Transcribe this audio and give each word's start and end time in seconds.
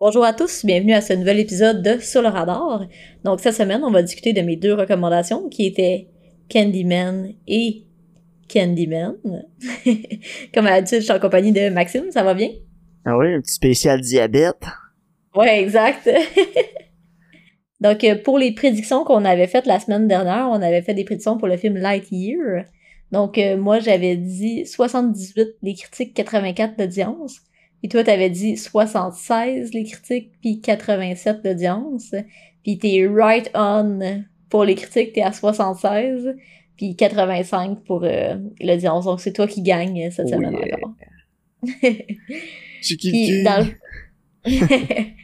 Bonjour 0.00 0.24
à 0.24 0.32
tous, 0.32 0.64
bienvenue 0.64 0.92
à 0.92 1.00
ce 1.00 1.12
nouvel 1.12 1.40
épisode 1.40 1.82
de 1.82 1.98
Sur 1.98 2.22
le 2.22 2.28
radar. 2.28 2.86
Donc 3.24 3.40
cette 3.40 3.54
semaine, 3.54 3.82
on 3.82 3.90
va 3.90 4.00
discuter 4.00 4.32
de 4.32 4.42
mes 4.42 4.54
deux 4.54 4.72
recommandations 4.72 5.48
qui 5.48 5.66
étaient 5.66 6.06
Candyman 6.48 7.32
et 7.48 7.82
Candyman. 8.48 9.16
Comme 10.54 10.66
à 10.68 10.70
l'habitude, 10.70 10.98
je 10.98 11.02
suis 11.02 11.12
en 11.12 11.18
compagnie 11.18 11.50
de 11.50 11.70
Maxime, 11.70 12.12
ça 12.12 12.22
va 12.22 12.34
bien? 12.34 12.48
Ah 13.04 13.18
oui, 13.18 13.34
un 13.34 13.40
petit 13.40 13.54
spécial 13.54 14.00
diabète. 14.00 14.62
Ouais, 15.34 15.60
exact. 15.60 16.08
Donc 17.80 18.04
euh, 18.04 18.14
pour 18.22 18.38
les 18.38 18.52
prédictions 18.52 19.02
qu'on 19.02 19.24
avait 19.24 19.48
faites 19.48 19.66
la 19.66 19.80
semaine 19.80 20.06
dernière, 20.06 20.46
on 20.48 20.62
avait 20.62 20.82
fait 20.82 20.94
des 20.94 21.02
prédictions 21.02 21.38
pour 21.38 21.48
le 21.48 21.56
film 21.56 21.76
Lightyear. 21.76 22.66
Donc 23.10 23.36
euh, 23.36 23.56
moi 23.56 23.80
j'avais 23.80 24.14
dit 24.14 24.64
78 24.64 25.56
les 25.60 25.74
critiques, 25.74 26.14
84 26.14 26.78
d'audience. 26.78 27.40
Puis 27.80 27.88
toi, 27.88 28.02
t'avais 28.04 28.30
dit 28.30 28.56
76 28.56 29.72
les 29.72 29.84
critiques, 29.84 30.30
puis 30.40 30.60
87 30.60 31.42
d'audience. 31.44 32.14
Puis 32.64 32.78
t'es 32.78 33.06
right 33.08 33.50
on 33.54 34.24
pour 34.50 34.64
les 34.64 34.74
critiques, 34.74 35.12
t'es 35.12 35.22
à 35.22 35.32
76, 35.32 36.34
puis 36.76 36.96
85 36.96 37.84
pour 37.84 38.02
euh, 38.04 38.36
l'audience. 38.60 39.04
Donc 39.04 39.20
c'est 39.20 39.32
toi 39.32 39.46
qui 39.46 39.62
gagne 39.62 40.10
cette 40.10 40.26
Oh 40.26 40.30
semaine 40.30 40.56
encore. 40.56 40.94
Puis 43.10 43.42
dans 43.44 43.66
le- 43.66 44.44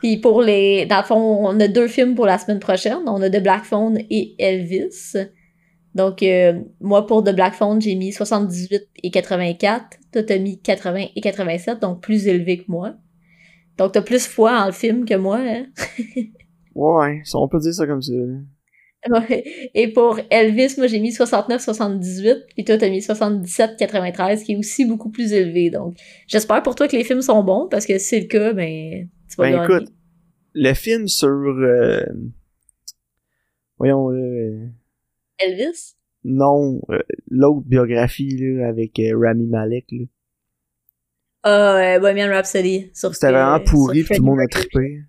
Puis 0.00 0.18
pour 0.18 0.42
les... 0.42 0.86
Dans 0.86 0.98
le 0.98 1.04
fond, 1.04 1.16
on 1.48 1.58
a 1.60 1.68
deux 1.68 1.88
films 1.88 2.14
pour 2.14 2.26
la 2.26 2.38
semaine 2.38 2.60
prochaine. 2.60 2.98
On 3.06 3.20
a 3.22 3.30
The 3.30 3.42
Black 3.42 3.64
Phone 3.64 3.98
et 4.10 4.34
Elvis. 4.38 5.14
Donc, 5.94 6.22
euh, 6.22 6.60
moi, 6.80 7.06
pour 7.06 7.22
The 7.22 7.34
Black 7.34 7.54
Phone, 7.54 7.80
j'ai 7.80 7.94
mis 7.94 8.12
78 8.12 8.82
et 9.02 9.10
84. 9.10 9.98
Toi, 10.12 10.22
t'as 10.22 10.38
mis 10.38 10.60
80 10.60 11.06
et 11.14 11.20
87, 11.20 11.80
donc 11.80 12.02
plus 12.02 12.26
élevé 12.26 12.58
que 12.58 12.64
moi. 12.68 12.94
Donc, 13.78 13.92
t'as 13.92 14.02
plus 14.02 14.26
foi 14.26 14.60
en 14.60 14.66
le 14.66 14.72
film 14.72 15.04
que 15.04 15.14
moi, 15.14 15.38
hein? 15.38 15.66
Ouais, 16.74 17.22
on 17.34 17.48
peut 17.48 17.60
dire 17.60 17.72
ça 17.72 17.86
comme 17.86 18.02
ça. 18.02 18.12
Ouais. 19.08 19.44
Et 19.74 19.92
pour 19.92 20.18
Elvis, 20.30 20.74
moi, 20.76 20.88
j'ai 20.88 20.98
mis 20.98 21.10
69-78, 21.10 22.46
puis 22.54 22.64
toi, 22.64 22.76
t'as 22.76 22.88
mis 22.88 22.98
77-93, 22.98 24.42
qui 24.42 24.52
est 24.52 24.56
aussi 24.56 24.84
beaucoup 24.84 25.10
plus 25.10 25.32
élevé. 25.32 25.70
Donc, 25.70 25.94
j'espère 26.26 26.62
pour 26.62 26.74
toi 26.74 26.88
que 26.88 26.96
les 26.96 27.04
films 27.04 27.22
sont 27.22 27.44
bons, 27.44 27.68
parce 27.70 27.86
que 27.86 27.98
si 27.98 28.06
c'est 28.06 28.20
le 28.20 28.26
cas, 28.26 28.52
ben, 28.52 29.08
tu 29.30 29.36
vas 29.36 29.50
Ben 29.50 29.62
écoute, 29.62 29.92
le 30.54 30.74
film 30.74 31.06
sur... 31.06 31.28
euh, 31.28 32.02
Voyons, 33.78 34.10
euh, 34.12 34.68
Elvis? 35.46 35.94
Non, 36.24 36.80
euh, 36.90 36.98
l'autre 37.30 37.62
biographie, 37.66 38.36
là, 38.38 38.68
avec 38.68 38.98
euh, 38.98 39.16
Rami 39.18 39.46
Malek, 39.46 39.84
là. 39.92 40.04
Ah, 41.42 41.98
Bohemian 41.98 42.28
Rhapsody. 42.30 42.90
C'était 42.94 43.30
vraiment 43.30 43.60
pourri, 43.60 44.04
tout 44.04 44.14
le 44.14 44.20
monde 44.22 44.40
a 44.40 44.46
trippé. 44.46 45.00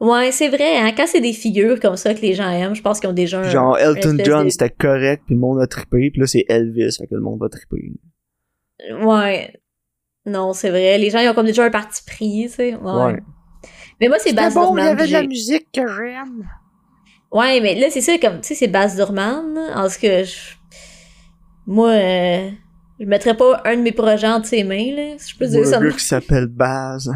Ouais, 0.00 0.30
c'est 0.32 0.48
vrai, 0.48 0.76
hein, 0.78 0.92
quand 0.96 1.06
c'est 1.06 1.20
des 1.20 1.32
figures 1.32 1.80
comme 1.80 1.96
ça 1.96 2.14
que 2.14 2.20
les 2.20 2.34
gens 2.34 2.48
aiment, 2.50 2.74
je 2.74 2.82
pense 2.82 3.00
qu'ils 3.00 3.08
ont 3.10 3.14
déjà 3.14 3.40
un... 3.40 3.44
Genre, 3.50 3.76
Elton 3.78 4.16
John, 4.24 4.44
de- 4.44 4.50
c'était 4.50 4.70
correct, 4.70 5.24
puis 5.26 5.34
le 5.34 5.40
monde 5.40 5.60
a 5.60 5.66
trippé, 5.66 6.10
puis 6.10 6.20
là, 6.20 6.26
c'est 6.28 6.44
Elvis, 6.48 6.96
fait 6.98 7.06
que 7.08 7.14
le 7.16 7.20
monde 7.20 7.40
va 7.40 7.48
tripper. 7.48 7.92
Ouais. 9.02 9.60
Non, 10.24 10.52
c'est 10.52 10.70
vrai. 10.70 10.98
Les 10.98 11.10
gens, 11.10 11.18
ils 11.18 11.28
ont 11.28 11.34
comme 11.34 11.46
déjà 11.46 11.64
un 11.64 11.70
parti 11.70 12.02
pris, 12.06 12.44
tu 12.46 12.48
sais. 12.50 12.74
Ouais. 12.76 12.92
Ouais. 12.92 13.20
Mais 14.00 14.06
moi, 14.08 14.18
c'est 14.20 14.32
Baz 14.32 14.54
Luhrmann 14.54 14.96
que 14.96 15.06
j'ai- 15.06 15.26
musique 15.26 15.66
que 15.72 15.80
j'aime. 15.86 16.48
Ouais, 17.30 17.60
mais 17.60 17.74
là, 17.74 17.88
c'est 17.90 18.00
ça, 18.00 18.18
comme, 18.18 18.40
tu 18.40 18.48
sais, 18.48 18.54
c'est 18.54 18.68
Baz 18.68 18.96
Luhrmann, 18.96 19.58
en 19.74 19.88
ce 19.88 19.98
que 19.98 20.24
je... 20.24 20.56
Moi, 21.66 21.90
euh, 21.90 22.50
je 22.98 23.04
mettrais 23.04 23.36
pas 23.36 23.60
un 23.66 23.76
de 23.76 23.82
mes 23.82 23.92
projets 23.92 24.28
entre 24.28 24.46
ses 24.46 24.64
mains, 24.64 24.94
là, 24.94 25.18
si 25.18 25.32
je 25.32 25.38
peux 25.38 25.46
dire 25.46 25.66
ça. 25.66 25.78
Un 25.78 25.84
gars 25.84 25.92
qui 25.92 26.04
s'appelle 26.04 26.46
Baz. 26.46 27.10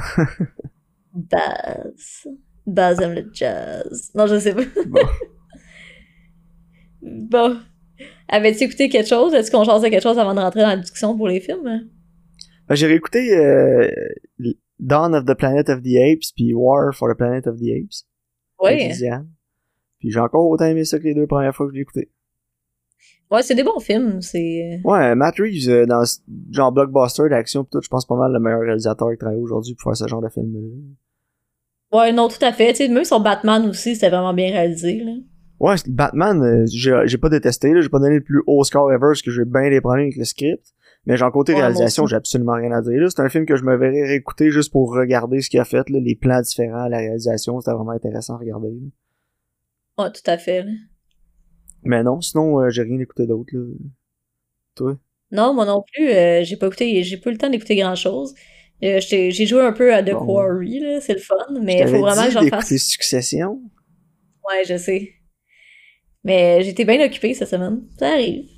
Baz. 1.15 2.29
Baz 2.67 3.01
aime 3.01 3.15
le 3.15 3.31
jazz. 3.33 4.11
Non, 4.15 4.27
je 4.27 4.39
sais 4.39 4.55
pas. 4.55 4.63
Bon. 4.87 5.01
bon. 7.03 7.59
Avais-tu 8.29 8.65
écouté 8.65 8.89
quelque 8.89 9.09
chose? 9.09 9.35
Est-ce 9.35 9.51
qu'on 9.51 9.65
change 9.65 9.83
de 9.83 9.89
quelque 9.89 10.03
chose 10.03 10.19
avant 10.19 10.35
de 10.35 10.41
rentrer 10.41 10.61
dans 10.61 10.69
la 10.69 10.77
discussion 10.77 11.17
pour 11.17 11.29
les 11.29 11.41
films? 11.41 11.89
Ben, 12.69 12.75
j'ai 12.75 12.87
réécouté 12.87 13.37
euh, 13.37 13.91
Dawn 14.79 15.15
of 15.15 15.25
the 15.25 15.35
Planet 15.35 15.69
of 15.69 15.83
the 15.83 15.97
Apes 15.97 16.33
puis 16.37 16.55
War 16.55 16.95
for 16.95 17.13
the 17.13 17.17
Planet 17.17 17.47
of 17.47 17.57
the 17.59 17.71
Apes. 17.71 18.07
Lisiane. 18.63 19.29
Puis 20.03 20.11
j'ai 20.11 20.19
encore 20.19 20.49
autant 20.51 20.65
aimé 20.65 20.85
ça 20.85 20.99
que 20.99 21.05
les 21.05 21.15
deux 21.15 21.29
premières 21.29 21.55
fois 21.55 21.67
que 21.67 21.71
je 21.71 21.77
l'ai 21.77 21.83
écouté. 21.83 22.11
Ouais, 23.31 23.41
c'est 23.45 23.55
des 23.55 23.63
bons 23.63 23.79
films. 23.79 24.21
C'est. 24.21 24.81
Ouais, 24.85 25.15
Matt 25.15 25.37
Reeves, 25.39 25.69
euh, 25.71 25.87
dans 25.87 26.05
ce 26.05 26.19
genre 26.51 26.73
blockbuster 26.73 27.29
d'action 27.29 27.63
pis 27.63 27.71
tout, 27.71 27.81
je 27.81 27.89
pense 27.89 28.05
pas 28.05 28.17
mal 28.17 28.33
le 28.33 28.41
meilleur 28.41 28.63
réalisateur 28.63 29.13
qui 29.13 29.17
travaille 29.19 29.39
aujourd'hui 29.39 29.75
pour 29.77 29.85
faire 29.93 29.97
ce 29.97 30.09
genre 30.09 30.21
de 30.21 30.29
film 30.29 30.53
Ouais, 31.93 32.11
non, 32.13 32.27
tout 32.27 32.45
à 32.45 32.53
fait. 32.53 32.75
Sais, 32.75 32.89
même 32.89 33.05
son 33.05 33.21
Batman 33.21 33.65
aussi, 33.69 33.95
c'était 33.95 34.09
vraiment 34.11 34.35
bien 34.35 34.51
réalisé, 34.51 35.05
là. 35.05 35.13
Ouais, 35.61 35.77
Batman, 35.87 36.43
euh, 36.43 36.65
j'ai 36.67 37.19
pas 37.19 37.29
détesté, 37.29 37.73
là, 37.73 37.81
j'ai 37.81 37.89
pas 37.89 38.01
donné 38.01 38.17
le 38.17 38.25
plus 38.25 38.43
haut 38.49 38.65
score 38.65 38.91
ever 38.93 38.99
parce 39.11 39.23
que 39.23 39.31
j'ai 39.31 39.45
bien 39.45 39.71
des 39.71 39.81
problèmes 39.81 40.07
avec 40.07 40.17
le 40.17 40.25
script. 40.25 40.75
Mais 41.07 41.17
genre 41.17 41.31
côté 41.33 41.53
Ouais, 41.53 41.61
réalisation, 41.61 42.07
j'ai 42.07 42.17
absolument 42.17 42.55
rien 42.55 42.73
à 42.73 42.81
dire. 42.83 43.01
là. 43.01 43.09
C'est 43.09 43.21
un 43.23 43.29
film 43.29 43.47
que 43.47 43.55
je 43.57 43.65
me 43.65 43.77
verrais 43.77 44.03
réécouter 44.03 44.51
juste 44.51 44.73
pour 44.73 44.93
regarder 44.93 45.41
ce 45.41 45.49
qu'il 45.49 45.61
a 45.61 45.65
fait, 45.65 45.89
là, 45.91 45.99
les 46.01 46.17
plans 46.17 46.41
différents, 46.41 46.87
la 46.89 46.99
réalisation, 46.99 47.61
c'était 47.61 47.73
vraiment 47.73 47.91
intéressant 47.93 48.35
à 48.35 48.39
regarder. 48.39 48.69
là. 48.69 48.89
Ouais, 49.99 50.11
tout 50.11 50.23
à 50.31 50.39
fait, 50.39 50.63
là. 50.63 50.71
Mais 51.85 52.03
non, 52.03 52.21
sinon 52.21 52.61
euh, 52.61 52.71
j'ai 52.71 52.83
rien 52.83 52.99
écouté 53.01 53.27
d'autre. 53.27 53.51
là. 53.53 53.65
Toi? 54.77 54.99
Non, 55.31 55.53
moi 55.55 55.67
non 55.67 55.83
plus, 55.93 56.09
euh, 56.11 56.45
j'ai 56.45 56.57
pas 56.57 56.67
écouté, 56.67 57.03
j'ai 57.03 57.17
pas 57.17 57.31
eu 57.31 57.33
le 57.33 57.39
temps 57.39 57.51
d'écouter 57.51 57.77
grand 57.77 57.95
chose. 57.95 58.35
j'ai 58.81 59.31
joué 59.47 59.63
un 59.63 59.73
peu 59.73 59.93
à 59.93 60.03
The 60.03 60.13
Bon. 60.13 60.27
Quarry, 60.27 60.79
là, 60.81 61.01
c'est 61.01 61.15
le 61.15 61.19
fun, 61.21 61.37
mais 61.61 61.81
il 61.81 61.89
faut 61.89 62.01
vraiment 62.01 62.23
dit 62.23 62.35
que 62.35 62.41
j'en 62.41 62.47
fasse. 62.49 62.77
Succession. 62.77 63.61
Ouais, 64.49 64.65
je 64.67 64.77
sais. 64.77 65.13
Mais 66.25 66.63
j'étais 66.63 66.85
bien 66.85 67.05
occupée 67.05 67.35
cette 67.35 67.49
semaine. 67.49 67.83
Ça 67.99 68.13
arrive. 68.13 68.49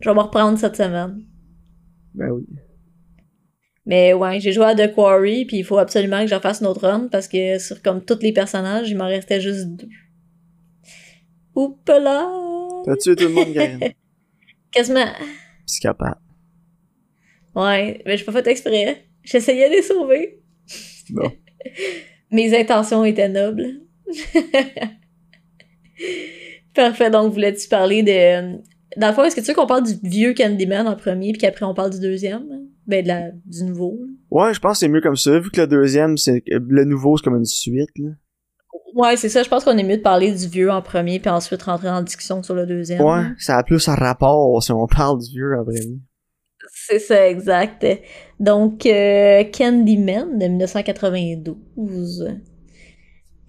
Je 0.00 0.08
vais 0.08 0.14
me 0.14 0.20
reprendre 0.20 0.58
cette 0.58 0.76
semaine. 0.76 1.22
Ben 2.14 2.30
oui. 2.30 2.46
Mais 3.86 4.14
ouais, 4.14 4.40
j'ai 4.40 4.52
joué 4.52 4.64
à 4.66 4.74
The 4.74 4.94
Quarry, 4.94 5.44
puis 5.44 5.58
il 5.58 5.64
faut 5.64 5.78
absolument 5.78 6.20
que 6.22 6.28
j'en 6.28 6.40
fasse 6.40 6.60
une 6.60 6.66
autre 6.66 6.86
run, 6.86 7.08
parce 7.08 7.28
que 7.28 7.58
sur 7.58 7.82
comme 7.82 8.04
tous 8.04 8.20
les 8.22 8.32
personnages, 8.32 8.90
il 8.90 8.96
m'en 8.96 9.06
restait 9.06 9.40
juste 9.40 9.66
deux. 9.68 9.88
Oups 11.60 11.88
là! 11.88 12.26
T'as 12.86 12.96
tué 12.96 13.14
tout 13.14 13.24
le 13.24 13.34
monde, 13.34 13.52
Gaël. 13.52 13.92
Quasiment. 14.72 15.04
Psychopathe. 15.66 16.18
Ouais, 17.54 18.00
mais 18.06 18.16
j'ai 18.16 18.24
pas 18.24 18.32
fait 18.32 18.46
exprès. 18.46 19.04
J'essayais 19.22 19.68
de 19.68 19.74
les 19.74 19.82
sauver. 19.82 20.40
Bon. 21.10 21.30
Mes 22.32 22.58
intentions 22.58 23.04
étaient 23.04 23.28
nobles. 23.28 23.82
Parfait, 26.74 27.10
donc 27.10 27.34
voulais-tu 27.34 27.68
parler 27.68 28.02
de... 28.02 28.56
Dans 28.96 29.08
le 29.08 29.12
fond, 29.12 29.24
est-ce 29.24 29.36
que 29.36 29.42
tu 29.42 29.48
veux 29.48 29.54
qu'on 29.54 29.66
parle 29.66 29.84
du 29.84 29.96
vieux 30.02 30.32
Candyman 30.32 30.88
en 30.88 30.96
premier, 30.96 31.32
puis 31.32 31.42
qu'après 31.42 31.66
on 31.66 31.74
parle 31.74 31.90
du 31.90 32.00
deuxième? 32.00 32.46
Ben, 32.86 33.02
de 33.02 33.08
la... 33.08 33.32
du 33.44 33.64
nouveau. 33.64 33.98
Ouais, 34.30 34.54
je 34.54 34.60
pense 34.60 34.72
que 34.72 34.78
c'est 34.78 34.88
mieux 34.88 35.02
comme 35.02 35.16
ça, 35.16 35.38
vu 35.38 35.50
que 35.50 35.60
le 35.60 35.66
deuxième, 35.66 36.16
c'est 36.16 36.42
le 36.46 36.84
nouveau, 36.84 37.18
c'est 37.18 37.24
comme 37.24 37.36
une 37.36 37.44
suite, 37.44 37.90
là. 37.98 38.12
Ouais, 38.94 39.16
c'est 39.16 39.28
ça, 39.28 39.42
je 39.42 39.48
pense 39.48 39.64
qu'on 39.64 39.76
est 39.78 39.82
mieux 39.84 39.96
de 39.98 40.02
parler 40.02 40.32
du 40.32 40.48
vieux 40.48 40.70
en 40.70 40.82
premier, 40.82 41.20
puis 41.20 41.30
ensuite 41.30 41.62
rentrer 41.62 41.88
en 41.90 42.02
discussion 42.02 42.42
sur 42.42 42.54
le 42.54 42.66
deuxième. 42.66 43.00
Ouais, 43.02 43.22
ça 43.38 43.56
a 43.58 43.62
plus 43.62 43.86
un 43.88 43.94
rapport 43.94 44.62
si 44.62 44.72
on 44.72 44.86
parle 44.86 45.20
du 45.20 45.30
vieux 45.30 45.54
en 45.58 45.62
vrai. 45.64 45.78
C'est 46.72 46.98
ça, 46.98 47.28
exact. 47.28 47.86
Donc, 48.40 48.84
euh, 48.86 49.44
Candyman 49.44 50.38
de 50.38 50.46
1992. 50.46 52.28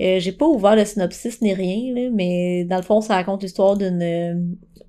Euh, 0.01 0.19
J'ai 0.19 0.31
pas 0.31 0.45
ouvert 0.47 0.75
le 0.75 0.85
synopsis 0.85 1.41
ni 1.41 1.53
rien, 1.53 1.93
là, 1.93 2.09
mais 2.13 2.63
dans 2.65 2.77
le 2.77 2.81
fond, 2.83 3.01
ça 3.01 3.15
raconte 3.15 3.43
l'histoire 3.43 3.77
d'une 3.77 4.01
euh, 4.01 4.33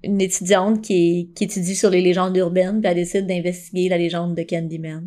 une 0.05 0.21
étudiante 0.21 0.83
qui, 0.83 0.95
est- 0.95 1.35
qui 1.35 1.45
étudie 1.45 1.77
sur 1.77 1.89
les 1.91 2.01
légendes 2.03 2.37
urbaines, 2.37 2.81
puis 2.81 2.91
elle 2.91 2.97
décide 2.97 3.27
d'investiguer 3.27 3.89
la 3.89 3.99
légende 3.99 4.35
de 4.37 4.43
Candyman. 4.43 5.07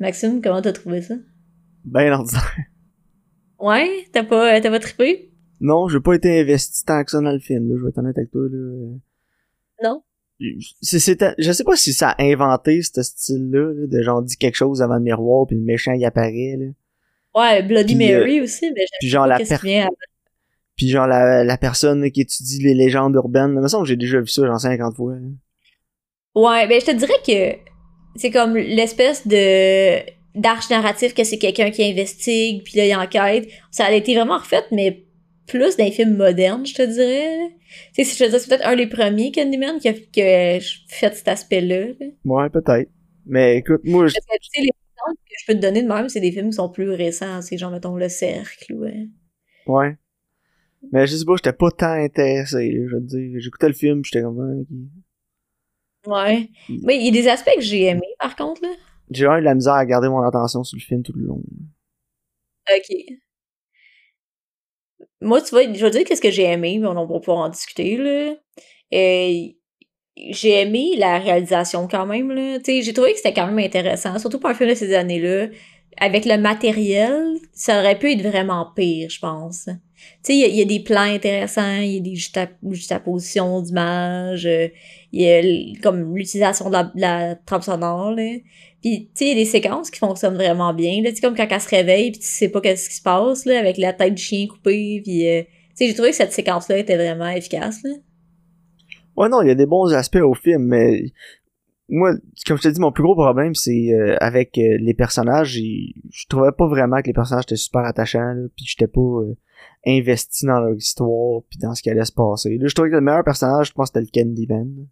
Maxime, 0.00 0.40
comment 0.42 0.60
t'as 0.62 0.72
trouvé 0.72 1.00
ça? 1.02 1.14
Ben 1.84 2.12
ordinaire. 2.12 2.56
Ouais? 3.64 4.06
T'as 4.12 4.24
pas, 4.24 4.60
t'as 4.60 4.70
pas 4.70 4.78
trippé? 4.78 5.30
Non, 5.60 5.88
j'ai 5.88 6.00
pas 6.00 6.14
été 6.14 6.40
investi 6.40 6.84
tant 6.84 7.02
que 7.02 7.10
ça 7.10 7.20
dans 7.20 7.32
le 7.32 7.38
film, 7.38 7.68
là, 7.70 7.76
je 7.78 7.82
vais 7.84 7.88
être 7.88 7.98
honnête 7.98 8.18
avec 8.18 8.30
toi, 8.30 8.42
là. 8.50 8.88
Non? 9.82 10.02
C'est, 10.82 10.98
je 11.38 11.52
sais 11.52 11.64
pas 11.64 11.76
si 11.76 11.92
ça 11.92 12.10
a 12.10 12.22
inventé 12.24 12.82
ce 12.82 13.02
style-là, 13.02 13.72
là, 13.72 13.86
de 13.86 14.02
genre 14.02 14.20
dit 14.22 14.36
quelque 14.36 14.56
chose 14.56 14.82
avant 14.82 14.96
le 14.96 15.00
miroir 15.00 15.46
puis 15.46 15.56
le 15.56 15.62
méchant 15.62 15.92
il 15.92 16.04
apparaît, 16.04 16.56
là. 16.58 16.66
Ouais, 17.36 17.62
Bloody 17.62 17.96
Puis, 17.96 18.12
Mary 18.12 18.40
aussi, 18.40 18.70
mais 18.76 18.84
Puis 19.00 19.08
genre 19.08 19.26
pas 19.26 19.38
la 19.38 19.44
per- 19.44 19.56
vient 19.62 19.88
puis 20.76 20.88
genre 20.88 21.06
la, 21.06 21.44
la 21.44 21.56
personne 21.56 22.10
qui 22.10 22.22
étudie 22.22 22.58
les 22.60 22.74
légendes 22.74 23.14
urbaines, 23.14 23.52
me 23.52 23.68
semble 23.68 23.84
que 23.84 23.88
j'ai 23.90 23.96
déjà 23.96 24.20
vu 24.20 24.26
ça 24.26 24.44
genre 24.44 24.60
50 24.60 24.96
fois. 24.96 25.14
là. 25.14 25.20
Ouais, 26.34 26.66
ben 26.66 26.80
je 26.80 26.86
te 26.86 26.90
dirais 26.90 27.14
que 27.24 27.70
c'est 28.16 28.30
comme 28.32 28.54
l'espèce 28.56 29.24
de 29.26 30.00
d'arche 30.34 30.70
narratif 30.70 31.14
que 31.14 31.24
c'est 31.24 31.38
quelqu'un 31.38 31.70
qui 31.70 31.82
investigue 31.84 32.62
puis 32.64 32.76
là 32.76 32.86
il 32.86 32.94
enquête. 32.96 33.48
Ça 33.70 33.84
a 33.86 33.92
été 33.92 34.14
vraiment 34.14 34.38
refait, 34.38 34.64
mais 34.72 35.04
plus 35.46 35.76
dans 35.76 35.84
les 35.84 35.92
films 35.92 36.16
modernes, 36.16 36.64
je 36.66 36.74
te 36.74 36.82
dirais. 36.82 37.50
Tu 37.94 38.04
sais, 38.04 38.14
je 38.14 38.18
te 38.18 38.24
dirais, 38.28 38.38
c'est 38.38 38.48
peut-être 38.48 38.66
un 38.66 38.76
des 38.76 38.86
premiers 38.86 39.30
Candyman 39.32 39.78
qui 39.78 39.88
a, 39.88 39.92
qui 39.92 40.22
a 40.22 40.58
fait 40.88 41.14
cet 41.14 41.28
aspect-là. 41.28 41.86
là. 42.00 42.06
Ouais, 42.24 42.48
peut-être. 42.50 42.88
Mais 43.26 43.58
écoute, 43.58 43.80
moi, 43.84 44.06
je- 44.06 44.14
Parce 44.14 44.26
que, 44.26 44.42
tu 44.42 44.48
sais, 44.54 44.60
les 44.62 44.68
exemple 44.68 45.20
que 45.28 45.34
je 45.38 45.46
peux 45.46 45.54
te 45.54 45.58
donner 45.60 45.82
de 45.82 45.88
même, 45.88 46.08
c'est 46.08 46.20
des 46.20 46.32
films 46.32 46.50
qui 46.50 46.56
sont 46.56 46.68
plus 46.70 46.88
récents. 46.90 47.42
C'est 47.42 47.58
genre, 47.58 47.70
mettons, 47.70 47.96
Le 47.96 48.08
Cercle. 48.08 48.74
Ouais. 48.74 49.08
Ouais. 49.66 49.96
Mais 50.92 51.06
je 51.06 51.16
sais 51.16 51.24
pas, 51.24 51.34
j'étais 51.36 51.52
pas 51.52 51.70
tant 51.70 51.92
intéressé, 51.92 52.72
je 52.88 52.94
veux 52.94 53.00
dire. 53.00 53.40
J'écoutais 53.40 53.68
le 53.68 53.74
film, 53.74 54.02
j'étais 54.04 54.22
comme... 54.22 54.66
Ah, 56.06 56.26
ouais. 56.26 56.48
Mais 56.82 56.96
il 56.96 57.04
y 57.06 57.08
a 57.08 57.10
des 57.22 57.28
aspects 57.28 57.54
que 57.54 57.62
j'ai 57.62 57.84
aimés, 57.84 58.02
par 58.18 58.36
contre, 58.36 58.62
là. 58.62 58.68
J'ai 59.10 59.26
eu 59.26 59.40
de 59.40 59.44
la 59.44 59.54
misère 59.54 59.74
à 59.74 59.84
garder 59.84 60.08
mon 60.08 60.22
attention 60.22 60.64
sur 60.64 60.76
le 60.76 60.82
film 60.82 61.02
tout 61.02 61.12
le 61.14 61.26
long. 61.26 61.42
Ok. 62.74 62.96
Moi, 65.20 65.40
tu 65.40 65.50
vois, 65.50 65.62
je 65.72 65.84
veux 65.84 65.90
dire 65.90 66.04
qu'est-ce 66.04 66.20
que 66.20 66.30
j'ai 66.30 66.44
aimé, 66.44 66.78
mais 66.78 66.86
on 66.86 66.94
va 66.94 67.18
pouvoir 67.18 67.38
en 67.38 67.48
discuter, 67.48 67.96
là. 67.96 68.34
Et 68.90 69.58
j'ai 70.30 70.60
aimé 70.60 70.92
la 70.96 71.18
réalisation 71.18 71.88
quand 71.88 72.06
même, 72.06 72.30
là. 72.30 72.58
J'ai 72.66 72.92
trouvé 72.92 73.12
que 73.12 73.18
c'était 73.18 73.34
quand 73.34 73.46
même 73.46 73.58
intéressant, 73.58 74.18
surtout 74.18 74.38
pour 74.38 74.50
un 74.50 74.54
film 74.54 74.70
de 74.70 74.74
ces 74.74 74.94
années-là. 74.94 75.48
Avec 75.98 76.24
le 76.24 76.36
matériel, 76.38 77.36
ça 77.52 77.78
aurait 77.78 77.98
pu 77.98 78.12
être 78.12 78.22
vraiment 78.22 78.66
pire, 78.74 79.08
je 79.10 79.20
pense. 79.20 79.68
Il 80.28 80.56
y, 80.56 80.60
a 80.60 80.64
des 80.64 80.80
plans 80.80 81.02
intéressants, 81.02 81.78
il 81.80 81.92
y 81.92 81.96
a 81.98 82.00
des 82.00 82.16
juxtapositions 82.16 83.62
d'images, 83.62 84.46
euh, 84.46 84.68
il 85.12 85.22
y 85.22 85.28
a 85.30 85.80
comme 85.82 86.14
l'utilisation 86.14 86.68
de 86.68 86.76
la, 86.96 87.36
trame 87.36 87.62
sonore, 87.62 88.10
là. 88.10 88.38
Puis, 88.84 89.06
tu 89.06 89.10
sais, 89.14 89.24
il 89.24 89.28
y 89.28 89.32
a 89.32 89.34
des 89.36 89.46
séquences 89.46 89.90
qui 89.90 89.98
fonctionnent 89.98 90.34
vraiment 90.34 90.74
bien, 90.74 91.02
là. 91.02 91.10
Tu 91.10 91.22
comme 91.22 91.34
quand 91.34 91.46
elle 91.50 91.60
se 91.60 91.70
réveille, 91.70 92.10
puis 92.10 92.20
tu 92.20 92.26
sais 92.26 92.50
pas 92.50 92.60
qu'est-ce 92.60 92.90
qui 92.90 92.96
se 92.96 93.02
passe, 93.02 93.46
là, 93.46 93.58
avec 93.58 93.78
la 93.78 93.94
tête 93.94 94.14
du 94.14 94.22
chien 94.22 94.46
coupée, 94.46 95.00
puis... 95.02 95.26
Euh, 95.26 95.42
tu 95.42 95.48
sais, 95.76 95.86
j'ai 95.86 95.94
trouvé 95.94 96.10
que 96.10 96.16
cette 96.16 96.34
séquence-là 96.34 96.76
était 96.76 96.96
vraiment 96.96 97.28
efficace, 97.28 97.82
là. 97.82 97.92
Ouais, 99.16 99.30
non, 99.30 99.40
il 99.40 99.48
y 99.48 99.50
a 99.50 99.54
des 99.54 99.64
bons 99.64 99.90
aspects 99.94 100.20
au 100.20 100.34
film, 100.34 100.64
mais 100.64 101.02
moi, 101.88 102.12
comme 102.46 102.58
je 102.58 102.62
te 102.64 102.68
dis, 102.68 102.78
mon 102.78 102.92
plus 102.92 103.04
gros 103.04 103.14
problème, 103.14 103.54
c'est 103.54 103.94
euh, 103.94 104.18
avec 104.20 104.58
euh, 104.58 104.76
les 104.78 104.92
personnages. 104.92 105.58
Je 105.58 106.26
trouvais 106.28 106.52
pas 106.52 106.66
vraiment 106.66 107.00
que 107.00 107.06
les 107.06 107.14
personnages 107.14 107.44
étaient 107.44 107.56
super 107.56 107.86
attachants, 107.86 108.34
puis 108.54 108.66
j'étais 108.66 108.86
pas 108.86 109.22
investi 109.86 110.44
dans 110.44 110.60
leur 110.60 110.74
histoire, 110.74 111.40
puis 111.48 111.58
dans 111.58 111.74
ce 111.74 111.80
qui 111.80 111.88
allait 111.88 112.04
se 112.04 112.12
passer. 112.12 112.58
Là, 112.58 112.66
je 112.68 112.74
trouvais 112.74 112.90
que 112.90 112.96
le 112.96 113.00
meilleur 113.00 113.24
personnage, 113.24 113.68
je 113.68 113.72
pense, 113.72 113.88
c'était 113.88 114.00
le 114.00 114.08
Candyman. 114.12 114.88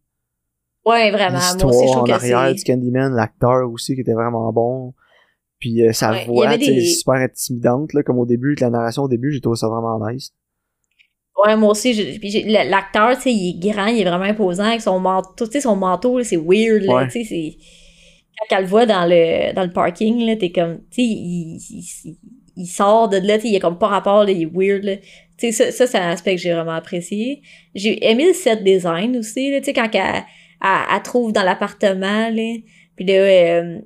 Ouais, 0.84 1.10
vraiment. 1.10 1.38
L'histoire 1.38 1.72
moi 1.72 1.82
aussi, 1.82 1.92
je 1.92 1.98
en 1.98 2.04
arrière 2.04 2.54
du 2.54 2.64
Candyman, 2.64 3.14
l'acteur 3.14 3.70
aussi 3.70 3.94
qui 3.94 4.00
était 4.00 4.14
vraiment 4.14 4.52
bon. 4.52 4.94
Puis 5.58 5.80
sa 5.92 6.24
voix, 6.24 6.56
des... 6.56 6.84
super 6.86 7.14
intimidante, 7.14 7.92
là, 7.92 8.02
comme 8.02 8.18
au 8.18 8.26
début, 8.26 8.56
la 8.60 8.68
narration 8.68 9.04
au 9.04 9.08
début, 9.08 9.30
j'ai 9.32 9.40
trouvé 9.40 9.56
ça 9.56 9.68
vraiment 9.68 9.98
nice. 10.08 10.32
Ouais, 11.44 11.56
moi 11.56 11.70
aussi, 11.70 12.18
l'acteur, 12.44 13.16
tu 13.16 13.22
sais, 13.22 13.32
il 13.32 13.50
est 13.50 13.70
grand, 13.70 13.86
il 13.86 14.00
est 14.00 14.04
vraiment 14.04 14.24
imposant 14.24 14.64
avec 14.64 14.80
son 14.80 14.98
manteau, 14.98 15.46
tu 15.46 15.52
sais, 15.52 15.60
son 15.60 15.76
manteau, 15.76 16.22
c'est 16.22 16.36
weird, 16.36 16.82
là, 16.82 17.06
tu 17.06 17.10
sais, 17.10 17.24
c'est... 17.24 17.56
Quand 18.38 18.56
elle 18.56 18.64
le 18.64 18.68
voit 18.68 18.86
dans 18.86 19.06
le, 19.06 19.54
dans 19.54 19.62
le 19.62 19.72
parking, 19.72 20.26
là, 20.26 20.36
t'es 20.36 20.50
comme, 20.50 20.78
tu 20.90 20.96
sais, 20.96 21.02
il, 21.02 21.58
il, 21.70 22.16
il, 22.56 22.66
sort 22.66 23.08
de 23.08 23.18
là, 23.18 23.36
tu 23.36 23.42
sais, 23.42 23.48
il 23.48 23.54
est 23.54 23.60
comme 23.60 23.78
pas 23.78 23.86
rapport, 23.86 24.24
là, 24.24 24.30
il 24.32 24.42
est 24.42 24.50
weird, 24.52 24.82
là. 24.82 24.96
Tu 25.38 25.52
sais, 25.52 25.52
ça, 25.52 25.70
ça 25.70 25.86
c'est 25.86 25.98
un 25.98 26.10
aspect 26.10 26.34
que 26.34 26.40
j'ai 26.40 26.52
vraiment 26.52 26.72
apprécié. 26.72 27.42
J'ai 27.74 28.04
aimé 28.04 28.26
le 28.26 28.32
set 28.32 28.64
design 28.64 29.16
aussi, 29.16 29.50
là, 29.50 29.60
tu 29.60 29.66
sais, 29.66 29.72
quand 29.72 29.88
elle, 29.92 30.24
elle, 30.62 31.02
trouve 31.02 31.32
dans 31.32 31.42
l'appartement, 31.42 32.30
là, 32.30 32.56
puis 32.96 33.06
là, 33.06 33.14
euh, 33.14 33.78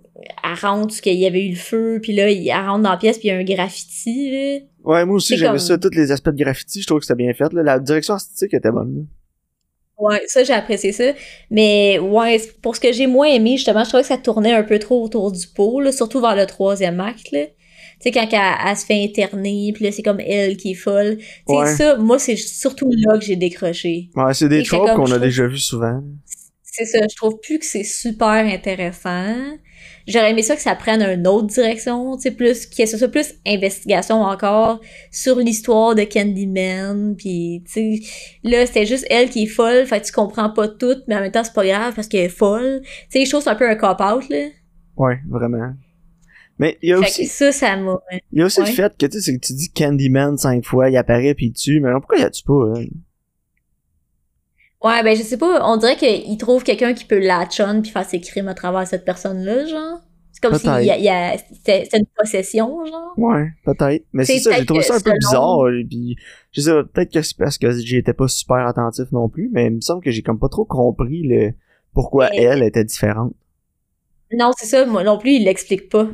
elle 0.44 0.58
rentre, 0.61 1.00
qu'il 1.00 1.14
y 1.14 1.26
avait 1.26 1.46
eu 1.46 1.50
le 1.50 1.56
feu, 1.56 2.00
puis 2.02 2.12
là, 2.12 2.31
elle 2.31 2.50
rentre 2.67 2.82
dans 2.82 2.90
la 2.90 2.96
pièce, 2.96 3.19
puis 3.19 3.28
il 3.28 3.32
y 3.32 3.34
a 3.34 3.38
un 3.38 3.44
graffiti, 3.44 4.31
là. 4.31 4.58
Ouais, 4.84 5.05
moi 5.05 5.17
aussi, 5.17 5.37
j'aimais 5.37 5.58
ça, 5.58 5.76
tous 5.78 5.90
les 5.94 6.12
aspects 6.12 6.31
de 6.31 6.44
graffiti, 6.44 6.81
je 6.81 6.87
trouve 6.87 7.00
que 7.00 7.06
c'était 7.06 7.17
bien 7.17 7.34
fait. 7.34 7.52
Là. 7.52 7.62
La 7.62 7.78
direction 7.81 8.14
artistique 8.14 8.55
était 8.55 8.70
bonne. 8.70 9.08
Ouais, 9.99 10.23
ça, 10.26 10.44
j'ai 10.44 10.52
apprécié 10.52 10.93
ça. 10.93 11.12
Mais 11.50 11.99
ouais, 11.99 12.40
pour 12.62 12.76
ce 12.76 12.81
que 12.81 12.93
j'ai 12.93 13.06
moins 13.06 13.26
aimé, 13.26 13.56
justement, 13.56 13.82
je 13.82 13.88
trouvais 13.88 14.02
que 14.02 14.08
ça 14.08 14.19
tournait 14.19 14.52
un 14.52 14.62
peu 14.62 14.78
trop 14.78 15.02
autour 15.02 15.32
du 15.32 15.46
pot, 15.49 15.81
là, 15.81 15.90
surtout 15.90 16.20
vers 16.20 16.37
le 16.37 16.46
troisième 16.46 17.00
acte. 17.00 17.32
Là. 17.32 17.46
Tu 17.46 17.55
sais, 18.02 18.11
quand 18.12 18.28
elle, 18.31 18.76
se 18.76 18.84
fait 18.84 19.02
interner, 19.02 19.73
puis 19.75 19.84
là, 19.84 19.90
c'est 19.90 20.02
comme 20.02 20.20
elle 20.20 20.56
qui 20.56 20.73
est 20.73 20.75
folle. 20.75 21.17
Tu 21.49 21.56
sais, 21.56 21.76
ça, 21.76 21.96
moi, 21.96 22.19
c'est 22.19 22.37
surtout 22.37 22.90
là 22.90 23.19
que 23.19 23.25
j'ai 23.25 23.37
décroché. 23.37 24.11
Ouais, 24.14 24.34
c'est 24.34 24.49
des 24.49 24.62
tropes 24.62 24.94
qu'on 24.94 25.11
a 25.11 25.19
déjà 25.19 25.46
vus 25.46 25.58
souvent. 25.58 26.02
C'est 26.76 26.84
ça, 26.84 26.99
je 27.11 27.17
trouve 27.17 27.40
plus 27.40 27.58
que 27.58 27.64
c'est 27.64 27.84
super 27.84 28.44
intéressant. 28.44 29.34
J'aurais 30.06 30.32
aimé 30.32 30.43
ça 30.43 30.55
que 30.56 30.61
ça 30.61 30.75
prenne 30.75 31.00
une 31.00 31.26
autre 31.26 31.46
direction, 31.46 32.17
tu 32.17 32.25
sais, 32.25 32.31
plus, 32.31 32.67
plus 32.67 33.34
investigation 33.46 34.20
encore 34.20 34.81
sur 35.11 35.38
l'histoire 35.38 35.94
de 35.94 36.02
Candyman, 36.02 37.17
puis 37.17 37.62
tu 37.64 37.96
sais, 37.96 38.00
là, 38.44 38.67
c'était 38.67 38.84
juste 38.84 39.06
elle 39.08 39.31
qui 39.31 39.44
est 39.44 39.46
folle, 39.46 39.87
fait 39.87 40.00
que 40.00 40.06
tu 40.06 40.12
comprends 40.12 40.50
pas 40.50 40.69
tout, 40.69 40.96
mais 41.08 41.17
en 41.17 41.20
même 41.20 41.32
temps, 41.32 41.44
c'est 41.44 41.55
pas 41.55 41.64
grave 41.64 41.94
parce 41.94 42.08
qu'elle 42.08 42.26
est 42.26 42.28
folle. 42.28 42.82
Tu 42.84 42.90
sais, 43.20 43.25
je 43.25 43.31
trouve 43.31 43.43
c'est 43.43 43.50
un 43.50 43.55
peu 43.55 43.69
un 43.69 43.75
cop-out, 43.75 44.28
là. 44.28 44.49
Ouais, 44.96 45.19
vraiment. 45.28 45.73
Mais 46.58 46.76
il 46.82 46.90
y 46.90 46.93
a 46.93 46.99
fait 46.99 47.08
aussi... 47.08 47.26
Ça, 47.26 47.52
ça 47.52 47.76
m'a... 47.76 47.99
Il 48.32 48.38
y 48.38 48.43
a 48.43 48.46
aussi 48.46 48.61
le 48.61 48.67
fait 48.67 48.93
que, 48.99 49.06
tu 49.06 49.20
sais, 49.20 49.38
tu 49.38 49.55
dis 49.55 49.70
Candyman 49.70 50.37
cinq 50.37 50.62
fois, 50.64 50.90
il 50.90 50.96
apparaît 50.99 51.34
puis 51.34 51.46
il 51.46 51.52
tue, 51.52 51.81
mais 51.81 51.90
pourquoi 51.93 52.19
y 52.19 52.23
a-tu 52.23 52.43
pas, 52.44 52.75
hein? 52.76 52.84
Ouais, 54.82 55.02
ben 55.02 55.17
je 55.17 55.23
sais 55.23 55.38
pas, 55.38 55.67
on 55.67 55.76
dirait 55.78 55.96
qu'il 55.96 56.37
trouve 56.37 56.62
quelqu'un 56.62 56.93
qui 56.93 57.05
peut 57.05 57.19
latch 57.19 57.61
on 57.61 57.81
puis 57.81 57.90
faire 57.90 58.05
ses 58.05 58.20
crimes 58.20 58.49
à 58.49 58.55
travers 58.55 58.87
cette 58.87 59.05
personne-là, 59.05 59.67
genre. 59.67 60.00
C'est 60.32 60.43
comme 60.43 60.58
si 60.58 60.67
y 60.67 60.90
a, 60.90 60.99
y 60.99 61.08
a, 61.08 61.38
c'était 61.38 61.88
une 61.96 62.05
possession, 62.14 62.84
genre. 62.84 63.14
Ouais, 63.17 63.49
peut-être. 63.64 64.05
Mais 64.12 64.26
c'est 64.26 64.38
ça, 64.38 64.52
j'ai 64.52 64.67
trouvé 64.67 64.82
ça 64.82 64.96
un 64.96 65.00
peu 65.00 65.12
bizarre. 65.19 65.64
Puis, 65.88 66.17
je 66.52 66.61
sais 66.61 66.73
peut-être 66.93 67.11
que 67.11 67.23
c'est 67.23 67.38
parce 67.38 67.56
que 67.56 67.70
j'étais 67.70 68.12
pas 68.12 68.28
super 68.28 68.67
attentif 68.67 69.11
non 69.12 69.31
plus, 69.31 69.49
mais 69.50 69.69
il 69.69 69.76
me 69.76 69.81
semble 69.81 70.05
que 70.05 70.11
j'ai 70.11 70.20
comme 70.20 70.38
pas 70.38 70.50
trop 70.50 70.67
compris 70.67 71.23
le 71.23 71.52
pourquoi 71.94 72.28
elle 72.34 72.62
était 72.62 72.84
différente. 72.84 73.32
Non, 74.31 74.50
c'est 74.58 74.67
ça, 74.67 74.84
moi 74.84 75.05
non 75.05 75.17
plus, 75.17 75.37
il 75.37 75.44
l'explique 75.44 75.88
pas. 75.88 76.06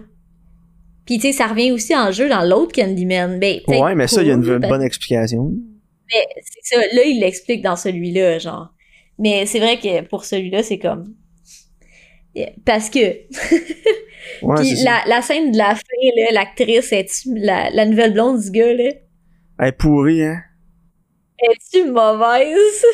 Puis 1.05 1.17
tu 1.17 1.23
sais, 1.23 1.33
ça 1.33 1.49
revient 1.49 1.73
aussi 1.73 1.97
en 1.97 2.13
jeu 2.13 2.29
dans 2.29 2.49
l'autre 2.49 2.73
Candyman. 2.73 3.41
Ben, 3.41 3.59
ouais, 3.67 3.97
mais 3.97 4.07
ça, 4.07 4.23
il 4.23 4.29
y 4.29 4.31
a 4.31 4.35
une 4.35 4.59
bonne 4.59 4.83
explication. 4.83 5.53
Mais 6.13 6.43
c'est 6.43 6.75
ça, 6.75 6.81
là, 6.81 7.03
il 7.05 7.21
l'explique 7.21 7.63
dans 7.63 7.77
celui-là, 7.77 8.39
genre. 8.39 8.73
Mais 9.19 9.47
c'est 9.47 9.61
vrai 9.61 9.79
que 9.79 10.03
pour 10.03 10.25
celui-là, 10.25 10.63
c'est 10.63 10.79
comme. 10.79 11.15
Parce 12.65 12.91
que. 12.91 12.99
Puis 14.57 14.75
la, 14.85 15.03
la, 15.07 15.21
scène 15.21 15.53
de 15.53 15.59
la 15.59 15.75
fin, 15.75 16.11
là, 16.17 16.33
l'actrice, 16.33 16.93
la, 17.27 17.71
la 17.71 17.85
nouvelle 17.87 18.13
blonde 18.13 18.41
du 18.41 18.51
gars, 18.51 18.73
là? 18.73 18.91
Elle 19.59 19.69
est 19.69 19.73
pourrie, 19.73 20.23
hein? 20.23 20.41
Es-tu 21.39 21.91
mauvaise? 21.91 22.85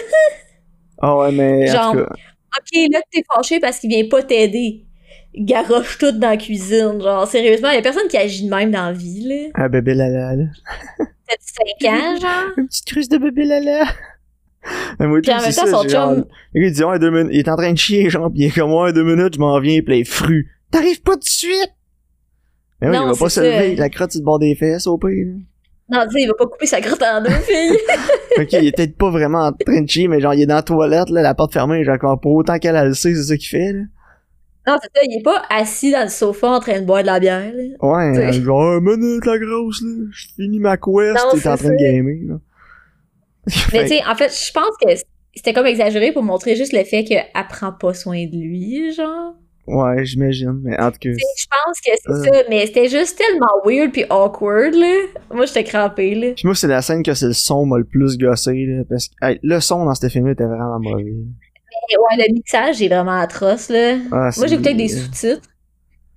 Ah 1.01 1.17
ouais, 1.17 1.33
mais. 1.33 1.67
Genre, 1.67 1.95
ok, 1.97 2.91
là, 2.91 3.01
t'es 3.11 3.23
fâché 3.35 3.61
parce 3.61 3.79
qu'il 3.79 3.91
vient 3.91 4.09
pas 4.09 4.23
t'aider. 4.23 4.85
Garoche 5.35 5.99
tout 5.99 6.13
dans 6.13 6.31
la 6.31 6.37
cuisine. 6.37 7.01
Genre, 7.01 7.27
sérieusement, 7.27 7.71
y 7.71 7.77
a 7.77 7.83
personne 7.83 8.09
qui 8.09 8.17
agit 8.17 8.45
de 8.45 8.51
même 8.51 8.71
dans 8.71 8.87
la 8.87 8.93
vie, 8.93 9.21
là. 9.21 9.51
Un 9.55 9.69
bébé 9.69 9.95
lala, 9.95 10.35
là. 10.35 10.45
T'as 11.29 11.37
5 11.83 11.93
ans, 11.93 12.17
genre? 12.21 12.53
Une 12.57 12.69
petite 12.69 12.87
cruche 12.87 13.09
de 13.09 13.19
bébé 13.19 13.45
lala. 13.45 13.85
Mais 14.99 15.07
moi, 15.07 15.21
puis 15.23 15.33
en 15.33 15.41
même 15.41 15.53
temps, 15.53 15.67
son 15.67 15.89
chum... 15.89 16.25
Il 16.55 16.73
dit, 16.73 16.85
ouais, 16.85 16.99
deux 16.99 17.11
minutes. 17.11 17.31
Il 17.33 17.39
est 17.39 17.49
en 17.49 17.57
train 17.57 17.73
de 17.73 17.79
chier, 17.79 18.11
genre, 18.11 18.31
pis 18.31 18.41
il 18.41 18.45
est 18.47 18.51
comme, 18.51 18.73
ouais, 18.73 18.93
deux 18.93 19.05
minutes, 19.05 19.35
je 19.35 19.39
m'en 19.39 19.59
viens, 19.61 19.81
pis 19.81 19.91
les 19.91 20.05
fruits. 20.05 20.47
T'arrives 20.71 21.03
pas 21.03 21.13
tout 21.13 21.21
de 21.21 21.25
suite! 21.25 21.73
Mais 22.81 22.89
oui, 22.89 22.97
il 23.01 23.07
va 23.07 23.15
pas 23.15 23.29
se 23.29 23.41
lever. 23.41 23.77
La 23.77 23.89
crotte, 23.89 24.15
il 24.15 24.21
te 24.21 24.25
bord 24.25 24.39
des 24.39 24.55
fesses, 24.55 24.87
au 24.87 24.99
pire. 24.99 25.27
Non, 25.91 26.05
tu 26.05 26.11
sais, 26.13 26.23
il 26.23 26.29
va 26.29 26.35
pas 26.35 26.47
couper 26.47 26.67
sa 26.67 26.81
crotte 26.81 27.03
en 27.03 27.23
deux, 27.23 27.31
fille. 27.31 27.79
ok, 28.39 28.53
il 28.53 28.67
est 28.69 28.77
peut-être 28.77 28.97
pas 28.97 29.11
vraiment 29.11 29.47
en 29.47 29.53
train 29.53 29.81
de 29.81 29.89
chier, 29.89 30.07
mais 30.07 30.21
genre, 30.21 30.35
il 30.35 30.43
est 30.43 30.47
dans 30.47 30.57
la 30.57 30.63
toilette, 30.63 31.09
là, 31.09 31.23
la 31.23 31.35
porte 31.35 31.53
fermée, 31.53 31.83
genre, 31.85 32.21
pour 32.21 32.35
autant 32.35 32.59
qu'elle 32.59 32.77
le 32.87 32.95
sait, 32.95 33.15
c'est 33.15 33.23
ça 33.23 33.37
qu'il 33.37 33.49
fait, 33.49 33.73
là. 33.73 33.81
Non, 34.69 34.77
c'est 34.83 34.91
ça, 34.95 35.07
il 35.09 35.19
est 35.19 35.23
pas 35.23 35.43
assis 35.49 35.93
dans 35.93 36.03
le 36.03 36.11
sofa 36.11 36.47
en 36.49 36.61
train 36.61 36.81
de 36.81 36.85
boire 36.85 37.01
de 37.01 37.07
la 37.07 37.19
bière, 37.19 37.53
là. 37.55 37.63
Ouais, 37.81 38.33
genre, 38.35 38.83
minute, 38.83 39.25
la 39.25 39.39
grosse, 39.39 39.81
là. 39.81 40.05
Je 40.11 40.27
finis 40.37 40.59
ma 40.59 40.77
quest, 40.77 41.17
t'es 41.43 41.49
en 41.49 41.57
train 41.57 41.71
de 41.71 41.77
gamer, 41.77 42.19
là. 42.29 42.35
Mais 43.73 43.85
tu 43.85 43.89
sais, 43.89 44.03
en 44.07 44.15
fait, 44.15 44.29
je 44.29 44.53
pense 44.53 44.77
que 44.85 44.91
c'était 45.35 45.55
comme 45.55 45.65
exagéré 45.65 46.13
pour 46.13 46.23
montrer 46.23 46.55
juste 46.55 46.75
le 46.75 46.85
fait 46.85 47.05
qu'elle 47.05 47.25
prend 47.49 47.73
pas 47.73 47.95
soin 47.95 48.27
de 48.27 48.37
lui, 48.37 48.93
genre. 48.93 49.33
Ouais, 49.67 50.05
j'imagine, 50.05 50.61
mais 50.63 50.79
en 50.81 50.91
tout 50.91 50.99
cas. 50.99 51.11
Je 51.11 51.47
pense 51.51 51.81
que 51.81 51.91
c'est 52.03 52.11
euh. 52.11 52.25
ça, 52.25 52.43
mais 52.49 52.67
c'était 52.67 52.89
juste 52.89 53.19
tellement 53.19 53.47
weird 53.65 53.93
puis 53.93 54.05
awkward, 54.11 54.75
là. 54.75 54.95
Moi, 55.33 55.47
j'étais 55.47 55.65
crampé, 55.65 56.15
là. 56.15 56.33
Puis 56.35 56.47
moi, 56.47 56.55
c'est 56.55 56.69
la 56.69 56.83
scène 56.83 57.03
que 57.03 57.15
c'est 57.15 57.27
le 57.27 57.33
son 57.33 57.65
m'a 57.65 57.79
le 57.79 57.85
plus 57.85 58.19
gossé, 58.19 58.67
là. 58.67 58.83
Parce 58.89 59.09
que 59.09 59.39
le 59.43 59.61
son 59.61 59.87
dans 59.87 59.95
ce 59.95 60.09
film 60.09 60.29
était 60.29 60.45
vraiment 60.45 60.79
mauvais. 60.79 61.15
Ouais, 61.71 62.17
le 62.17 62.33
mixage 62.33 62.83
est 62.83 62.89
vraiment 62.89 63.21
atroce, 63.21 63.69
là. 63.69 63.99
Ah, 64.11 64.31
moi, 64.37 64.47
j'écoutais 64.47 64.71
avec 64.71 64.79
des 64.79 64.89
sous-titres. 64.89 65.49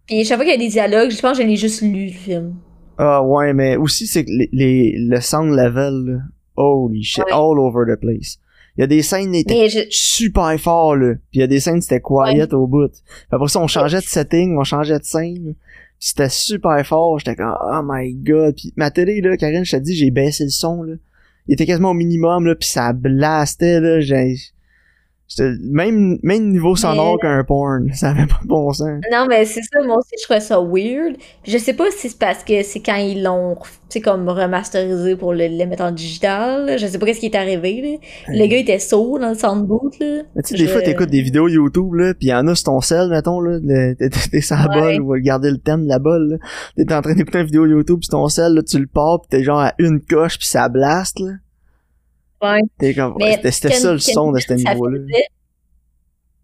Puis 0.07 0.23
chaque 0.25 0.37
fois 0.37 0.45
qu'il 0.45 0.53
y 0.53 0.55
a 0.55 0.59
des 0.65 0.71
dialogues, 0.71 1.11
je 1.11 1.21
pense 1.21 1.37
que 1.37 1.43
je 1.43 1.47
l'ai 1.47 1.55
juste 1.55 1.81
lu, 1.81 2.07
le 2.07 2.11
film. 2.11 2.55
Ah 2.97 3.23
ouais, 3.23 3.53
mais 3.53 3.77
aussi, 3.77 4.07
c'est 4.07 4.25
que 4.25 4.29
les, 4.31 4.49
les, 4.51 4.95
le 4.97 5.21
sound 5.21 5.55
level, 5.55 6.05
là, 6.05 6.19
holy 6.55 7.03
shit, 7.03 7.23
all 7.31 7.59
over 7.59 7.85
the 7.87 7.99
place. 7.99 8.37
Il 8.77 8.81
y 8.81 8.83
a 8.83 8.87
des 8.87 9.01
scènes 9.01 9.31
qui 9.31 9.39
étaient 9.39 9.87
super 9.89 10.57
fort 10.59 10.95
là, 10.95 11.15
puis 11.29 11.39
il 11.39 11.41
y 11.41 11.43
a 11.43 11.47
des 11.47 11.59
scènes 11.59 11.81
c'était 11.81 11.99
quiet 11.99 12.53
au 12.53 12.67
bout. 12.67 12.91
Après 13.29 13.47
ça 13.49 13.59
on 13.59 13.67
changeait 13.67 13.99
de 13.99 14.05
setting, 14.05 14.57
on 14.57 14.63
changeait 14.63 14.97
de 14.97 15.03
scène. 15.03 15.55
C'était 15.99 16.29
super 16.29 16.85
fort, 16.85 17.19
j'étais 17.19 17.35
comme 17.35 17.53
oh 17.61 17.81
my 17.83 18.13
god. 18.13 18.55
Puis 18.55 18.73
ma 18.77 18.89
télé 18.89 19.19
là, 19.21 19.35
Karine, 19.35 19.65
je 19.65 19.71
t'ai 19.71 19.81
dit, 19.81 19.95
j'ai 19.95 20.09
baissé 20.09 20.45
le 20.45 20.49
son 20.49 20.83
là. 20.83 20.93
Il 21.47 21.53
était 21.53 21.65
quasiment 21.65 21.91
au 21.91 21.95
minimum 21.95 22.45
là, 22.45 22.55
puis 22.55 22.69
ça 22.69 22.93
blastait 22.93 23.81
là, 23.81 23.99
j'ai 23.99 24.37
même, 25.39 26.17
même 26.23 26.51
niveau 26.51 26.75
sonore 26.75 27.17
qu'un 27.19 27.43
porn. 27.43 27.89
Ça 27.93 28.09
avait 28.09 28.25
pas 28.25 28.39
de 28.41 28.47
bon 28.47 28.71
sens. 28.73 29.01
Non, 29.11 29.25
mais 29.27 29.45
c'est 29.45 29.61
ça, 29.61 29.81
moi 29.85 29.97
aussi, 29.97 30.15
je 30.19 30.23
trouvais 30.23 30.39
ça 30.39 30.59
weird. 30.59 31.15
je 31.45 31.57
sais 31.57 31.73
pas 31.73 31.89
si 31.91 32.09
c'est 32.09 32.17
parce 32.17 32.43
que 32.43 32.63
c'est 32.63 32.79
quand 32.79 32.95
ils 32.95 33.23
l'ont, 33.23 33.55
tu 33.89 34.01
comme 34.01 34.27
remasterisé 34.27 35.15
pour 35.15 35.33
le, 35.33 35.65
mettre 35.65 35.83
en 35.83 35.91
digital. 35.91 36.77
Je 36.77 36.87
sais 36.87 36.97
pas 36.97 37.05
qu'est-ce 37.05 37.19
qui 37.19 37.27
est 37.27 37.35
arrivé, 37.35 37.81
là. 37.81 38.33
Le 38.33 38.47
gars 38.47 38.57
était 38.57 38.79
sourd 38.79 39.19
dans 39.19 39.29
le 39.29 39.35
soundboot, 39.35 39.99
là. 39.99 40.23
tu 40.35 40.41
sais, 40.43 40.55
des 40.55 40.67
fois, 40.67 40.81
t'écoutes 40.81 41.09
des 41.09 41.21
vidéos 41.21 41.47
YouTube, 41.47 41.93
là, 41.93 42.13
pis 42.13 42.27
y 42.27 42.33
en 42.33 42.47
a 42.47 42.55
sur 42.55 42.65
ton 42.65 42.81
sel, 42.81 43.09
mettons, 43.09 43.39
là. 43.39 43.59
T'es 44.31 44.41
sans 44.41 44.67
ouais. 44.67 44.97
bol 44.97 45.01
ou 45.01 45.21
garder 45.21 45.51
le 45.51 45.57
thème 45.57 45.83
de 45.83 45.89
la 45.89 45.99
bol, 45.99 46.29
là. 46.29 46.37
T'es 46.77 46.93
en 46.93 47.01
train 47.01 47.13
d'écouter 47.13 47.39
une 47.39 47.45
vidéo 47.45 47.65
YouTube 47.65 47.99
sur 48.03 48.11
ton 48.11 48.27
sel, 48.27 48.53
là, 48.53 48.63
tu 48.63 48.79
le 48.79 48.87
pars 48.87 49.21
pis 49.21 49.29
t'es 49.29 49.43
genre 49.43 49.59
à 49.59 49.73
une 49.77 50.01
coche 50.01 50.39
pis 50.39 50.47
ça 50.47 50.69
blast, 50.69 51.19
là. 51.19 51.31
C'était 53.51 53.71
ça 53.71 53.91
le 53.91 53.99
son 53.99 54.31
de 54.31 54.39
ce 54.39 54.53
niveau-là. 54.53 54.99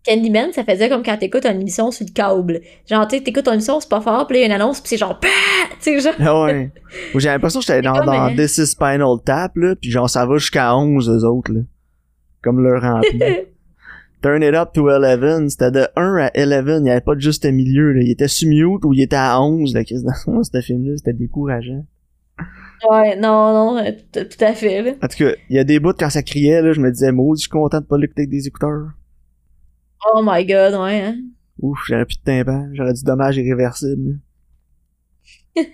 Candyman, 0.07 0.53
ça 0.53 0.63
faisait 0.63 0.87
comme 0.87 1.03
quand 1.03 1.17
t'écoutes 1.17 1.45
une 1.45 1.59
émission 1.59 1.91
sur 1.91 2.05
le 2.05 2.13
câble. 2.13 2.61
Genre, 2.89 3.07
tu 3.07 3.21
t'écoutes 3.21 3.47
une 3.47 3.55
émission, 3.55 3.79
c'est 3.81 3.89
pas 3.89 3.99
fort, 3.99 4.25
puis 4.25 4.37
il 4.37 4.39
y 4.41 4.43
a 4.43 4.45
une 4.45 4.53
annonce, 4.53 4.79
puis 4.79 4.89
c'est 4.89 4.97
genre, 4.97 5.19
tu 5.19 5.27
sais, 5.81 5.99
genre. 5.99 6.13
Ah 6.19 6.43
ouais. 6.43 6.71
J'ai 7.15 7.27
l'impression 7.27 7.59
que 7.59 7.65
j'étais 7.65 7.81
dans, 7.81 8.05
dans 8.05 8.33
This 8.33 8.57
is 8.57 8.67
Spinal 8.67 9.17
Tap, 9.25 9.57
là, 9.57 9.75
puis 9.75 9.91
genre, 9.91 10.09
ça 10.09 10.25
va 10.25 10.37
jusqu'à 10.37 10.75
11, 10.75 11.09
eux 11.09 11.27
autres, 11.27 11.51
là. 11.51 11.61
Comme 12.41 12.63
leur 12.63 12.81
rempli. 12.81 13.19
Turn 14.21 14.41
it 14.41 14.55
up 14.55 14.69
to 14.73 14.89
11, 14.89 15.51
c'était 15.51 15.71
de 15.71 15.87
1 15.95 16.15
à 16.17 16.31
11, 16.35 16.77
il 16.77 16.83
n'y 16.83 16.89
avait 16.89 17.01
pas 17.01 17.13
de 17.13 17.19
juste 17.19 17.45
milieu, 17.45 17.91
là. 17.91 18.01
Il 18.01 18.09
était 18.09 18.29
sur 18.29 18.47
mute 18.47 18.85
ou 18.85 18.93
il 18.93 19.01
était 19.01 19.17
à 19.17 19.41
11, 19.41 19.73
là. 19.73 19.83
Qu'est-ce 19.83 20.03
que 20.03 20.43
ce 20.43 20.61
film-là? 20.61 20.95
C'était 20.95 21.13
décourageant. 21.13 21.85
Ouais, 22.89 23.15
non, 23.15 23.75
non, 23.75 23.77
euh, 23.83 23.91
tout 24.11 24.43
à 24.43 24.53
fait. 24.53 24.81
Là. 24.81 24.91
En 25.01 25.07
tout 25.07 25.17
cas, 25.17 25.31
il 25.49 25.55
y 25.55 25.59
a 25.59 25.63
des 25.63 25.79
bouts 25.79 25.93
quand 25.97 26.09
ça 26.09 26.21
criait, 26.21 26.61
là, 26.61 26.73
je 26.73 26.79
me 26.79 26.91
disais, 26.91 27.11
maudit, 27.11 27.41
je 27.41 27.43
suis 27.43 27.49
content 27.49 27.79
de 27.79 27.85
pas 27.85 27.97
l'écouter 27.97 28.21
avec 28.21 28.29
des 28.29 28.47
écouteurs. 28.47 28.89
Oh 30.13 30.21
my 30.23 30.45
god, 30.45 30.75
ouais, 30.75 31.01
hein. 31.01 31.17
Ouf, 31.59 31.79
j'aurais 31.87 32.05
plus 32.05 32.17
de 32.17 32.23
tympan, 32.23 32.69
j'aurais 32.73 32.93
du 32.93 33.03
dommage 33.03 33.37
irréversible. 33.37 34.19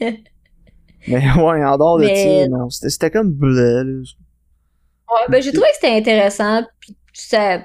Mais 1.07 1.31
ouais, 1.31 1.65
en 1.65 1.77
dehors 1.77 2.00
de 2.00 2.07
ça, 2.07 2.48
non, 2.48 2.69
c'était 2.69 3.12
comme 3.12 3.33
bleu. 3.33 4.03
Ouais, 5.10 5.25
ben 5.29 5.41
j'ai 5.41 5.51
trouvé 5.51 5.67
que 5.67 5.75
c'était 5.75 5.98
intéressant, 5.98 6.63
pis 6.79 6.95
ça 7.13 7.62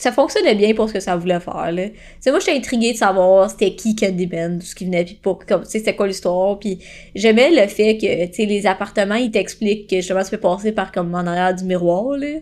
ça 0.00 0.12
fonctionnait 0.12 0.54
bien 0.54 0.72
pour 0.74 0.88
ce 0.88 0.94
que 0.94 1.00
ça 1.00 1.14
voulait 1.16 1.40
faire 1.40 1.70
là. 1.72 1.84
C'est 2.20 2.30
moi 2.30 2.40
j'étais 2.40 2.56
intriguée 2.56 2.92
de 2.92 2.96
savoir 2.96 3.50
c'était 3.50 3.74
qui 3.74 3.94
Candyman, 3.94 4.58
tout 4.58 4.66
ce 4.66 4.74
qui 4.74 4.86
venait 4.86 5.04
puis 5.04 5.18
pour 5.20 5.44
comme 5.44 5.62
tu 5.62 5.70
sais 5.70 5.78
c'était 5.78 5.94
quoi 5.94 6.06
l'histoire 6.06 6.58
puis 6.58 6.78
j'aimais 7.14 7.50
le 7.50 7.68
fait 7.68 7.98
que 7.98 8.26
tu 8.26 8.32
sais 8.32 8.46
les 8.46 8.66
appartements 8.66 9.16
ils 9.16 9.30
t'expliquent 9.30 9.90
que 9.90 9.96
justement 9.96 10.22
tu 10.22 10.30
peux 10.30 10.38
passer 10.38 10.72
par 10.72 10.90
comme 10.90 11.14
en 11.14 11.18
arrière 11.18 11.54
du 11.54 11.64
miroir 11.64 12.16
là. 12.16 12.38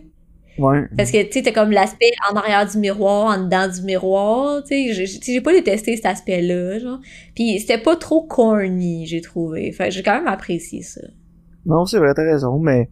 Ouais. 0.57 0.83
Parce 0.95 1.11
que 1.11 1.21
tu 1.23 1.33
sais 1.33 1.41
t'as 1.41 1.51
comme 1.51 1.71
l'aspect 1.71 2.11
en 2.31 2.35
arrière 2.35 2.65
du 2.65 2.77
miroir, 2.77 3.37
en 3.37 3.43
dedans 3.43 3.67
du 3.67 3.81
miroir, 3.81 4.63
tu 4.63 4.93
sais 4.93 5.05
j'ai 5.21 5.41
pas 5.41 5.51
détesté 5.51 5.97
cet 5.97 6.05
aspect 6.05 6.41
là 6.41 6.79
genre. 6.79 6.99
Puis 7.35 7.59
c'était 7.59 7.77
pas 7.77 7.97
trop 7.97 8.21
corny, 8.23 9.05
j'ai 9.05 9.19
trouvé. 9.19 9.73
Fait 9.73 9.91
j'ai 9.91 10.01
quand 10.01 10.15
même 10.15 10.27
apprécié 10.27 10.81
ça. 10.81 11.01
Non, 11.65 11.85
c'est 11.85 11.99
vrai, 11.99 12.13
t'as 12.15 12.23
raison, 12.23 12.57
mais 12.57 12.89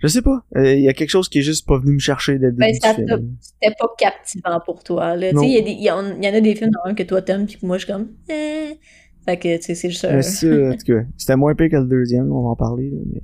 je 0.00 0.08
sais 0.08 0.22
pas. 0.22 0.42
Il 0.54 0.60
euh, 0.60 0.74
y 0.76 0.88
a 0.88 0.94
quelque 0.94 1.10
chose 1.10 1.28
qui 1.28 1.40
est 1.40 1.42
juste 1.42 1.66
pas 1.66 1.78
venu 1.78 1.92
me 1.92 1.98
chercher 1.98 2.38
d'être 2.38 2.56
ben, 2.56 2.72
C'était 2.72 3.74
pas 3.78 3.94
captivant 3.98 4.60
pour 4.64 4.82
toi. 4.82 5.14
Là. 5.14 5.30
Il 5.30 5.42
y, 5.42 5.58
y, 5.58 5.84
y, 5.84 5.90
en 5.90 5.98
a 5.98 6.40
des 6.40 6.54
films 6.54 6.70
dans 6.70 6.90
un 6.90 6.94
que 6.94 7.02
toi 7.02 7.20
t'aimes, 7.20 7.46
puis 7.46 7.58
que 7.58 7.66
moi 7.66 7.76
je 7.76 7.84
suis 7.84 7.92
comme. 7.92 8.08
Eh. 8.30 8.78
Fait 9.26 9.36
que, 9.36 9.56
tu 9.58 9.62
sais, 9.62 9.74
c'est 9.74 9.90
juste. 9.90 10.04
Euh... 10.06 10.72
en 10.72 10.76
tout 10.76 10.84
cas, 10.86 11.02
c'était 11.18 11.36
moins 11.36 11.54
pire 11.54 11.68
que 11.70 11.76
le 11.76 11.84
deuxième, 11.84 12.32
on 12.32 12.42
va 12.42 12.48
en 12.48 12.56
parler. 12.56 12.90
Mais... 13.12 13.20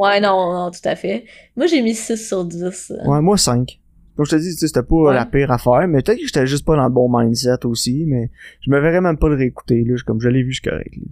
Ouais, 0.00 0.20
non, 0.20 0.52
non, 0.52 0.70
tout 0.70 0.80
à 0.88 0.96
fait. 0.96 1.24
Moi 1.54 1.66
j'ai 1.66 1.82
mis 1.82 1.94
6 1.94 2.16
sur 2.16 2.44
10. 2.46 2.94
Ouais, 3.04 3.20
moi 3.20 3.36
5. 3.36 3.78
Comme 4.16 4.24
je 4.24 4.30
te 4.32 4.36
dis, 4.36 4.52
c'était 4.52 4.82
pas 4.82 5.12
la 5.12 5.26
pire 5.26 5.52
affaire, 5.52 5.86
mais 5.86 6.02
peut-être 6.02 6.18
que 6.18 6.26
j'étais 6.26 6.46
juste 6.46 6.64
pas 6.64 6.74
dans 6.74 6.84
le 6.84 6.90
bon 6.90 7.08
mindset 7.08 7.64
aussi, 7.66 8.04
mais 8.06 8.30
je 8.62 8.70
me 8.70 8.80
verrais 8.80 9.00
même 9.00 9.16
pas 9.16 9.28
le 9.28 9.36
réécouter, 9.36 9.84
là. 9.84 9.94
Comme 10.04 10.20
je 10.20 10.28
l'ai 10.28 10.42
vu, 10.42 10.50
je 10.50 10.60
suis 10.60 10.70
correct. 10.70 10.96
Là. 10.96 11.06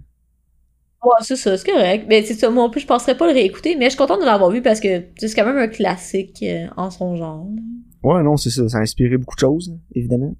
Ouais, 1.07 1.21
c'est 1.21 1.35
ça, 1.35 1.57
c'est 1.57 1.69
correct. 1.69 2.05
Mais 2.09 2.23
c'est 2.23 2.33
ça, 2.33 2.49
moi 2.49 2.63
en 2.63 2.69
plus, 2.69 2.81
je 2.81 2.87
penserais 2.87 3.15
pas 3.15 3.27
le 3.27 3.33
réécouter, 3.33 3.75
mais 3.75 3.85
je 3.85 3.89
suis 3.91 3.97
contente 3.97 4.19
de 4.19 4.25
l'avoir 4.25 4.51
vu 4.51 4.61
parce 4.61 4.79
que 4.79 5.03
c'est 5.17 5.33
quand 5.33 5.45
même 5.45 5.57
un 5.57 5.67
classique 5.67 6.43
euh, 6.43 6.67
en 6.75 6.89
son 6.89 7.15
genre. 7.15 7.47
Ouais, 8.03 8.21
non, 8.23 8.35
c'est 8.35 8.49
ça. 8.49 8.67
Ça 8.67 8.79
a 8.79 8.81
inspiré 8.81 9.17
beaucoup 9.17 9.35
de 9.35 9.39
choses, 9.39 9.73
évidemment. 9.95 10.35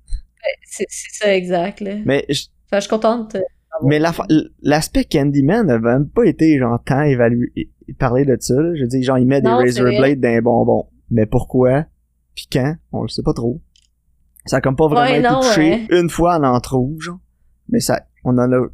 c'est 0.66 0.86
ça, 0.90 1.34
exact. 1.34 1.80
Là. 1.80 1.96
Mais 2.06 2.26
je, 2.30 2.44
je 2.74 2.80
suis 2.80 2.90
contente. 2.90 3.36
Euh, 3.36 3.42
mais 3.84 4.00
l'aspect 4.62 5.06
Candyman 5.06 5.68
n'a 5.68 5.80
même 5.80 6.10
pas 6.10 6.26
été 6.26 6.58
genre 6.58 6.80
tant 6.84 7.02
évalué 7.02 7.52
parler 8.00 8.26
de 8.26 8.36
ça. 8.40 8.56
Là. 8.56 8.76
Je 8.76 8.86
dis 8.86 9.04
genre 9.04 9.18
il 9.18 9.28
met 9.28 9.42
des 9.42 9.48
Razor 9.48 9.86
Blades 9.86 10.20
dans 10.20 10.30
les 10.30 10.42
bonbons. 10.42 10.88
Mais 11.10 11.26
pourquoi? 11.26 11.86
Puis 12.36 12.48
quand? 12.52 12.76
On 12.92 13.04
le 13.04 13.08
sait 13.08 13.24
pas 13.24 13.34
trop. 13.34 13.62
Ça 14.46 14.58
a 14.58 14.62
comme 14.62 14.76
pas 14.76 14.88
vraiment 14.88 15.42
été 15.42 15.48
touché 15.48 15.88
une 15.92 16.10
fois 16.10 16.38
en 16.38 16.44
entre 16.44 16.80
genre. 17.00 17.20
Mais 17.70 17.80
ça, 17.80 18.02
on 18.24 18.38
en 18.38 18.52
a 18.52 18.68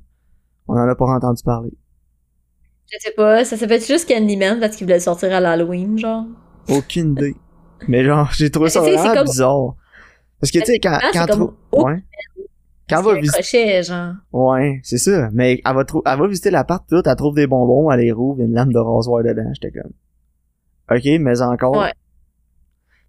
on 0.67 0.73
en 0.73 0.87
a 0.87 0.95
pas 0.95 1.05
entendu 1.05 1.43
parler. 1.43 1.73
Je 2.93 2.99
sais 2.99 3.11
pas, 3.11 3.43
ça 3.43 3.57
s'appelle 3.57 3.81
juste 3.81 4.07
Candyman 4.07 4.59
parce 4.59 4.75
qu'il 4.75 4.85
voulait 4.85 4.99
sortir 4.99 5.33
à 5.33 5.39
l'Halloween, 5.39 5.97
genre. 5.97 6.25
Aucune 6.69 7.13
idée. 7.13 7.35
Mais 7.87 8.03
genre, 8.03 8.29
j'ai 8.33 8.51
trouvé 8.51 8.69
ça 8.69 8.81
vraiment 8.81 9.23
bizarre. 9.23 9.75
Parce 10.39 10.51
que, 10.51 10.59
tu 10.59 10.65
sais, 10.65 10.79
quand, 10.79 10.99
quand, 11.11 11.25
comme... 11.25 11.53
ouais. 11.83 12.03
Quand 12.89 12.99
elle 12.99 13.05
va 13.05 13.19
visiter. 13.19 13.81
genre. 13.81 14.13
Ouais, 14.31 14.79
c'est 14.83 14.97
ça. 14.97 15.29
Mais 15.33 15.61
elle 15.65 15.73
va, 15.73 15.83
elle 16.05 16.19
va 16.19 16.27
visiter 16.27 16.51
l'appart, 16.51 16.83
tout, 16.87 17.01
elle 17.03 17.15
trouve 17.15 17.35
des 17.35 17.47
bonbons, 17.47 17.89
elle 17.89 18.01
les 18.01 18.11
rouvre, 18.11 18.41
une 18.41 18.53
lame 18.53 18.71
de 18.71 18.79
rasoir 18.79 19.23
dedans. 19.23 19.49
J'étais 19.53 19.71
comme. 19.71 19.91
Ok, 20.91 21.05
mais 21.19 21.41
encore. 21.41 21.77
Ouais. 21.77 21.93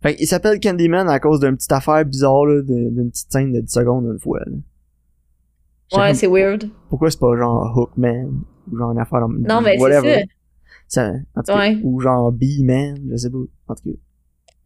Fait 0.03 0.17
il 0.19 0.27
s'appelle 0.27 0.61
Candyman 0.61 1.09
à 1.09 1.19
cause 1.19 1.41
d'une 1.41 1.57
petite 1.57 1.73
affaire 1.73 2.05
bizarre, 2.05 2.47
là, 2.47 2.63
d'une 2.63 3.11
petite 3.11 3.31
scène 3.31 3.53
de 3.53 3.61
10 3.61 3.71
secondes 3.73 4.07
une 4.13 4.21
fois, 4.21 4.41
là. 4.41 5.99
Ouais, 5.99 6.15
c'est 6.15 6.27
weird. 6.27 6.69
Pourquoi 6.89 7.11
c'est 7.11 7.21
pas 7.21 7.37
genre 7.37 7.73
Hookman? 7.77 8.31
Ou 8.71 8.77
genre 8.77 8.93
une 8.93 8.99
affaire 8.99 9.27
Non, 9.29 9.61
mais 9.61 9.77
c'est 9.79 10.27
ça. 10.87 11.13
en 11.35 11.43
tout 11.43 11.53
cas, 11.53 11.73
Ou 11.83 12.01
genre 12.01 12.33
Bee-Man, 12.33 13.09
je 13.11 13.17
sais 13.17 13.31
pas. 13.31 13.39
En 13.69 13.75
tout 13.75 13.83
cas. 13.85 13.99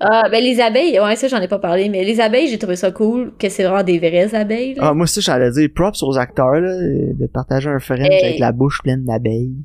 Ah, 0.01 0.29
ben 0.31 0.43
les 0.43 0.61
abeilles, 0.61 1.01
ouais, 1.01 1.17
ça 1.17 1.27
j'en 1.27 1.41
ai 1.41 1.49
pas 1.49 1.59
parlé, 1.59 1.89
mais 1.89 2.05
les 2.05 2.21
abeilles, 2.21 2.47
j'ai 2.47 2.59
trouvé 2.59 2.77
ça 2.77 2.93
cool, 2.93 3.33
que 3.37 3.49
c'est 3.49 3.65
vraiment 3.65 3.83
des 3.83 3.99
vraies 3.99 4.33
abeilles. 4.33 4.77
Ah, 4.79 4.95
moi 4.95 5.05
aussi, 5.05 5.21
j'allais 5.21 5.51
dire 5.51 5.69
props 5.75 6.03
aux 6.05 6.17
acteurs, 6.17 6.61
là, 6.61 6.73
de 6.81 7.27
partager 7.27 7.69
un 7.69 7.81
French 7.81 8.07
avec 8.07 8.39
la 8.39 8.53
bouche 8.53 8.81
pleine 8.83 9.05
d'abeilles. 9.05 9.57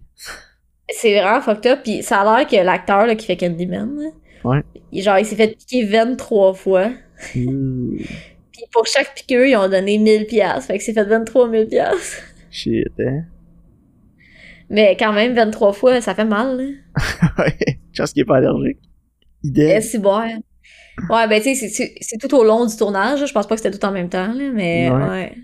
C'est 0.89 1.19
vraiment 1.19 1.39
fucked 1.39 1.71
up, 1.71 1.79
pis 1.83 2.01
ça 2.01 2.21
a 2.21 2.37
l'air 2.37 2.47
que 2.47 2.55
l'acteur 2.65 3.15
qui 3.15 3.27
fait 3.27 3.37
Candyman, 3.37 4.11
ouais. 4.43 4.63
genre 4.93 5.19
il 5.19 5.25
s'est 5.25 5.35
fait 5.35 5.55
piquer 5.55 5.85
23 5.85 6.53
fois. 6.53 6.89
Mmh. 7.35 7.97
Puis 8.51 8.63
pour 8.71 8.85
chaque 8.87 9.13
piqûre, 9.15 9.45
ils 9.45 9.55
ont 9.55 9.69
donné 9.69 9.97
1000 9.97 10.25
pièces. 10.25 10.65
Fait 10.65 10.77
que 10.77 10.83
c'est 10.83 10.93
fait 10.93 11.03
23 11.05 11.49
000 11.49 11.65
pièces. 11.67 12.21
Shit, 12.49 12.87
hein? 12.99 13.23
Mais 14.73 14.97
quand 14.99 15.13
même, 15.13 15.35
23 15.35 15.71
fois, 15.71 16.01
ça 16.01 16.15
fait 16.15 16.25
mal, 16.25 16.57
là. 16.57 16.63
ouais, 17.43 17.55
chance 17.93 18.11
qu'il 18.11 18.23
est 18.23 18.25
pas 18.25 18.37
allergique. 18.37 18.79
Idéal. 19.43 19.83
C'est 19.83 19.99
bon. 19.99 20.19
Ouais, 21.09 21.27
ben 21.27 21.41
tu 21.41 21.55
sais, 21.55 21.95
c'est 22.01 22.17
tout 22.17 22.35
au 22.35 22.43
long 22.43 22.65
du 22.65 22.75
tournage. 22.75 23.23
Je 23.25 23.31
pense 23.31 23.45
pas 23.47 23.55
que 23.55 23.61
c'était 23.61 23.77
tout 23.77 23.85
en 23.85 23.91
même 23.91 24.09
temps, 24.09 24.33
là, 24.33 24.49
mais 24.51 24.89
ouais. 24.89 25.35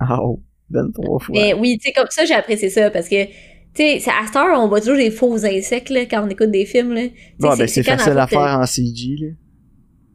Ah, 0.00 0.18
oh, 0.20 0.42
23 0.70 1.18
fois. 1.20 1.32
Mais 1.32 1.54
oui, 1.54 1.78
tu 1.78 1.88
sais, 1.88 1.92
comme 1.92 2.08
ça, 2.10 2.24
j'ai 2.24 2.34
apprécié 2.34 2.70
ça 2.70 2.90
parce 2.90 3.08
que 3.08 3.24
tu 3.24 4.00
sais, 4.00 4.10
à 4.10 4.26
cette 4.26 4.36
heure, 4.36 4.58
on 4.60 4.68
voit 4.68 4.80
toujours 4.80 4.96
des 4.96 5.10
faux 5.10 5.44
insectes 5.44 5.90
là, 5.90 6.04
quand 6.06 6.26
on 6.26 6.28
écoute 6.28 6.50
des 6.50 6.66
films. 6.66 6.92
Là. 6.92 7.02
Bon, 7.38 7.54
ben 7.56 7.68
c'est 7.68 7.82
facile 7.82 8.18
à 8.18 8.26
faire 8.26 8.58
en 8.58 8.66
CG. 8.66 9.16
Là. 9.18 9.28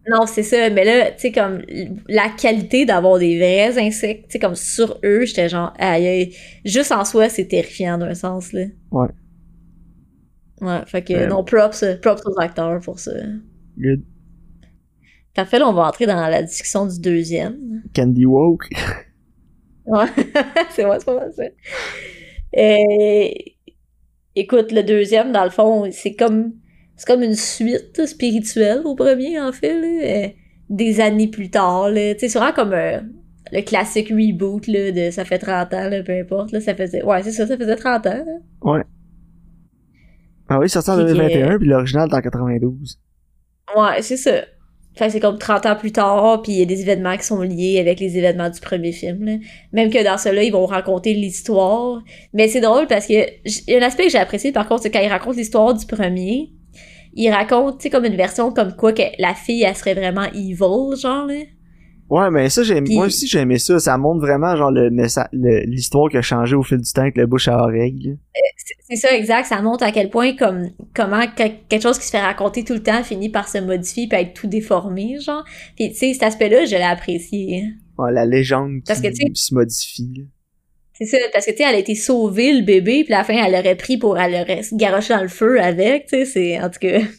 Non, 0.09 0.25
c'est 0.25 0.43
ça. 0.43 0.69
Mais 0.69 0.85
là, 0.85 1.11
tu 1.11 1.19
sais, 1.19 1.31
comme 1.31 1.61
la 2.07 2.29
qualité 2.29 2.85
d'avoir 2.85 3.19
des 3.19 3.37
vrais 3.37 3.77
insectes, 3.77 4.25
tu 4.25 4.33
sais, 4.33 4.39
comme 4.39 4.55
sur 4.55 4.99
eux, 5.03 5.25
j'étais 5.25 5.49
genre, 5.49 5.73
aïe, 5.77 6.35
juste 6.63 6.91
en 6.91 7.03
soi, 7.03 7.29
c'est 7.29 7.47
terrifiant 7.47 7.97
d'un 7.97 8.13
sens, 8.13 8.53
là. 8.53 8.65
Ouais. 8.91 9.09
Ouais, 10.61 10.81
fait 10.87 11.03
que, 11.03 11.27
non, 11.27 11.43
props, 11.43 11.83
props 12.01 12.21
aux 12.25 12.39
acteurs 12.39 12.79
pour 12.79 12.99
ça. 12.99 13.11
Good. 13.77 14.03
Parfait, 15.35 15.59
là, 15.59 15.69
on 15.69 15.73
va 15.73 15.83
entrer 15.83 16.07
dans 16.07 16.27
la 16.27 16.41
discussion 16.41 16.87
du 16.87 16.99
deuxième. 16.99 17.83
Candy 17.95 18.25
Woke. 18.25 18.69
ouais, 19.85 20.05
c'est 20.71 20.85
moi, 20.85 20.97
c'est 20.99 21.05
pas 21.05 21.15
mal 21.15 21.31
ça. 21.33 21.43
Euh, 22.57 23.29
écoute, 24.35 24.71
le 24.71 24.81
deuxième, 24.81 25.31
dans 25.31 25.43
le 25.43 25.51
fond, 25.51 25.87
c'est 25.91 26.15
comme 26.15 26.53
c'est 26.97 27.07
comme 27.07 27.23
une 27.23 27.35
suite 27.35 28.05
spirituelle 28.05 28.81
au 28.83 28.95
premier, 28.95 29.39
en 29.39 29.51
fait, 29.51 29.79
là, 29.79 29.87
euh, 30.03 30.27
des 30.69 30.99
années 30.99 31.27
plus 31.27 31.49
tard. 31.49 31.89
C'est 31.93 32.33
vraiment 32.33 32.53
comme 32.53 32.73
euh, 32.73 32.99
le 33.51 33.61
classique 33.61 34.09
reboot 34.09 34.67
là, 34.67 34.91
de 34.91 35.11
ça 35.11 35.23
fait 35.23 35.37
30 35.37 35.73
ans, 35.73 35.89
là, 35.89 36.03
peu 36.03 36.19
importe. 36.19 36.51
Là, 36.51 36.59
ça 36.59 36.75
faisait... 36.75 37.03
Ouais, 37.03 37.21
c'est 37.21 37.31
ça, 37.31 37.45
ça 37.45 37.55
faisait 37.55 37.75
30 37.75 38.07
ans. 38.07 38.25
Ouais. 38.63 38.83
Ah 40.49 40.59
oui, 40.59 40.69
ça 40.69 40.81
sort 40.81 40.95
en 40.95 41.03
2021, 41.03 41.59
puis 41.59 41.67
l'original 41.67 42.09
est 42.09 42.15
en 42.15 42.21
92. 42.21 42.99
Ouais, 43.75 44.01
c'est 44.01 44.17
ça. 44.17 44.31
Fait 44.95 45.11
c'est 45.11 45.19
comme 45.19 45.37
30 45.37 45.67
ans 45.67 45.75
plus 45.75 45.91
tard, 45.91 46.41
puis 46.41 46.53
il 46.53 46.59
y 46.59 46.61
a 46.63 46.65
des 46.65 46.81
événements 46.81 47.15
qui 47.17 47.23
sont 47.23 47.41
liés 47.41 47.79
avec 47.79 47.99
les 47.99 48.17
événements 48.17 48.49
du 48.49 48.59
premier 48.59 48.91
film. 48.91 49.25
Là. 49.25 49.33
Même 49.71 49.91
que 49.91 50.03
dans 50.03 50.17
cela, 50.17 50.41
ils 50.41 50.51
vont 50.51 50.65
raconter 50.65 51.13
l'histoire. 51.13 52.01
Mais 52.33 52.47
c'est 52.47 52.61
drôle 52.61 52.87
parce 52.87 53.05
que 53.05 53.13
y 53.13 53.75
a 53.75 53.77
un 53.77 53.85
aspect 53.85 54.05
que 54.05 54.09
j'ai 54.09 54.17
apprécié, 54.17 54.51
par 54.51 54.67
contre, 54.67 54.83
c'est 54.83 54.89
quand 54.89 55.01
ils 55.01 55.09
racontent 55.09 55.37
l'histoire 55.37 55.75
du 55.75 55.85
premier, 55.85 56.51
il 57.17 57.31
raconte, 57.31 57.79
tu 57.79 57.83
sais, 57.83 57.89
comme 57.89 58.05
une 58.05 58.15
version 58.15 58.51
comme 58.51 58.75
quoi 58.75 58.93
que 58.93 59.01
la 59.19 59.33
fille, 59.33 59.63
elle 59.63 59.75
serait 59.75 59.95
vraiment 59.95 60.25
evil, 60.33 60.95
genre, 60.99 61.25
là. 61.25 61.43
Ouais, 62.09 62.31
mais 62.31 62.49
ça, 62.49 62.63
j'ai, 62.63 62.79
moi 62.79 63.07
aussi, 63.07 63.27
j'ai 63.27 63.39
aimé 63.39 63.57
ça. 63.57 63.79
Ça 63.79 63.97
montre 63.97 64.21
vraiment, 64.21 64.55
genre, 64.55 64.71
le, 64.71 64.89
l'histoire 65.65 66.09
qui 66.09 66.15
a 66.15 66.21
changé 66.21 66.55
au 66.55 66.63
fil 66.63 66.77
du 66.77 66.89
temps 66.89 67.01
avec 67.01 67.17
le 67.17 67.25
bouche 67.25 67.49
à 67.49 67.57
oreille. 67.57 68.15
Euh, 68.15 68.39
c'est 68.87 68.95
ça, 68.95 69.13
exact. 69.13 69.47
Ça 69.47 69.61
montre 69.61 69.83
à 69.83 69.91
quel 69.91 70.09
point, 70.09 70.33
comme, 70.33 70.69
comment 70.95 71.25
quelque 71.35 71.81
chose 71.81 71.99
qui 71.99 72.05
se 72.05 72.11
fait 72.11 72.21
raconter 72.21 72.63
tout 72.63 72.73
le 72.73 72.81
temps 72.81 73.03
finit 73.03 73.29
par 73.29 73.49
se 73.49 73.57
modifier 73.57 74.07
puis 74.07 74.19
être 74.19 74.33
tout 74.33 74.47
déformé, 74.47 75.19
genre. 75.19 75.43
Puis, 75.75 75.89
tu 75.89 75.97
sais, 75.97 76.13
cet 76.13 76.23
aspect-là, 76.23 76.63
je 76.63 76.75
l'ai 76.75 76.81
apprécié. 76.81 77.63
Ouais, 77.97 78.13
la 78.13 78.25
légende 78.25 78.83
qui 78.85 79.31
se 79.33 79.53
modifie. 79.53 80.27
C'est 80.97 81.05
ça, 81.05 81.17
parce 81.31 81.45
que, 81.45 81.51
tu 81.51 81.57
sais, 81.57 81.63
elle 81.63 81.75
a 81.75 81.79
été 81.79 81.93
sauvée, 81.93 82.53
le 82.53 82.65
bébé, 82.65 83.03
puis 83.03 83.13
à 83.13 83.19
la 83.19 83.23
fin, 83.23 83.33
elle 83.33 83.51
l'aurait 83.51 83.75
pris 83.75 83.97
pour, 83.97 84.17
elle 84.17 84.31
l'aurait 84.31 84.61
garoché 84.73 85.13
dans 85.13 85.21
le 85.21 85.27
feu 85.27 85.61
avec, 85.61 86.07
tu 86.07 86.17
sais, 86.17 86.25
c'est, 86.25 86.59
en 86.59 86.69
tout 86.69 86.79
cas... 86.79 86.99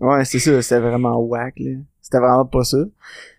Ouais, 0.00 0.24
c'est 0.24 0.38
ça, 0.38 0.62
c'était 0.62 0.80
vraiment 0.80 1.18
whack, 1.18 1.58
là. 1.58 1.72
C'était 2.00 2.20
vraiment 2.20 2.46
pas 2.46 2.64
ça. 2.64 2.78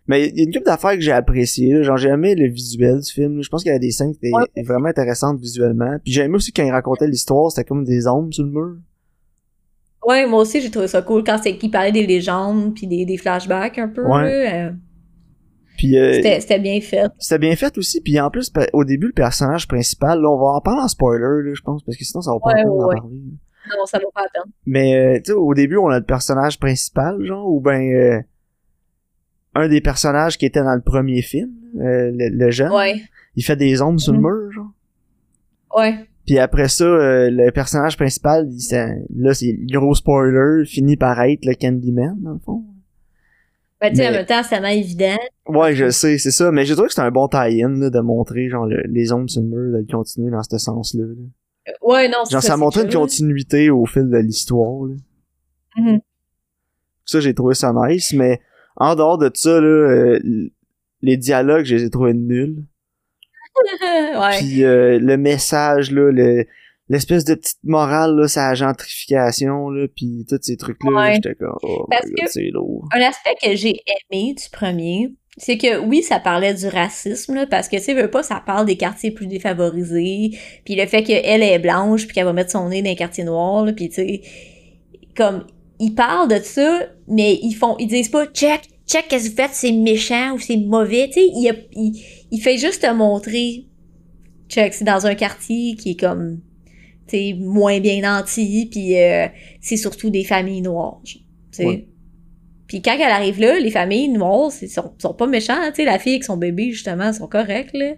Mais 0.08 0.28
il 0.28 0.38
y 0.38 0.42
a 0.42 0.44
une 0.44 0.54
couple 0.54 0.66
d'affaires 0.66 0.94
que 0.94 1.02
j'ai 1.02 1.12
appréciées, 1.12 1.84
genre 1.84 1.98
j'ai 1.98 2.10
aimé 2.10 2.36
le 2.36 2.48
visuel 2.48 3.00
du 3.00 3.12
film, 3.12 3.42
je 3.42 3.50
pense 3.50 3.64
qu'il 3.64 3.72
y 3.72 3.76
a 3.76 3.80
des 3.80 3.92
scènes 3.92 4.14
qui 4.14 4.28
étaient 4.28 4.64
vraiment 4.64 4.90
intéressantes 4.90 5.40
visuellement. 5.40 5.98
Puis 6.04 6.14
j'ai 6.14 6.22
aimé 6.22 6.36
aussi 6.36 6.52
quand 6.52 6.64
il 6.64 6.72
racontait 6.72 7.08
l'histoire, 7.08 7.52
c'était 7.52 7.64
comme 7.64 7.84
des 7.84 8.08
ombres 8.08 8.34
sur 8.34 8.44
le 8.44 8.52
mur. 8.52 8.78
Ouais, 10.06 10.26
moi 10.26 10.42
aussi 10.42 10.62
j'ai 10.62 10.72
trouvé 10.72 10.88
ça 10.88 11.02
cool 11.02 11.24
quand 11.24 11.40
c'est 11.42 11.58
qu'il 11.58 11.72
parlait 11.72 11.92
des 11.92 12.06
légendes 12.08 12.74
puis 12.74 12.88
des, 12.88 13.06
des 13.06 13.18
flashbacks 13.18 13.78
un 13.78 13.88
peu. 13.88 14.06
Ouais. 14.06 14.54
Euh. 14.54 14.72
Euh, 15.84 16.22
c'était 16.40 16.60
bien 16.60 16.80
fait. 16.82 17.12
C'était 17.18 17.40
bien 17.40 17.56
fait 17.56 17.78
aussi. 17.78 18.02
Puis 18.02 18.20
en 18.20 18.30
plus, 18.30 18.52
au 18.74 18.84
début, 18.84 19.08
le 19.08 19.14
personnage 19.14 19.68
principal, 19.68 20.22
là, 20.22 20.30
on 20.30 20.38
va 20.38 20.58
en 20.58 20.62
parler 20.62 20.82
en 20.82 20.88
spoiler, 20.88 21.54
je 21.54 21.62
pense, 21.62 21.84
parce 21.84 21.98
que 21.98 22.04
sinon, 22.04 22.22
ça 22.22 22.32
va 22.32 22.40
pas 22.40 22.54
ouais, 22.54 22.66
ouais, 22.66 22.96
parler. 22.96 23.18
Non, 23.70 23.86
ça 23.86 24.00
va 24.00 24.06
pas 24.14 24.24
la 24.34 24.44
Mais, 24.66 24.96
euh, 24.96 25.18
tu 25.18 25.26
sais, 25.26 25.32
au 25.34 25.54
début, 25.54 25.78
on 25.78 25.88
a 25.90 26.00
le 26.00 26.06
personnage 26.06 26.60
principal, 26.60 27.24
genre, 27.24 27.48
ou 27.48 27.60
ben 27.60 27.82
euh, 27.82 28.22
un 29.56 29.68
des 29.68 29.82
personnages 29.82 30.38
qui 30.38 30.46
était 30.46 30.64
dans 30.64 30.76
le 30.76 30.82
premier 30.82 31.22
film, 31.22 31.52
le, 31.74 32.52
jeune. 32.52 32.72
Ouais. 32.72 33.02
Il 33.36 33.44
fait 33.44 33.56
des 33.56 33.82
ombres 33.82 34.00
sur 34.00 34.14
le 34.14 34.20
mhm. 34.20 34.26
mur, 34.26 34.52
genre. 34.52 34.72
Ouais. 35.76 35.96
Puis 36.26 36.38
après 36.38 36.68
ça, 36.68 36.86
le 36.86 37.50
personnage 37.52 37.98
principal, 37.98 38.50
là, 39.16 39.34
c'est 39.34 39.58
gros 39.72 39.96
spoiler, 39.96 40.66
finit 40.66 40.98
par 40.98 41.22
être 41.22 41.46
le 41.46 41.56
Candyman, 41.56 42.18
dans 42.20 42.34
le 42.34 42.40
fond. 42.40 42.64
Ben, 43.82 43.90
tu 43.90 43.96
sais, 43.96 44.08
en 44.08 44.12
même 44.12 44.26
temps, 44.28 44.44
c'est 44.44 44.50
tellement 44.50 44.68
évident. 44.68 45.18
Ouais, 45.48 45.74
je 45.74 45.90
sais, 45.90 46.20
c'est 46.20 46.30
ça. 46.30 46.52
Mais 46.52 46.66
j'ai 46.66 46.74
trouvé 46.74 46.88
que 46.88 46.94
c'était 46.94 47.06
un 47.06 47.12
bon 47.12 47.28
tie-in, 47.28 47.90
de 47.90 48.00
montrer, 48.00 48.48
genre, 48.48 48.68
les 48.68 49.12
ombres 49.12 49.30
sur 49.30 49.42
le 49.42 49.48
mur, 49.48 49.80
de 49.80 49.92
continuer 49.92 50.30
dans 50.30 50.44
ce 50.44 50.58
sens-là. 50.60 51.04
Euh, 51.04 51.72
ouais, 51.82 52.08
non, 52.08 52.20
c'est 52.26 52.34
Genre, 52.34 52.44
ça, 52.44 52.58
montrait 52.58 52.84
une 52.84 52.94
continuité 52.94 53.72
au 53.72 53.86
fil 53.88 54.08
de 54.08 54.18
l'histoire, 54.18 54.86
là. 54.86 54.96
Mm-hmm. 55.78 56.02
Ça, 57.06 57.20
j'ai 57.22 57.34
trouvé 57.34 57.56
ça 57.56 57.74
nice, 57.74 58.14
mais 58.14 58.40
en 58.76 58.96
dehors 58.96 59.18
de 59.18 59.32
ça, 59.34 59.60
là, 59.60 59.68
euh, 59.68 60.20
les 61.02 61.18
dialogues, 61.18 61.66
je 61.66 61.76
les 61.76 61.84
ai 61.86 61.90
trouvés 61.90 62.14
nuls. 62.14 62.64
ouais. 63.82 64.38
Puis 64.40 64.64
euh, 64.64 65.00
le 65.00 65.18
message, 65.18 65.92
là, 65.92 66.12
le 66.12 66.46
l'espèce 66.92 67.24
de 67.24 67.36
petite 67.36 67.64
morale 67.64 68.18
là 68.18 68.28
sa 68.28 68.54
gentrification 68.54 69.70
là 69.70 69.88
puis 69.96 70.26
tous 70.28 70.38
ces 70.42 70.58
trucs 70.58 70.84
là 70.84 71.14
j'étais 71.14 71.36
comme 71.36 71.56
oh 71.64 71.88
Parce 71.90 72.06
God, 72.06 72.44
lourd. 72.52 72.90
un 72.94 73.00
aspect 73.02 73.36
que 73.42 73.56
j'ai 73.56 73.80
aimé 73.88 74.34
du 74.34 74.50
premier 74.52 75.14
c'est 75.38 75.58
que 75.58 75.80
oui 75.80 76.04
ça 76.04 76.20
parlait 76.20 76.54
du 76.54 76.68
racisme 76.68 77.36
là, 77.36 77.48
parce 77.48 77.70
que 77.70 77.78
tu 77.78 77.84
sais 77.84 77.94
veux 77.94 78.12
pas 78.12 78.24
ça 78.24 78.44
parle 78.46 78.66
des 78.66 78.76
quartiers 78.76 79.12
plus 79.12 79.28
défavorisés 79.28 80.38
puis 80.66 80.76
le 80.76 80.86
fait 80.86 81.04
qu'elle 81.04 81.42
est 81.42 81.60
blanche 81.60 82.06
puis 82.06 82.14
qu'elle 82.14 82.26
va 82.26 82.34
mettre 82.34 82.52
son 82.52 82.68
nez 82.68 82.82
dans 82.82 82.92
un 82.92 82.96
quartier 82.96 83.24
noir 83.24 83.64
là 83.64 83.72
puis 83.72 83.88
tu 83.88 83.96
sais 83.96 84.22
comme 85.16 85.48
ils 85.80 85.96
parlent 85.96 86.28
de 86.28 86.44
ça 86.44 86.82
mais 87.08 87.40
ils 87.42 87.54
font 87.54 87.78
ils 87.80 87.88
disent 87.88 88.10
pas 88.10 88.26
check 88.28 88.64
check 88.86 89.08
qu'est-ce 89.08 89.30
que 89.30 89.30
vous 89.30 89.36
faites 89.38 89.54
c'est 89.54 89.72
méchant 89.72 90.34
ou 90.34 90.40
c'est 90.40 90.58
mauvais 90.58 91.08
tu 91.08 91.22
sais 91.22 91.26
il, 91.26 91.68
il, 91.72 92.04
il 92.32 92.42
fait 92.42 92.58
juste 92.58 92.82
te 92.82 92.92
montrer 92.92 93.66
check 94.50 94.74
c'est 94.74 94.84
dans 94.84 95.06
un 95.08 95.16
quartier 95.16 95.76
qui 95.78 95.92
est 95.92 96.00
comme 96.00 96.42
c'est 97.12 97.36
moins 97.38 97.80
bien 97.82 98.01
nanti, 98.01 98.70
puis 98.72 98.98
euh, 98.98 99.27
c'est 99.60 99.75
surtout 99.75 100.10
des 100.10 100.24
familles 100.24 100.62
noires. 100.62 101.01
Puis 102.68 102.81
quand 102.81 102.96
elle 102.96 103.12
arrive 103.12 103.40
là, 103.42 103.59
les 103.59 103.70
familles 103.70 104.07
noires, 104.07 104.50
sont, 104.51 104.94
sont 104.98 105.14
pas 105.14 105.27
méchants, 105.27 105.59
tu 105.75 105.83
la 105.83 106.00
fille 106.00 106.14
avec 106.14 106.24
son 106.24 106.38
bébé, 106.38 106.72
justement, 106.72 107.12
sont 107.12 107.27
corrects, 107.27 107.74
là. 107.74 107.96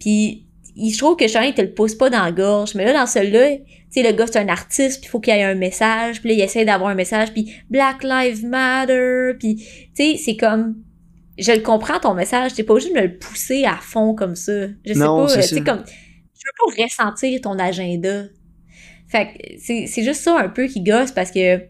Puis 0.00 0.46
je 0.76 0.98
trouve 0.98 1.16
que 1.16 1.28
Shane, 1.28 1.44
il 1.48 1.54
te 1.54 1.62
le 1.62 1.72
pousse 1.72 1.94
pas 1.94 2.10
dans 2.10 2.24
la 2.24 2.32
gorge. 2.32 2.74
Mais 2.74 2.84
là, 2.84 2.92
dans 2.92 3.06
celui-là, 3.06 3.56
tu 3.56 3.62
sais, 3.90 4.02
le 4.02 4.16
gars, 4.16 4.26
c'est 4.26 4.38
un 4.38 4.48
artiste, 4.48 5.00
puis 5.00 5.08
il 5.08 5.10
faut 5.10 5.20
qu'il 5.20 5.34
y 5.34 5.38
ait 5.38 5.44
un 5.44 5.54
message, 5.54 6.20
puis 6.20 6.30
là, 6.30 6.34
il 6.34 6.40
essaie 6.40 6.64
d'avoir 6.64 6.90
un 6.90 6.94
message, 6.94 7.32
puis 7.32 7.52
Black 7.70 8.02
Lives 8.02 8.44
Matter, 8.44 9.34
puis 9.38 9.56
tu 9.56 9.64
sais, 9.94 10.16
c'est 10.16 10.36
comme... 10.36 10.76
Je 11.38 11.52
le 11.52 11.60
comprends, 11.60 12.00
ton 12.00 12.14
message, 12.14 12.54
t'es 12.54 12.64
pas 12.64 12.74
obligé 12.74 12.90
de 12.90 12.94
me 12.94 13.02
le 13.02 13.16
pousser 13.16 13.64
à 13.64 13.76
fond 13.76 14.14
comme 14.14 14.34
ça. 14.34 14.66
Je 14.84 14.92
sais 14.92 14.98
pas, 14.98 15.26
tu 15.32 15.42
sais, 15.42 15.60
comme 15.62 15.84
tu 16.40 16.46
veux 16.46 16.74
pas 16.76 16.82
ressentir 16.82 17.40
ton 17.40 17.58
agenda. 17.58 18.24
Fait 19.08 19.26
que 19.26 19.86
c'est 19.86 20.02
juste 20.02 20.22
ça 20.22 20.38
un 20.38 20.48
peu 20.48 20.66
qui 20.66 20.82
gosse 20.82 21.12
parce 21.12 21.30
que 21.30 21.60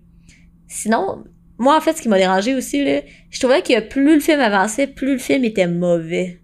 sinon, 0.69 1.25
moi 1.59 1.77
en 1.77 1.81
fait, 1.81 1.97
ce 1.97 2.03
qui 2.03 2.09
m'a 2.09 2.19
dérangé 2.19 2.55
aussi, 2.55 2.85
là, 2.85 3.01
je 3.31 3.41
trouvais 3.41 3.63
que 3.63 3.81
plus 3.81 4.15
le 4.15 4.21
film 4.21 4.41
avançait, 4.41 4.87
plus 4.87 5.13
le 5.13 5.19
film 5.19 5.45
était 5.45 5.67
mauvais. 5.67 6.41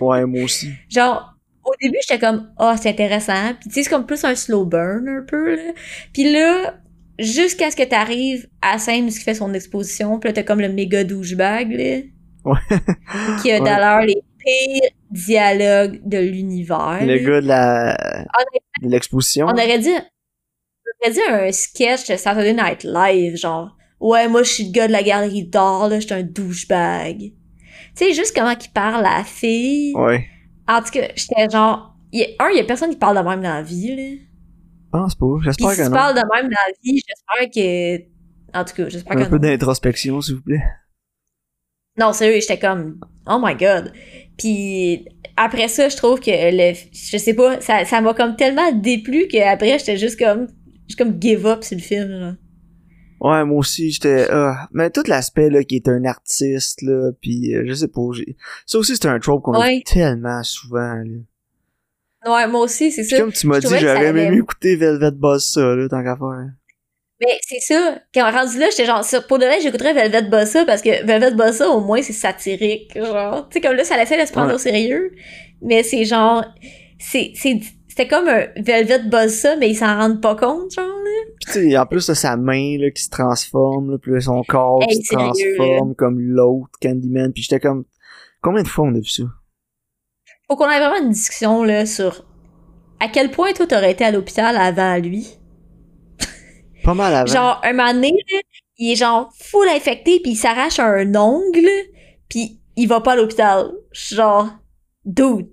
Ouais, 0.00 0.24
moi 0.26 0.44
aussi. 0.44 0.70
Genre, 0.88 1.34
au 1.64 1.72
début, 1.80 1.96
j'étais 2.02 2.18
comme, 2.18 2.50
ah, 2.58 2.72
oh, 2.72 2.78
c'est 2.80 2.90
intéressant. 2.90 3.54
Puis 3.60 3.68
tu 3.68 3.74
sais, 3.74 3.82
c'est 3.84 3.90
comme 3.90 4.06
plus 4.06 4.22
un 4.24 4.34
slow 4.34 4.66
burn 4.66 5.08
un 5.08 5.24
peu, 5.26 5.56
là. 5.56 5.72
Puis 6.12 6.30
là, 6.30 6.74
jusqu'à 7.18 7.70
ce 7.70 7.76
que 7.76 7.82
t'arrives 7.82 8.46
à 8.60 8.72
la 8.72 8.78
scène 8.78 9.04
où 9.06 9.08
il 9.08 9.12
fait 9.12 9.34
son 9.34 9.54
exposition, 9.54 10.18
puis 10.18 10.28
là, 10.28 10.34
t'as 10.34 10.42
comme 10.42 10.60
le 10.60 10.68
méga 10.68 11.04
douchebag, 11.04 11.72
là. 11.72 12.00
Ouais. 12.44 12.78
Qui 13.42 13.52
a 13.52 13.60
d'ailleurs 13.64 14.02
les 14.02 14.22
pire 14.38 14.90
dialogue 15.14 16.00
de 16.04 16.18
l'univers. 16.18 16.98
Le 17.02 17.18
gars 17.18 17.40
de 17.40 17.46
la 17.46 18.24
de 18.82 18.88
l'exposition. 18.88 19.46
On 19.46 19.52
aurait 19.52 19.78
dit 19.78 19.88
on 19.88 21.06
aurait 21.06 21.12
dit 21.12 21.20
un 21.28 21.52
sketch 21.52 22.08
de 22.10 22.16
Saturday 22.16 22.52
Night 22.52 22.84
Live 22.84 23.36
genre 23.36 23.76
ouais 24.00 24.28
moi 24.28 24.42
je 24.42 24.50
suis 24.50 24.64
le 24.66 24.72
gars 24.72 24.88
de 24.88 24.92
la 24.92 25.02
galerie 25.02 25.46
d'art 25.46 25.88
là, 25.88 26.00
je 26.00 26.06
suis 26.06 26.14
un 26.14 26.22
douchebag. 26.22 27.18
Tu 27.20 27.34
sais 27.94 28.12
juste 28.12 28.34
comment 28.34 28.50
il 28.60 28.70
parle 28.72 29.06
à 29.06 29.18
la 29.18 29.24
fille. 29.24 29.94
Ouais. 29.94 30.26
En 30.68 30.82
tout 30.82 30.90
cas, 30.90 31.06
j'étais 31.14 31.48
genre 31.50 31.96
un 32.12 32.48
il 32.50 32.56
y 32.56 32.60
a 32.60 32.64
personne 32.64 32.90
qui 32.90 32.96
parle 32.96 33.16
de 33.16 33.28
même 33.28 33.40
dans 33.40 33.54
la 33.54 33.62
vie 33.62 33.94
là. 33.94 34.20
Je 34.94 35.00
pense 35.00 35.14
pas, 35.14 35.26
j'espère 35.42 35.68
que 35.70 35.74
si 35.74 35.80
non. 35.80 35.86
Si 35.86 35.90
tu 35.90 35.96
parles 35.96 36.14
de 36.14 36.20
même 36.20 36.44
dans 36.44 36.58
la 36.66 36.72
vie, 36.82 37.00
j'espère 37.06 37.50
que 37.50 38.14
en 38.56 38.64
tout 38.64 38.74
cas, 38.74 38.88
j'espère 38.88 39.16
que 39.16 39.22
Un 39.22 39.30
peu 39.30 39.38
d'introspection 39.40 40.20
s'il 40.20 40.36
vous 40.36 40.42
plaît. 40.42 40.62
Non, 41.98 42.12
sérieux, 42.12 42.40
j'étais 42.40 42.58
comme 42.58 43.00
oh 43.26 43.40
my 43.42 43.54
god. 43.54 43.92
Puis 44.36 45.06
après 45.36 45.68
ça, 45.68 45.88
je 45.88 45.96
trouve 45.96 46.20
que 46.20 46.30
le 46.30 46.74
je 46.92 47.16
sais 47.16 47.34
pas, 47.34 47.60
ça 47.60 47.84
ça 47.84 48.00
m'a 48.00 48.14
comme 48.14 48.36
tellement 48.36 48.72
déplu 48.72 49.28
qu'après 49.28 49.78
j'étais 49.78 49.96
juste 49.96 50.18
comme 50.18 50.48
juste 50.88 50.98
comme 50.98 51.20
give 51.20 51.46
up 51.46 51.62
sur 51.62 51.76
le 51.76 51.82
film. 51.82 52.36
Ouais, 53.20 53.44
moi 53.44 53.58
aussi, 53.58 53.90
j'étais 53.90 54.26
ah, 54.30 54.68
mais 54.72 54.90
tout 54.90 55.04
l'aspect 55.06 55.50
là 55.50 55.62
qui 55.62 55.76
est 55.76 55.88
un 55.88 56.04
artiste 56.04 56.82
là, 56.82 57.12
puis 57.20 57.54
euh, 57.54 57.64
je 57.66 57.72
sais 57.72 57.88
pas, 57.88 58.02
ça 58.66 58.78
aussi 58.78 58.96
c'est 58.96 59.06
un 59.06 59.18
trope 59.18 59.44
qu'on 59.44 59.54
a 59.54 59.68
tellement 59.86 60.42
souvent 60.42 60.96
là. 60.96 61.20
Ouais, 62.26 62.46
moi 62.48 62.62
aussi, 62.62 62.90
c'est 62.90 63.04
ça. 63.04 63.18
Comme 63.18 63.32
tu 63.32 63.46
m'as 63.46 63.60
dit, 63.60 63.66
j'aurais 63.68 64.12
même 64.12 64.32
écouter 64.32 64.76
Velvet 64.76 65.10
Boss 65.12 65.52
ça 65.52 65.76
là 65.76 65.88
tant 65.88 66.02
qu'à 66.02 66.16
faire. 66.16 66.50
Mais 67.24 67.38
c'est 67.42 67.60
ça. 67.60 67.98
Quand 68.14 68.30
rendu 68.30 68.58
là, 68.58 68.66
j'étais 68.70 68.84
genre, 68.84 69.04
pour 69.28 69.38
de 69.38 69.44
vrai, 69.44 69.60
j'écouterais 69.60 69.94
Velvet 69.94 70.22
Bossa 70.22 70.64
parce 70.64 70.82
que 70.82 71.04
Velvet 71.04 71.32
Bossa, 71.32 71.68
au 71.68 71.80
moins, 71.80 72.02
c'est 72.02 72.12
satirique. 72.12 72.92
Genre, 72.94 73.48
tu 73.48 73.54
sais, 73.54 73.60
comme 73.60 73.76
là, 73.76 73.84
ça 73.84 73.96
laissait 73.96 74.20
de 74.20 74.26
se 74.26 74.32
prendre 74.32 74.54
au 74.54 74.58
sérieux. 74.58 75.12
Mais 75.62 75.82
c'est 75.82 76.04
genre, 76.04 76.44
c'est, 76.98 77.32
c'est, 77.34 77.60
c'était 77.88 78.08
comme 78.08 78.28
un 78.28 78.46
Velvet 78.56 79.04
Bossa, 79.04 79.56
mais 79.56 79.70
ils 79.70 79.76
s'en 79.76 79.96
rendent 79.96 80.20
pas 80.20 80.34
compte, 80.34 80.72
genre, 80.72 80.84
là. 80.84 81.10
Pis 81.40 81.46
tu 81.46 81.70
sais, 81.70 81.78
en 81.78 81.86
plus, 81.86 82.06
de 82.06 82.14
sa 82.14 82.36
main, 82.36 82.76
là, 82.78 82.90
qui 82.90 83.02
se 83.02 83.10
transforme, 83.10 83.92
là, 83.92 83.98
puis 83.98 84.20
son 84.20 84.42
corps 84.42 84.80
qui 84.88 85.02
se 85.02 85.14
transforme 85.14 85.94
comme 85.94 86.20
l'autre, 86.20 86.70
Candyman. 86.82 87.32
Puis 87.32 87.44
j'étais 87.44 87.60
comme, 87.60 87.84
combien 88.42 88.62
de 88.62 88.68
fois 88.68 88.86
on 88.86 88.94
a 88.94 88.98
vu 88.98 89.06
ça? 89.06 89.24
Faut 90.48 90.56
qu'on 90.56 90.68
ait 90.68 90.78
vraiment 90.78 91.02
une 91.02 91.10
discussion, 91.10 91.64
là, 91.64 91.86
sur 91.86 92.26
à 93.00 93.08
quel 93.08 93.30
point 93.30 93.52
toi 93.52 93.66
t'aurais 93.66 93.92
été 93.92 94.04
à 94.04 94.10
l'hôpital 94.10 94.56
avant 94.56 94.96
lui. 94.96 95.38
Pas 96.84 96.94
mal 96.94 97.14
avant. 97.14 97.26
Genre, 97.26 97.60
un 97.64 97.72
moment 97.72 97.94
donné, 97.94 98.12
il 98.76 98.92
est 98.92 98.96
genre 98.96 99.32
full 99.38 99.68
infecté, 99.68 100.20
puis 100.20 100.32
il 100.32 100.36
s'arrache 100.36 100.78
un 100.78 101.14
ongle, 101.14 101.68
puis 102.28 102.60
il 102.76 102.86
va 102.86 103.00
pas 103.00 103.12
à 103.12 103.16
l'hôpital. 103.16 103.72
Genre, 103.92 104.50
dude. 105.04 105.48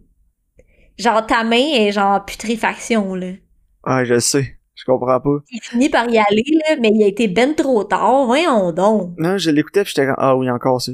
Genre, 0.98 1.26
ta 1.26 1.44
main 1.44 1.74
est 1.74 1.92
genre 1.92 2.24
putréfaction, 2.26 3.16
là. 3.16 3.32
Ouais, 3.88 4.06
je 4.06 4.20
sais. 4.20 4.58
Je 4.76 4.86
comprends 4.86 5.20
pas. 5.20 5.38
Il 5.52 5.62
finit 5.62 5.90
par 5.90 6.10
y 6.10 6.18
aller, 6.18 6.44
là, 6.68 6.76
mais 6.80 6.90
il 6.94 7.04
a 7.04 7.08
été 7.08 7.28
ben 7.28 7.56
trop 7.56 7.84
tard. 7.84 8.26
Voyons 8.26 8.72
donc. 8.72 9.14
Non, 9.18 9.38
je 9.38 9.52
l'écoutais, 9.52 9.84
puis 9.84 9.94
j'étais 9.96 10.08
comme, 10.08 10.16
ah 10.18 10.36
oui, 10.36 10.50
encore 10.50 10.82
ça. 10.82 10.92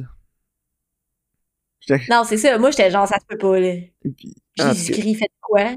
Non, 2.10 2.24
c'est 2.26 2.38
ça. 2.38 2.58
Moi, 2.58 2.72
j'étais 2.72 2.92
genre, 2.92 3.08
ça 3.08 3.18
se 3.20 3.26
peut 3.26 3.38
pas, 3.38 3.60
là. 3.60 3.76
Ah, 4.60 4.74
Jésus-Christ, 4.74 5.16
faites 5.16 5.32
quoi? 5.42 5.72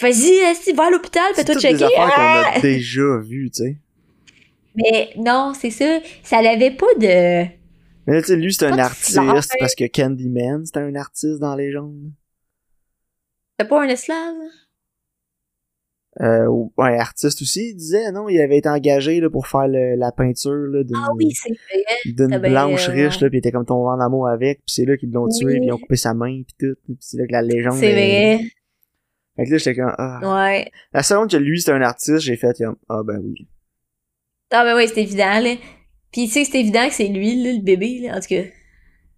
Vas-y, 0.00 0.72
va 0.74 0.86
à 0.86 0.90
l'hôpital, 0.90 1.34
fais-toi 1.34 1.54
checker. 1.56 1.68
C'est 1.68 1.78
des 1.78 1.84
affaires 1.84 2.14
qu'on 2.14 2.22
a 2.22 2.52
ah! 2.56 2.60
déjà 2.60 3.18
vues, 3.18 3.50
tu 3.50 3.64
sais. 3.64 3.76
Mais 4.74 5.10
non, 5.16 5.52
c'est 5.58 5.70
ça. 5.70 6.00
Ça 6.22 6.42
n'avait 6.42 6.70
pas 6.70 6.94
de. 6.98 7.46
Mais 8.06 8.20
tu 8.20 8.28
sais, 8.28 8.36
lui, 8.36 8.52
c'est 8.52 8.66
un 8.66 8.78
artiste 8.78 9.18
parce 9.58 9.74
que 9.74 9.84
Candyman, 9.86 10.64
c'était 10.64 10.80
un 10.80 10.94
artiste 10.94 11.38
dans 11.38 11.54
les 11.54 11.70
jaunes. 11.70 12.12
C'est 13.58 13.68
pas 13.68 13.82
un 13.82 13.88
esclave? 13.88 14.34
Euh, 16.20 16.46
ouais, 16.76 16.98
artiste 16.98 17.40
aussi, 17.40 17.70
il 17.70 17.74
disait, 17.74 18.12
non, 18.12 18.28
il 18.28 18.38
avait 18.40 18.58
été 18.58 18.68
engagé 18.68 19.20
là, 19.20 19.30
pour 19.30 19.46
faire 19.46 19.66
le, 19.66 19.94
la 19.94 20.12
peinture 20.12 20.84
d'une 20.84 20.94
ah 20.94 21.08
oui, 21.16 21.32
d'une 22.04 22.38
blanche 22.38 22.86
riche, 22.88 23.20
là, 23.20 23.30
puis 23.30 23.38
il 23.38 23.40
était 23.40 23.50
comme 23.50 23.64
tombé 23.64 23.88
en 23.88 24.00
amour 24.00 24.28
avec, 24.28 24.58
puis 24.58 24.74
c'est 24.74 24.84
là 24.84 24.98
qu'ils 24.98 25.10
l'ont 25.10 25.28
tué, 25.28 25.58
puis 25.58 25.68
ils 25.68 25.72
ont 25.72 25.78
coupé 25.78 25.96
sa 25.96 26.12
main, 26.12 26.42
puis 26.42 26.54
tout, 26.58 26.74
puis 26.84 26.98
c'est 27.00 27.16
là 27.16 27.26
que 27.26 27.32
la 27.32 27.40
légende... 27.40 27.78
C'est 27.78 27.92
vrai. 27.92 28.40
Fait 29.36 29.44
que 29.44 29.50
là, 29.50 29.58
j'étais 29.58 29.74
comme, 29.74 29.94
ah. 29.96 30.20
Ouais. 30.22 30.70
La 30.92 31.02
seconde 31.02 31.30
que 31.30 31.36
lui, 31.36 31.60
c'était 31.60 31.72
un 31.72 31.82
artiste, 31.82 32.20
j'ai 32.20 32.36
fait, 32.36 32.56
ah 32.88 33.02
ben 33.04 33.18
oui. 33.22 33.48
Ah 34.50 34.64
ben 34.64 34.76
oui, 34.76 34.86
c'est 34.86 35.02
évident, 35.02 35.40
là. 35.40 35.54
Puis 36.12 36.26
tu 36.26 36.32
sais, 36.32 36.44
c'est 36.44 36.60
évident 36.60 36.86
que 36.86 36.94
c'est 36.94 37.08
lui, 37.08 37.42
là, 37.42 37.52
le 37.52 37.62
bébé, 37.62 38.00
là, 38.02 38.16
en 38.16 38.20
tout 38.20 38.28
cas. 38.28 38.42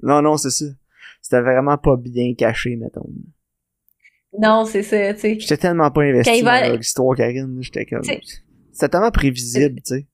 Non, 0.03 0.23
non, 0.23 0.37
c'est 0.37 0.51
ça. 0.51 0.67
C'était 1.21 1.41
vraiment 1.41 1.77
pas 1.79 1.97
bien 1.97 2.35
caché, 2.35 2.77
mettons. 2.77 3.09
Non, 4.39 4.65
c'est 4.65 4.83
ça, 4.83 5.15
tu 5.15 5.21
sais. 5.21 5.41
J'étais 5.41 5.57
tellement 5.57 5.91
pas 5.91 6.03
investi 6.03 6.43
dans 6.43 6.77
l'histoire, 6.77 7.17
Karine. 7.17 7.59
J'étais 7.61 7.87
comme... 7.87 8.03
C'était 8.03 8.89
tellement 8.89 9.11
prévisible, 9.11 9.77
tu 9.77 9.95
sais. 9.95 10.07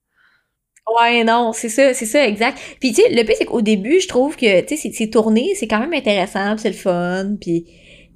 Ouais, 0.99 1.25
non, 1.25 1.53
c'est 1.53 1.69
ça, 1.69 1.95
c'est 1.95 2.07
ça, 2.07 2.27
exact. 2.27 2.59
Puis 2.81 2.93
tu 2.93 3.03
sais, 3.03 3.09
le 3.11 3.23
pire, 3.25 3.37
c'est 3.39 3.45
qu'au 3.45 3.63
début, 3.63 4.01
je 4.01 4.09
trouve 4.09 4.37
que, 4.37 4.61
tu 4.63 4.77
sais, 4.77 4.91
c'est 4.93 5.09
tourné, 5.09 5.55
c'est 5.55 5.69
quand 5.69 5.81
même 5.81 5.93
intéressant, 5.93 6.57
c'est 6.57 6.71
le 6.71 6.75
fun, 6.75 7.37
puis 7.41 7.67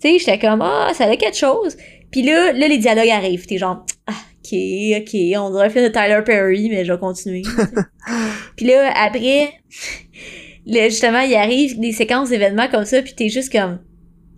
tu 0.00 0.08
sais, 0.08 0.18
j'étais 0.18 0.38
comme, 0.38 0.62
ah, 0.62 0.90
ça 0.94 1.04
a 1.04 1.16
quelque 1.16 1.36
chose. 1.36 1.76
Puis 2.10 2.22
là, 2.22 2.52
là, 2.52 2.68
les 2.68 2.78
dialogues 2.78 3.08
arrivent, 3.08 3.46
t'es 3.46 3.58
genre, 3.58 3.84
ah, 4.06 4.12
ok, 4.12 4.58
ok, 5.00 5.14
on 5.38 5.50
dirait 5.50 5.66
un 5.66 5.70
film 5.70 5.84
de 5.84 5.88
Tyler 5.88 6.20
Perry, 6.24 6.68
mais 6.70 6.84
je 6.84 6.92
vais 6.92 6.98
continuer. 6.98 7.42
puis 8.56 8.66
là, 8.66 8.92
après, 8.96 9.52
là, 10.66 10.88
justement, 10.88 11.20
il 11.20 11.34
arrive 11.34 11.80
des 11.80 11.92
séquences 11.92 12.30
d'événements 12.30 12.68
comme 12.68 12.84
ça, 12.84 13.02
puis 13.02 13.14
t'es 13.14 13.28
juste 13.28 13.50
comme, 13.50 13.78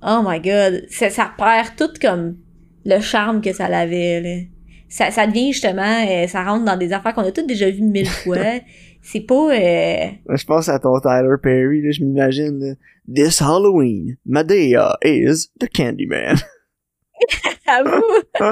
Oh 0.03 0.23
my 0.25 0.41
god, 0.41 0.87
ça, 0.91 1.11
ça 1.11 1.33
perd 1.37 1.77
tout 1.77 1.93
comme 2.01 2.37
le 2.85 3.01
charme 3.01 3.41
que 3.41 3.53
ça 3.53 3.67
avait. 3.67 4.21
Là. 4.21 4.43
Ça, 4.89 5.11
ça 5.11 5.27
devient 5.27 5.53
justement, 5.53 6.07
euh, 6.09 6.27
ça 6.29 6.45
rentre 6.45 6.65
dans 6.65 6.77
des 6.77 6.93
affaires 6.93 7.15
qu'on 7.15 7.23
a 7.23 7.33
toutes 7.33 7.47
déjà 7.49 7.69
vues 7.69 7.83
mille 7.83 8.09
fois. 8.25 8.61
C'est 9.07 9.21
pas. 9.21 9.55
Euh... 9.55 10.07
Je 10.29 10.45
pense 10.45 10.69
à 10.69 10.81
ton 10.81 10.99
Tyler 10.99 11.37
Perry, 11.41 11.81
là, 11.81 11.93
je 11.93 12.03
m'imagine. 12.03 12.77
This 13.13 13.41
Halloween, 13.41 14.17
Medea 14.27 14.97
is 15.05 15.49
the 15.61 15.69
Candyman. 15.73 16.37
à 17.67 17.83
vous! 17.83 18.51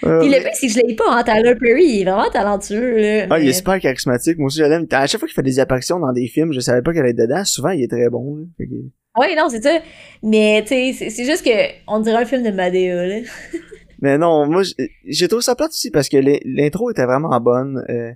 Puis 0.00 0.28
le 0.28 0.42
pire, 0.42 0.50
c'est 0.54 0.66
que 0.68 0.72
je 0.72 0.86
l'ai 0.86 0.94
pas 0.94 1.06
en 1.06 1.22
Tyler 1.24 1.54
Perry, 1.54 1.84
il 1.84 2.00
est 2.02 2.04
vraiment 2.04 2.30
talentueux. 2.30 2.98
Là, 2.98 3.26
Ah, 3.30 3.40
il 3.40 3.48
est 3.48 3.52
super 3.52 3.80
charismatique. 3.80 4.38
Moi 4.38 4.46
aussi, 4.46 4.58
je 4.58 4.64
l'aime. 4.64 4.86
À 4.90 5.06
chaque 5.06 5.20
fois 5.20 5.26
qu'il 5.26 5.34
fait 5.34 5.42
des 5.42 5.58
apparitions 5.58 5.98
dans 5.98 6.12
des 6.12 6.28
films, 6.28 6.52
je 6.52 6.60
savais 6.60 6.82
pas 6.82 6.92
qu'elle 6.92 7.06
était 7.06 7.22
dedans. 7.22 7.44
Souvent, 7.44 7.70
il 7.70 7.82
est 7.82 7.88
très 7.88 8.08
bon. 8.08 8.36
Là. 8.36 8.44
Oui, 8.60 9.34
non, 9.36 9.48
c'est 9.48 9.62
ça. 9.62 9.80
Mais, 10.22 10.62
tu 10.62 10.92
sais, 10.92 11.10
c'est 11.10 11.24
juste 11.24 11.44
que 11.44 11.50
on 11.88 12.00
dirait 12.00 12.22
un 12.22 12.24
film 12.24 12.42
de 12.44 12.50
Madea, 12.50 13.06
là. 13.06 13.20
Mais 14.00 14.16
non, 14.16 14.46
moi, 14.46 14.62
j'ai 15.06 15.26
trouvé 15.26 15.42
ça 15.42 15.56
plate 15.56 15.70
aussi 15.70 15.90
parce 15.90 16.08
que 16.08 16.18
l'intro 16.44 16.90
était 16.90 17.04
vraiment 17.04 17.40
bonne. 17.40 17.84
Euh, 17.88 18.12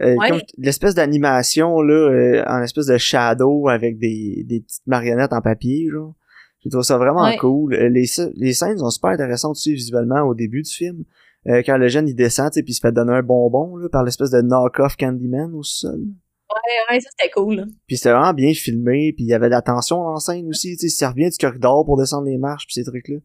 euh, 0.00 0.16
l'espèce 0.58 0.94
d'animation, 0.94 1.80
là, 1.80 1.94
euh, 1.94 2.44
en 2.46 2.62
espèce 2.62 2.86
de 2.86 2.98
shadow 2.98 3.68
avec 3.68 3.98
des, 3.98 4.44
des 4.46 4.60
petites 4.60 4.86
marionnettes 4.86 5.32
en 5.32 5.40
papier, 5.40 5.88
genre. 5.90 6.14
J'ai 6.60 6.70
trouvé 6.70 6.84
ça 6.84 6.98
vraiment 6.98 7.30
cool. 7.36 7.74
Les, 7.74 8.06
les 8.34 8.52
scènes 8.52 8.78
sont 8.78 8.90
super 8.90 9.10
intéressantes 9.10 9.52
aussi 9.52 9.74
visuellement 9.74 10.22
au 10.22 10.34
début 10.34 10.62
du 10.62 10.70
film. 10.70 11.04
quand 11.46 11.76
le 11.76 11.86
jeune 11.86 12.08
il 12.08 12.16
descend, 12.16 12.50
puis 12.50 12.64
il 12.66 12.74
se 12.74 12.80
fait 12.80 12.90
donner 12.90 13.12
un 13.12 13.22
bonbon 13.22 13.76
là, 13.76 13.88
par 13.88 14.02
l'espèce 14.02 14.30
de 14.30 14.40
knock-off 14.40 14.96
Candyman 14.96 15.54
au 15.54 15.62
sol. 15.62 16.00
Ouais, 16.00 16.94
ouais, 16.94 17.00
ça 17.00 17.10
c'était 17.16 17.30
cool. 17.30 17.66
Puis 17.86 17.98
c'était 17.98 18.12
vraiment 18.12 18.34
bien 18.34 18.52
filmé, 18.54 19.12
puis 19.14 19.24
il 19.24 19.28
y 19.28 19.34
avait 19.34 19.46
de 19.46 19.52
la 19.52 19.62
tension 19.62 20.00
en 20.00 20.18
scène 20.18 20.48
aussi, 20.48 20.76
tu 20.76 20.88
sais, 20.88 20.96
ça 20.96 21.10
revient 21.10 21.30
du 21.30 21.36
corridor 21.38 21.84
pour 21.84 21.96
descendre 21.96 22.26
les 22.26 22.38
marches, 22.38 22.66
puis 22.66 22.74
ces 22.74 22.84
trucs-là. 22.84 23.18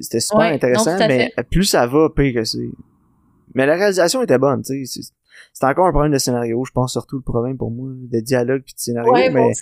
C'était 0.00 0.20
super 0.20 0.52
intéressant, 0.52 0.98
mais 0.98 1.32
plus 1.50 1.64
ça 1.64 1.86
va, 1.86 2.08
pire 2.14 2.34
que 2.34 2.44
c'est. 2.44 2.68
Mais 3.54 3.66
la 3.66 3.76
réalisation 3.76 4.22
était 4.22 4.38
bonne, 4.38 4.62
tu 4.62 4.84
sais. 4.86 5.00
C'était 5.52 5.66
encore 5.66 5.86
un 5.86 5.92
problème 5.92 6.12
de 6.12 6.18
scénario, 6.18 6.64
je 6.64 6.72
pense 6.72 6.92
surtout 6.92 7.16
le 7.16 7.22
problème 7.22 7.56
pour 7.56 7.70
moi, 7.70 7.90
de 7.94 8.20
dialogue 8.20 8.62
puis 8.64 8.74
de 8.74 8.80
scénario, 8.80 9.12
mais 9.32 9.52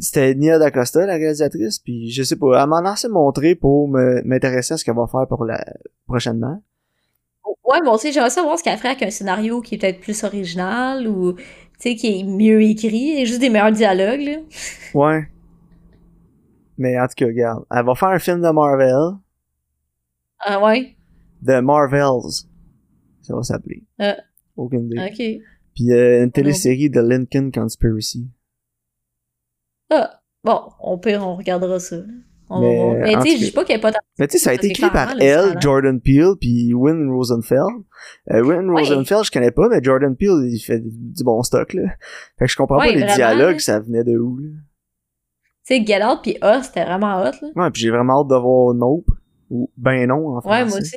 c'était 0.00 0.34
Nia 0.34 0.58
D'Acosta, 0.58 1.06
la 1.06 1.14
réalisatrice, 1.14 1.78
puis 1.78 2.10
je 2.10 2.22
sais 2.22 2.36
pas, 2.36 2.62
elle 2.62 2.68
m'en 2.68 2.84
a 2.84 2.92
assez 2.92 3.08
montré 3.08 3.54
pour 3.54 3.88
m'intéresser 3.88 4.74
à 4.74 4.76
ce 4.76 4.84
qu'elle 4.84 4.96
va 4.96 5.06
faire 5.06 5.26
pour 5.28 5.44
la 5.44 5.64
prochainement. 6.06 6.62
Ouais, 7.64 7.80
bon, 7.84 7.96
tu 7.96 8.02
sais, 8.02 8.12
j'aimerais 8.12 8.30
savoir 8.30 8.58
ce 8.58 8.64
qu'elle 8.64 8.76
ferait 8.78 8.90
avec 8.90 9.02
un 9.02 9.10
scénario 9.10 9.60
qui 9.60 9.74
est 9.74 9.78
peut-être 9.78 10.00
plus 10.00 10.22
original 10.24 11.06
ou 11.08 11.32
tu 11.32 11.42
sais, 11.78 11.94
qui 11.94 12.20
est 12.20 12.24
mieux 12.24 12.62
écrit, 12.62 13.20
et 13.20 13.26
juste 13.26 13.40
des 13.40 13.50
meilleurs 13.50 13.72
dialogues, 13.72 14.20
là. 14.20 14.36
Ouais. 14.94 15.28
Mais 16.78 16.98
en 16.98 17.06
tout 17.06 17.14
cas, 17.16 17.26
regarde, 17.26 17.64
elle 17.70 17.84
va 17.84 17.94
faire 17.94 18.08
un 18.08 18.18
film 18.18 18.40
de 18.40 18.50
Marvel. 18.50 19.18
Ah 20.40 20.62
ouais? 20.62 20.96
De 21.42 21.60
Marvels. 21.60 22.44
Ça 23.22 23.34
va 23.34 23.42
s'appeler. 23.42 23.82
Ah. 23.98 24.16
Aucune 24.56 24.86
idée. 24.86 24.98
Ok. 24.98 25.42
Puis 25.74 25.92
euh, 25.92 26.24
une 26.24 26.32
télésérie 26.32 26.90
de 26.90 27.00
Lincoln 27.00 27.50
Conspiracy. 27.52 28.26
Ah, 29.90 30.20
bon, 30.42 30.60
on 30.80 30.98
peut, 30.98 31.16
on 31.16 31.36
regardera 31.36 31.78
ça. 31.78 31.96
mais, 32.50 33.14
tu 33.22 33.30
sais, 33.30 33.36
je 33.36 33.44
dis 33.44 33.50
pas 33.50 33.64
qu'il 33.64 33.76
n'y 33.76 33.82
a 33.82 33.90
pas 33.90 33.98
Mais 34.18 34.26
tu 34.26 34.38
sais, 34.38 34.44
ça 34.44 34.50
a 34.50 34.54
été 34.54 34.68
écrit 34.68 34.90
par 34.90 35.14
elle, 35.20 35.60
Jordan 35.60 36.00
Peele, 36.00 36.34
puis 36.40 36.72
Win 36.72 37.10
Rosenfeld. 37.10 37.84
Euh, 38.30 38.42
Win 38.42 38.70
Rosenfeld, 38.70 39.24
je 39.24 39.30
connais 39.30 39.50
pas, 39.50 39.68
mais 39.68 39.80
Jordan 39.82 40.16
Peele, 40.16 40.48
il 40.50 40.58
fait 40.58 40.80
du 40.82 41.22
bon 41.22 41.42
stock, 41.42 41.74
là. 41.74 41.82
Fait 42.38 42.46
que 42.46 42.50
je 42.50 42.56
comprends 42.56 42.78
pas 42.78 42.92
les 42.92 43.04
dialogues, 43.04 43.58
ça 43.58 43.78
venait 43.80 44.04
de 44.04 44.16
où, 44.16 44.38
là. 44.38 44.48
Tu 45.66 45.74
sais, 45.74 45.84
Get 45.84 46.04
Out 46.04 46.22
pis 46.22 46.38
c'était 46.62 46.84
vraiment 46.84 47.20
hot, 47.20 47.32
là. 47.42 47.48
Ouais, 47.56 47.70
pis 47.72 47.80
j'ai 47.80 47.90
vraiment 47.90 48.20
hâte 48.20 48.28
de 48.28 48.36
voir 48.36 48.72
Nope. 48.72 49.10
Ou 49.50 49.70
Ben 49.76 50.06
non, 50.06 50.36
en 50.36 50.40
français. 50.40 50.62
Ouais, 50.62 50.68
moi 50.68 50.78
aussi. 50.78 50.96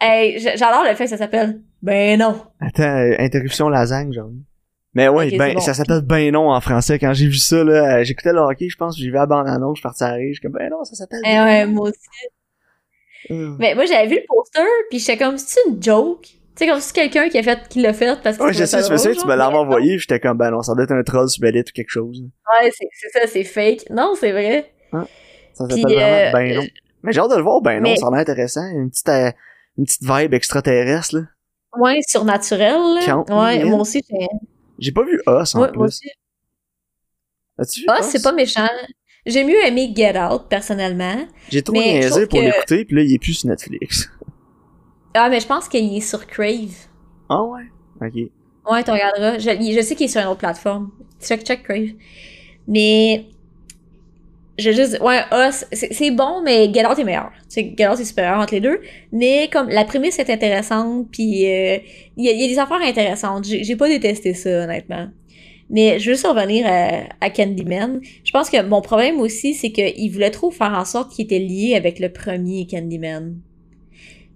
Hey, 0.00 0.38
j'adore 0.38 0.84
le 0.84 0.94
fait 0.94 1.04
que 1.04 1.10
ça 1.10 1.16
s'appelle 1.16 1.62
Ben 1.86 2.18
non. 2.18 2.34
Attends, 2.60 2.82
euh, 2.82 3.14
interruption 3.20 3.68
lasagne, 3.68 4.12
genre. 4.12 4.30
Mais 4.92 5.08
ouais, 5.08 5.30
ben, 5.36 5.60
ça 5.60 5.72
s'appelle 5.72 6.00
Ben 6.00 6.32
non 6.32 6.50
en 6.50 6.60
français. 6.60 6.98
Quand 6.98 7.12
j'ai 7.12 7.26
vu 7.26 7.36
ça, 7.36 7.62
là, 7.62 7.98
euh, 7.98 8.02
j'écoutais 8.02 8.32
le 8.32 8.40
hockey, 8.40 8.68
je 8.68 8.76
pense, 8.76 8.98
j'ai 8.98 9.08
vu 9.08 9.16
à 9.16 9.26
bande 9.26 9.46
annonce, 9.46 9.76
je 9.76 9.80
suis 9.80 9.82
parti 9.84 10.02
à 10.02 10.10
rire, 10.10 10.30
je 10.30 10.32
suis 10.32 10.40
comme, 10.40 10.58
ben 10.58 10.68
non, 10.68 10.82
ça 10.82 10.96
s'appelle 10.96 11.20
eh 11.24 11.28
ben 11.28 11.44
ouais, 11.44 11.66
moi 11.66 11.90
aussi. 11.90 11.98
Euh. 13.30 13.54
Mais 13.60 13.76
moi, 13.76 13.84
j'avais 13.84 14.08
vu 14.08 14.16
le 14.16 14.26
poster, 14.26 14.66
puis 14.90 14.98
j'étais 14.98 15.16
comme, 15.16 15.38
c'est 15.38 15.60
une 15.68 15.80
joke? 15.80 16.22
Tu 16.22 16.34
sais, 16.56 16.66
comme 16.66 16.80
si 16.80 16.92
quelqu'un 16.92 17.28
qui 17.28 17.38
a 17.38 17.42
fait, 17.44 17.68
qui 17.68 17.80
l'a 17.80 17.92
fait 17.92 18.20
parce 18.20 18.36
que 18.36 18.42
Ouais, 18.42 18.52
je 18.52 18.64
sais, 18.64 18.78
je 18.78 18.96
sais, 18.96 19.14
tu 19.14 19.24
me 19.24 19.36
l'avais 19.36 19.54
envoyé, 19.54 19.96
j'étais 19.96 20.18
comme, 20.18 20.38
ben 20.38 20.50
non, 20.50 20.62
ça 20.62 20.74
doit 20.74 20.84
être 20.84 20.92
un 20.92 21.04
troll 21.04 21.28
sur 21.28 21.46
ou 21.46 21.52
quelque 21.52 21.88
chose. 21.88 22.20
Ouais, 22.20 22.72
c'est 22.72 23.10
ça, 23.12 23.26
c'est 23.28 23.44
fake. 23.44 23.90
Non, 23.90 24.14
c'est 24.18 24.32
vrai. 24.32 24.72
Ah, 24.92 25.06
ça 25.52 25.68
s'appelle 25.68 25.84
vraiment 25.84 26.00
euh, 26.00 26.32
Ben 26.32 26.54
non. 26.56 26.62
Mais 27.04 27.12
j'ai 27.12 27.20
hâte 27.20 27.30
de 27.30 27.36
le 27.36 27.42
voir, 27.42 27.60
ben 27.60 27.80
non, 27.80 27.94
ça 27.94 28.08
a 28.08 28.10
l'air 28.10 28.20
intéressant. 28.20 28.66
Une 28.66 28.90
petite, 28.90 29.08
une 29.78 29.84
petite 29.84 30.02
vibe 30.02 30.34
extraterrestre, 30.34 31.18
là. 31.18 31.22
Ouais, 31.78 32.00
surnaturel, 32.06 32.80
ouais, 33.28 33.64
moi 33.64 33.80
aussi, 33.80 34.02
j'ai 34.08 34.26
j'ai 34.78 34.92
pas 34.92 35.04
vu 35.04 35.20
Us 35.26 35.54
en 35.54 35.66
plus. 35.68 35.76
Moi 35.78 35.86
aussi. 35.86 36.10
As-tu 37.58 37.80
vu 37.80 37.86
Us? 37.86 38.06
c'est 38.06 38.22
pas 38.22 38.32
méchant. 38.32 38.68
J'ai 39.24 39.42
mieux 39.42 39.64
aimé 39.66 39.92
Get 39.94 40.18
Out, 40.18 40.44
personnellement. 40.48 41.26
J'ai 41.48 41.62
trop 41.62 41.74
niaisé 41.74 42.26
pour 42.26 42.40
l'écouter, 42.40 42.84
puis 42.84 42.96
là, 42.96 43.02
il 43.02 43.12
est 43.14 43.18
plus 43.18 43.34
sur 43.34 43.48
Netflix. 43.48 44.10
Ah, 45.14 45.28
mais 45.28 45.40
je 45.40 45.46
pense 45.46 45.68
qu'il 45.68 45.96
est 45.96 46.00
sur 46.00 46.26
Crave. 46.26 46.74
Ah 47.28 47.42
ouais? 47.42 47.62
Ok. 48.00 48.14
Ouais, 48.70 48.84
tu 48.84 48.90
regarderas. 48.90 49.38
Je, 49.38 49.74
je 49.74 49.80
sais 49.80 49.94
qu'il 49.96 50.06
est 50.06 50.08
sur 50.08 50.20
une 50.20 50.28
autre 50.28 50.38
plateforme. 50.38 50.90
Check, 51.20 51.42
check 51.42 51.62
Crave. 51.62 51.94
Mais 52.68 53.26
je 54.58 54.70
juste 54.70 54.98
ouais 55.00 55.20
c'est 55.72 56.10
bon 56.10 56.42
mais 56.42 56.72
Get 56.72 56.82
est 56.82 57.04
meilleur. 57.04 57.30
C'est 57.48 57.74
Get 57.76 57.88
Out 57.88 58.00
est 58.00 58.04
supérieur 58.04 58.38
entre 58.38 58.54
les 58.54 58.60
deux. 58.60 58.80
Mais 59.12 59.48
comme 59.52 59.68
la 59.68 59.84
prémisse 59.84 60.18
est 60.18 60.30
intéressante 60.30 61.08
puis 61.10 61.46
euh, 61.46 61.78
il 62.16 62.24
y, 62.24 62.44
a 62.44 62.48
des 62.48 62.58
affaires 62.58 62.80
intéressantes. 62.82 63.44
J'ai 63.44 63.76
pas 63.76 63.88
détesté 63.88 64.34
ça 64.34 64.64
honnêtement. 64.64 65.08
Mais 65.68 65.98
je 65.98 66.10
veux 66.10 66.14
juste 66.14 66.26
revenir 66.26 66.64
à, 66.66 67.04
à 67.20 67.30
Candyman. 67.30 68.00
Je 68.22 68.30
pense 68.30 68.48
que 68.50 68.62
mon 68.62 68.80
problème 68.80 69.20
aussi 69.20 69.54
c'est 69.54 69.72
qu'il 69.72 70.10
voulait 70.10 70.30
trop 70.30 70.50
faire 70.50 70.72
en 70.72 70.84
sorte 70.84 71.12
qu'il 71.12 71.24
était 71.24 71.38
lié 71.38 71.74
avec 71.74 71.98
le 71.98 72.10
premier 72.10 72.66
Candyman 72.66 73.36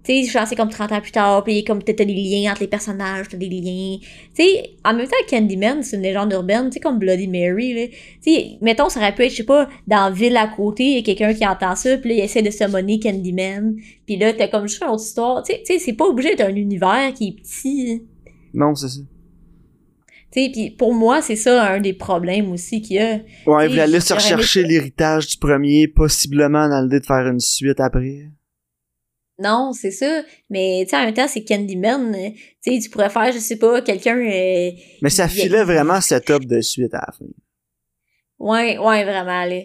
tu 0.03 0.25
sais, 0.25 0.45
c'est 0.47 0.55
comme 0.55 0.69
30 0.69 0.91
ans 0.93 1.01
plus 1.01 1.11
tard, 1.11 1.43
puis 1.43 1.63
comme 1.63 1.83
t'as 1.83 1.93
des 1.93 2.05
liens 2.05 2.51
entre 2.51 2.61
les 2.61 2.67
personnages, 2.67 3.27
t'as 3.29 3.37
des 3.37 3.49
liens. 3.49 3.97
Tu 4.35 4.43
sais, 4.43 4.71
en 4.83 4.95
même 4.95 5.05
temps, 5.05 5.15
Candyman, 5.29 5.83
c'est 5.83 5.95
une 5.95 6.01
légende 6.01 6.33
urbaine, 6.33 6.69
tu 6.69 6.73
sais, 6.73 6.79
comme 6.79 6.97
Bloody 6.97 7.27
Mary, 7.27 7.73
là. 7.73 7.87
Tu 8.23 8.33
sais, 8.33 8.57
mettons, 8.61 8.89
ça 8.89 8.99
aurait 8.99 9.13
pu 9.13 9.23
être, 9.23 9.31
je 9.31 9.37
sais 9.37 9.43
pas, 9.43 9.69
dans 9.85 10.05
la 10.05 10.11
ville 10.11 10.35
à 10.37 10.47
côté, 10.47 10.83
il 10.83 10.95
y 10.95 10.99
a 10.99 11.01
quelqu'un 11.03 11.33
qui 11.33 11.45
entend 11.45 11.75
ça, 11.75 11.97
puis 11.97 12.09
là, 12.09 12.15
il 12.15 12.21
essaie 12.21 12.41
de 12.41 12.49
summoner 12.49 12.99
Candyman, 12.99 13.75
puis 14.07 14.17
là, 14.17 14.33
t'as 14.33 14.47
comme 14.47 14.67
juste 14.67 14.81
une 14.81 14.89
autre 14.89 15.03
histoire. 15.03 15.43
Tu 15.43 15.53
sais, 15.65 15.77
c'est 15.77 15.93
pas 15.93 16.05
obligé 16.05 16.35
d'être 16.35 16.49
un 16.49 16.55
univers 16.55 17.13
qui 17.13 17.27
est 17.27 17.41
petit. 17.41 18.03
Non, 18.53 18.73
c'est 18.73 18.89
ça. 18.89 19.01
Tu 20.33 20.45
sais, 20.45 20.49
puis 20.51 20.71
pour 20.71 20.93
moi, 20.93 21.21
c'est 21.21 21.35
ça 21.35 21.73
un 21.73 21.81
des 21.81 21.93
problèmes 21.93 22.51
aussi 22.51 22.81
qu'il 22.81 22.95
y 22.95 22.99
a. 22.99 23.19
Ouais, 23.45 23.65
il 23.65 23.69
voulait 23.69 23.99
se 23.99 24.13
rechercher 24.13 24.63
l'héritage 24.63 25.27
du 25.27 25.37
premier, 25.37 25.87
possiblement 25.87 26.69
dans 26.69 26.81
l'idée 26.81 27.01
de 27.01 27.05
faire 27.05 27.27
une 27.27 27.41
suite 27.41 27.79
après. 27.79 28.29
Non, 29.41 29.71
c'est 29.73 29.91
ça. 29.91 30.21
Mais, 30.49 30.83
tu 30.83 30.91
sais, 30.91 30.97
en 30.97 31.05
même 31.05 31.13
temps, 31.13 31.27
c'est 31.27 31.43
Candyman. 31.43 32.13
Tu 32.63 32.73
sais, 32.73 32.79
tu 32.79 32.89
pourrais 32.89 33.09
faire, 33.09 33.31
je 33.31 33.39
sais 33.39 33.57
pas, 33.57 33.81
quelqu'un... 33.81 34.17
Euh, 34.17 34.71
mais 35.01 35.09
ça 35.09 35.27
filait 35.27 35.63
vraiment 35.63 35.99
setup 35.99 36.45
de 36.45 36.61
suite 36.61 36.93
à 36.93 37.03
la 37.07 37.13
fin. 37.13 37.25
Ouais, 38.37 38.77
ouais, 38.77 39.03
vraiment, 39.03 39.45
là. 39.45 39.61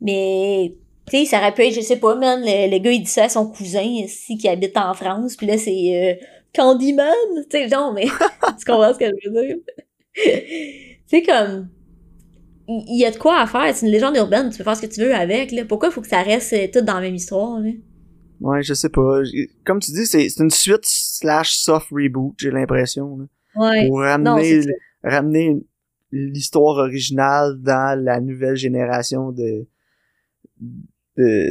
Mais, 0.00 0.74
tu 1.08 1.18
sais, 1.18 1.24
ça 1.24 1.38
aurait 1.38 1.54
pu 1.54 1.62
être, 1.62 1.74
je 1.74 1.80
sais 1.80 1.98
pas, 1.98 2.16
man, 2.16 2.40
le, 2.44 2.78
gars, 2.78 2.90
il 2.90 3.02
dit 3.02 3.10
ça 3.10 3.24
à 3.24 3.28
son 3.28 3.48
cousin, 3.48 3.82
ici, 3.82 4.36
qui 4.36 4.48
habite 4.48 4.76
en 4.76 4.92
France, 4.92 5.36
puis 5.36 5.46
là, 5.46 5.56
c'est 5.56 5.70
euh, 6.20 6.26
Candyman, 6.52 7.14
tu 7.48 7.58
sais, 7.58 7.68
genre, 7.68 7.92
mais 7.92 8.04
tu 8.58 8.64
comprends 8.66 8.92
ce 8.92 8.98
que 8.98 9.06
je 9.06 9.30
veux 9.30 9.46
dire? 9.46 9.56
tu 10.14 11.00
sais, 11.06 11.22
comme, 11.22 11.68
il 12.68 12.98
y, 12.98 13.04
a 13.04 13.12
de 13.12 13.16
quoi 13.16 13.40
à 13.40 13.46
faire, 13.46 13.72
c'est 13.74 13.86
une 13.86 13.92
légende 13.92 14.16
urbaine, 14.16 14.50
tu 14.50 14.58
peux 14.58 14.64
faire 14.64 14.76
ce 14.76 14.82
que 14.82 14.92
tu 14.92 15.00
veux 15.00 15.14
avec, 15.14 15.52
là. 15.52 15.64
Pourquoi 15.64 15.88
il 15.88 15.92
faut 15.92 16.00
que 16.00 16.08
ça 16.08 16.22
reste 16.22 16.52
euh, 16.52 16.66
tout 16.72 16.80
dans 16.80 16.94
la 16.94 17.02
même 17.02 17.14
histoire, 17.14 17.60
là? 17.60 17.70
Ouais, 18.40 18.62
je 18.62 18.74
sais 18.74 18.88
pas. 18.88 19.20
Comme 19.64 19.80
tu 19.80 19.92
dis, 19.92 20.06
c'est 20.06 20.28
une 20.38 20.50
suite 20.50 20.84
slash 20.84 21.56
soft 21.56 21.88
reboot, 21.90 22.34
j'ai 22.38 22.50
l'impression. 22.50 23.28
Ouais. 23.54 23.88
Pour 23.88 24.00
ramener, 24.00 24.60
ramener 25.02 25.56
l'histoire 26.12 26.76
originale 26.76 27.60
dans 27.60 27.98
la 27.98 28.20
nouvelle 28.20 28.56
génération 28.56 29.32
de 29.32 29.66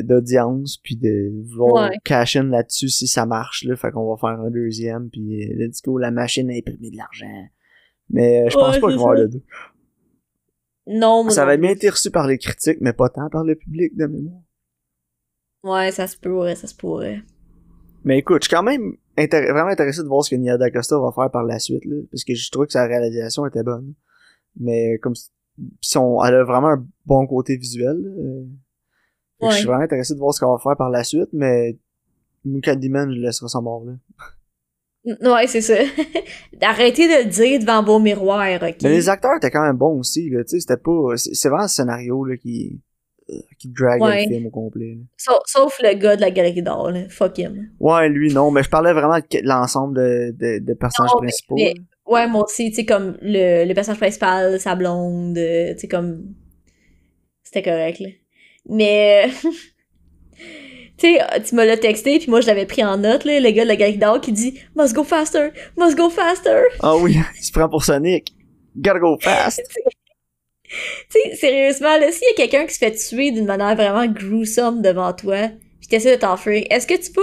d'audience 0.03 0.77
puis 0.77 0.95
de 0.95 1.43
vouloir 1.49 1.89
cash 2.03 2.35
in 2.35 2.43
là-dessus 2.43 2.89
si 2.89 3.07
ça 3.07 3.25
marche 3.25 3.63
là. 3.63 3.75
Fait 3.75 3.89
qu'on 3.89 4.07
va 4.13 4.15
faire 4.15 4.39
un 4.39 4.51
deuxième 4.51 5.09
puis 5.09 5.43
euh, 5.43 5.55
let's 5.57 5.81
go 5.81 5.97
la 5.97 6.11
machine 6.11 6.51
a 6.51 6.53
imprimé 6.53 6.91
de 6.91 6.97
l'argent. 6.97 7.47
Mais 8.11 8.43
euh, 8.43 8.49
je 8.49 8.55
pense 8.55 8.77
pas 8.77 8.87
qu'il 8.89 8.97
va 8.97 9.01
avoir 9.01 9.13
le 9.15 9.27
deux. 9.27 9.43
Non 10.85 11.27
ça 11.29 11.45
va 11.45 11.57
bien 11.57 11.71
été 11.71 11.89
reçu 11.89 12.11
par 12.11 12.27
les 12.27 12.37
critiques 12.37 12.77
mais 12.79 12.93
pas 12.93 13.09
tant 13.09 13.27
par 13.29 13.43
le 13.43 13.55
public 13.55 13.97
de 13.97 14.05
mémoire 14.05 14.43
ouais 15.65 15.91
ça 15.91 16.07
se 16.07 16.17
pourrait 16.17 16.55
ça 16.55 16.67
se 16.67 16.75
pourrait 16.75 17.21
mais 18.03 18.19
écoute 18.19 18.43
je 18.43 18.47
suis 18.47 18.55
quand 18.55 18.63
même 18.63 18.95
vraiment 19.17 19.69
intéressé 19.69 20.01
de 20.01 20.07
voir 20.07 20.23
ce 20.23 20.29
que 20.29 20.35
Nia 20.35 20.57
D'Acosta 20.57 20.97
va 20.97 21.11
faire 21.11 21.31
par 21.31 21.43
la 21.43 21.59
suite 21.59 21.83
là 21.85 21.97
parce 22.11 22.23
que 22.23 22.33
je 22.33 22.49
trouve 22.51 22.67
que 22.67 22.73
sa 22.73 22.85
réalisation 22.85 23.45
était 23.45 23.63
bonne 23.63 23.93
mais 24.57 24.97
comme 24.99 25.15
si 25.81 25.97
on 25.97 26.23
elle 26.23 26.35
a 26.35 26.43
vraiment 26.43 26.69
un 26.69 26.85
bon 27.05 27.27
côté 27.27 27.57
visuel 27.57 27.97
euh, 27.97 28.45
je 29.41 29.55
suis 29.55 29.65
vraiment 29.65 29.83
intéressé 29.83 30.13
de 30.13 30.19
voir 30.19 30.33
ce 30.33 30.39
qu'on 30.39 30.51
va 30.51 30.59
faire 30.59 30.77
par 30.77 30.89
la 30.89 31.03
suite, 31.03 31.29
mais 31.33 31.77
Candyman, 32.63 33.13
je 33.13 33.19
laisserai 33.19 33.49
sa 33.49 33.61
mort, 33.61 33.83
là. 33.85 33.93
Ouais, 35.21 35.45
c'est 35.45 35.61
ça. 35.61 35.75
Arrêtez 36.61 37.07
de 37.07 37.25
le 37.25 37.29
dire 37.29 37.59
devant 37.59 37.83
vos 37.83 37.99
miroirs, 37.99 38.61
ok? 38.61 38.77
Mais 38.81 38.89
les 38.89 39.09
acteurs 39.09 39.37
étaient 39.37 39.51
quand 39.51 39.65
même 39.65 39.77
bons 39.77 39.99
aussi, 39.99 40.29
là. 40.29 40.43
Tu 40.43 40.51
sais, 40.51 40.59
c'était 40.61 40.81
pas... 40.81 41.15
C'est 41.15 41.47
vraiment 41.47 41.63
le 41.63 41.69
scénario, 41.69 42.23
là, 42.23 42.37
qui... 42.37 42.81
Euh, 43.27 43.33
qui 43.57 43.69
drague 43.69 44.01
le 44.01 44.27
film 44.27 44.45
au 44.45 44.49
complet. 44.51 44.97
Sauf, 45.17 45.79
le 45.81 45.95
gars 45.95 46.15
de 46.15 46.21
la 46.21 46.29
galerie 46.29 46.61
d'or. 46.61 46.91
Fuck 47.09 47.39
him. 47.39 47.69
Ouais, 47.79 48.07
lui, 48.07 48.31
non. 48.31 48.51
Mais 48.51 48.61
je 48.61 48.69
parlais 48.69 48.93
vraiment 48.93 49.17
de 49.17 49.39
l'ensemble 49.41 49.97
de, 49.97 50.35
de, 50.37 50.59
de, 50.63 50.73
personnages 50.75 51.11
principaux. 51.17 51.55
ouais, 52.05 52.27
moi 52.27 52.43
aussi, 52.43 52.69
tu 52.69 52.75
sais, 52.75 52.85
comme 52.85 53.17
le, 53.21 53.65
le 53.65 53.73
personnage 53.73 53.99
principal, 53.99 54.59
sa 54.59 54.75
blonde, 54.75 55.35
tu 55.35 55.79
sais, 55.79 55.87
comme... 55.87 56.35
C'était 57.41 57.63
correct, 57.63 57.99
là. 57.99 58.09
Mais 58.67 59.29
tu 60.97 61.15
sais, 61.15 61.19
tu 61.47 61.55
me 61.55 61.65
l'as 61.65 61.77
texté 61.77 62.17
puis 62.19 62.29
moi 62.29 62.41
je 62.41 62.47
l'avais 62.47 62.65
pris 62.65 62.83
en 62.83 62.97
note 62.97 63.25
là, 63.25 63.39
le 63.39 63.51
gars 63.51 63.63
de 63.63 63.67
la 63.67 63.75
galerie 63.75 63.97
d'or 63.97 64.19
qui 64.21 64.31
dit 64.31 64.59
must 64.75 64.95
go 64.95 65.03
faster, 65.03 65.49
must 65.77 65.95
go 65.95 66.09
faster. 66.09 66.63
Ah 66.81 66.95
oui, 66.95 67.17
il 67.39 67.43
se 67.43 67.51
prend 67.51 67.69
pour 67.69 67.83
Sonic. 67.83 68.33
Gotta 68.75 68.99
go 68.99 69.17
fast. 69.21 69.61
tu 71.09 71.19
sais, 71.19 71.35
sérieusement 71.35 71.97
là, 71.97 72.11
s'il 72.11 72.27
y 72.27 72.31
a 72.31 72.35
quelqu'un 72.35 72.65
qui 72.65 72.73
se 72.73 72.79
fait 72.79 72.93
tuer 72.93 73.31
d'une 73.31 73.45
manière 73.45 73.75
vraiment 73.75 74.07
gruesome 74.07 74.81
devant 74.81 75.13
toi, 75.13 75.49
puis 75.79 75.87
t'essaies 75.89 76.15
de 76.15 76.21
t'enfuir, 76.21 76.65
est-ce 76.69 76.87
que 76.87 76.99
tu 76.99 77.11
peux 77.11 77.21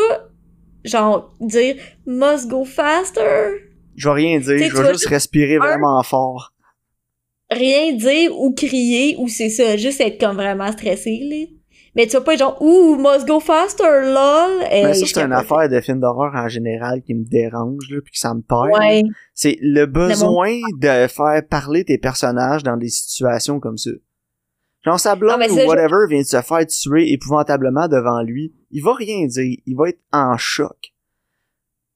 genre 0.85 1.33
dire 1.41 1.77
must 2.07 2.49
go 2.49 2.65
faster? 2.65 3.21
Je 3.97 4.09
vais 4.09 4.15
rien 4.15 4.39
dire, 4.39 4.59
je 4.59 4.83
vais 4.83 4.93
juste 4.93 5.07
respirer 5.07 5.59
vraiment 5.59 6.03
fort 6.03 6.53
rien 7.53 7.93
dire 7.93 8.37
ou 8.39 8.53
crier 8.53 9.17
ou 9.19 9.29
c'est 9.29 9.51
ça, 9.51 9.77
juste 9.77 10.01
être 10.01 10.19
comme 10.19 10.37
vraiment 10.37 10.71
stressé, 10.73 11.21
là. 11.23 11.47
Mais 11.95 12.07
tu 12.07 12.17
vas 12.17 12.23
pas 12.23 12.33
être 12.35 12.39
genre, 12.39 12.57
ouh, 12.63 12.97
must 12.97 13.27
go 13.27 13.39
faster, 13.39 13.85
lol. 13.85 14.61
mais 14.71 14.95
ça, 14.95 15.07
c'est 15.07 15.21
une 15.21 15.33
affaire 15.33 15.69
de 15.69 15.81
film 15.81 16.01
d'horreur 16.01 16.33
en 16.35 16.49
général 16.49 17.03
qui 17.03 17.15
me 17.15 17.25
dérange, 17.25 17.91
là, 17.91 18.01
puis 18.03 18.13
que 18.13 18.19
ça 18.19 18.33
me 18.33 18.41
perd. 18.41 18.71
Ouais. 18.79 19.03
C'est 19.35 19.59
le 19.61 19.85
besoin 19.85 20.59
de 20.81 21.07
faire 21.07 21.43
parler 21.49 21.85
tes 21.85 21.99
personnages 21.99 22.63
dans 22.63 22.79
des 22.79 22.89
situations 22.89 23.61
comme 23.61 23.77
ça. 23.77 23.91
Genre, 24.85 24.99
sa 24.99 25.15
blonde 25.15 25.41
ou 25.51 25.55
whatever 25.69 26.07
vient 26.09 26.23
de 26.23 26.27
se 26.27 26.41
faire 26.41 26.67
tuer 26.67 27.13
épouvantablement 27.13 27.87
devant 27.89 28.23
lui. 28.23 28.53
Il 28.71 28.83
va 28.83 28.95
rien 28.95 29.27
dire. 29.27 29.59
Il 29.67 29.77
va 29.77 29.91
être 29.91 30.01
en 30.13 30.37
choc. 30.37 30.93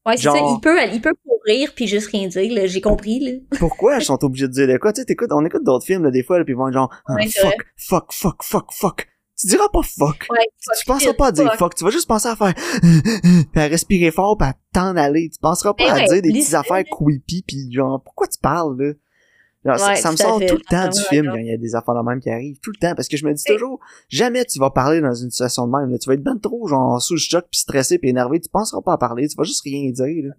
Ouais, 0.04 0.16
c'est 0.16 0.28
ça. 0.28 0.37
Il 0.38 0.61
peut, 0.62 0.78
il 0.92 1.00
peut 1.00 1.14
courir 1.26 1.72
puis 1.74 1.88
juste 1.88 2.11
rien 2.12 2.28
dire, 2.28 2.52
là. 2.52 2.66
J'ai 2.66 2.80
compris, 2.80 3.18
là. 3.18 3.32
Pourquoi 3.59 3.96
ils 3.96 4.04
sont 4.04 4.22
obligés 4.22 4.46
de 4.46 4.52
dire 4.52 4.68
de 4.68 4.76
quoi? 4.76 4.92
Tu 4.92 5.00
sais, 5.00 5.04
t'écoutes, 5.04 5.32
on 5.32 5.44
écoute 5.44 5.64
d'autres 5.64 5.85
films, 5.85 6.04
là, 6.04 6.11
des 6.12 6.22
fois, 6.22 6.38
là, 6.38 6.44
puis 6.44 6.52
ils 6.52 6.56
vont 6.56 6.70
genre, 6.70 6.94
ah, 7.09 7.14
fuck, 7.26 7.66
fuck, 7.76 8.12
fuck, 8.12 8.42
fuck, 8.44 8.72
fuck. 8.72 9.09
Tu 9.38 9.49
diras 9.49 9.68
pas 9.68 9.83
fuck. 9.83 10.27
Ouais, 10.31 10.46
tu 10.79 10.87
penseras 10.87 11.12
pas 11.12 11.27
à 11.27 11.33
dire 11.33 11.55
fuck. 11.57 11.75
Tu 11.75 11.85
vas 11.85 11.90
juste 11.90 12.09
penser 12.09 12.29
à 12.29 12.37
faire, 12.37 12.55
pis 13.53 13.59
à 13.59 13.66
respirer 13.66 14.11
fort 14.11 14.38
pis 14.38 14.44
à 14.44 14.55
t'en 14.72 14.96
aller. 14.96 15.29
Tu 15.31 15.38
penseras 15.38 15.75
pas 15.75 15.92
à 15.92 16.05
dire 16.07 16.22
des 16.22 16.33
petites 16.33 16.55
affaires 16.55 16.85
creepy 16.90 17.42
pis 17.42 17.72
genre, 17.72 18.03
pourquoi 18.03 18.27
tu 18.29 18.38
parles, 18.38 18.77
là? 18.81 18.92
ça, 19.77 20.12
me 20.12 20.16
sort 20.16 20.38
tout 20.38 20.55
le 20.55 20.68
temps 20.68 20.88
du 20.88 21.01
film 21.01 21.27
quand 21.27 21.37
il 21.37 21.46
y 21.46 21.53
a 21.53 21.57
des 21.57 21.75
affaires 21.75 21.94
de 21.94 22.09
même 22.09 22.20
qui 22.20 22.31
arrivent. 22.31 22.59
Tout 22.61 22.70
le 22.70 22.79
temps. 22.79 22.94
Parce 22.94 23.09
que 23.09 23.16
je 23.16 23.27
me 23.27 23.33
dis 23.35 23.44
toujours, 23.44 23.81
jamais 24.09 24.44
tu 24.44 24.59
vas 24.59 24.70
parler 24.70 25.01
dans 25.01 25.14
une 25.14 25.31
situation 25.31 25.66
de 25.66 25.77
même. 25.77 25.99
Tu 25.99 26.09
vas 26.09 26.14
être 26.14 26.22
ben 26.22 26.38
trop 26.38 26.66
genre 26.68 27.01
sous 27.03 27.14
le 27.14 27.18
choc 27.18 27.46
puis 27.51 27.61
stressé 27.61 27.99
puis 27.99 28.11
énervé. 28.11 28.40
Tu 28.40 28.49
penseras 28.49 28.81
pas 28.83 28.92
à 28.92 28.99
parler. 28.99 29.29
Tu 29.29 29.37
vas 29.37 29.44
juste 29.44 29.62
rien 29.64 29.90
dire. 29.90 30.29
Là. 30.29 30.35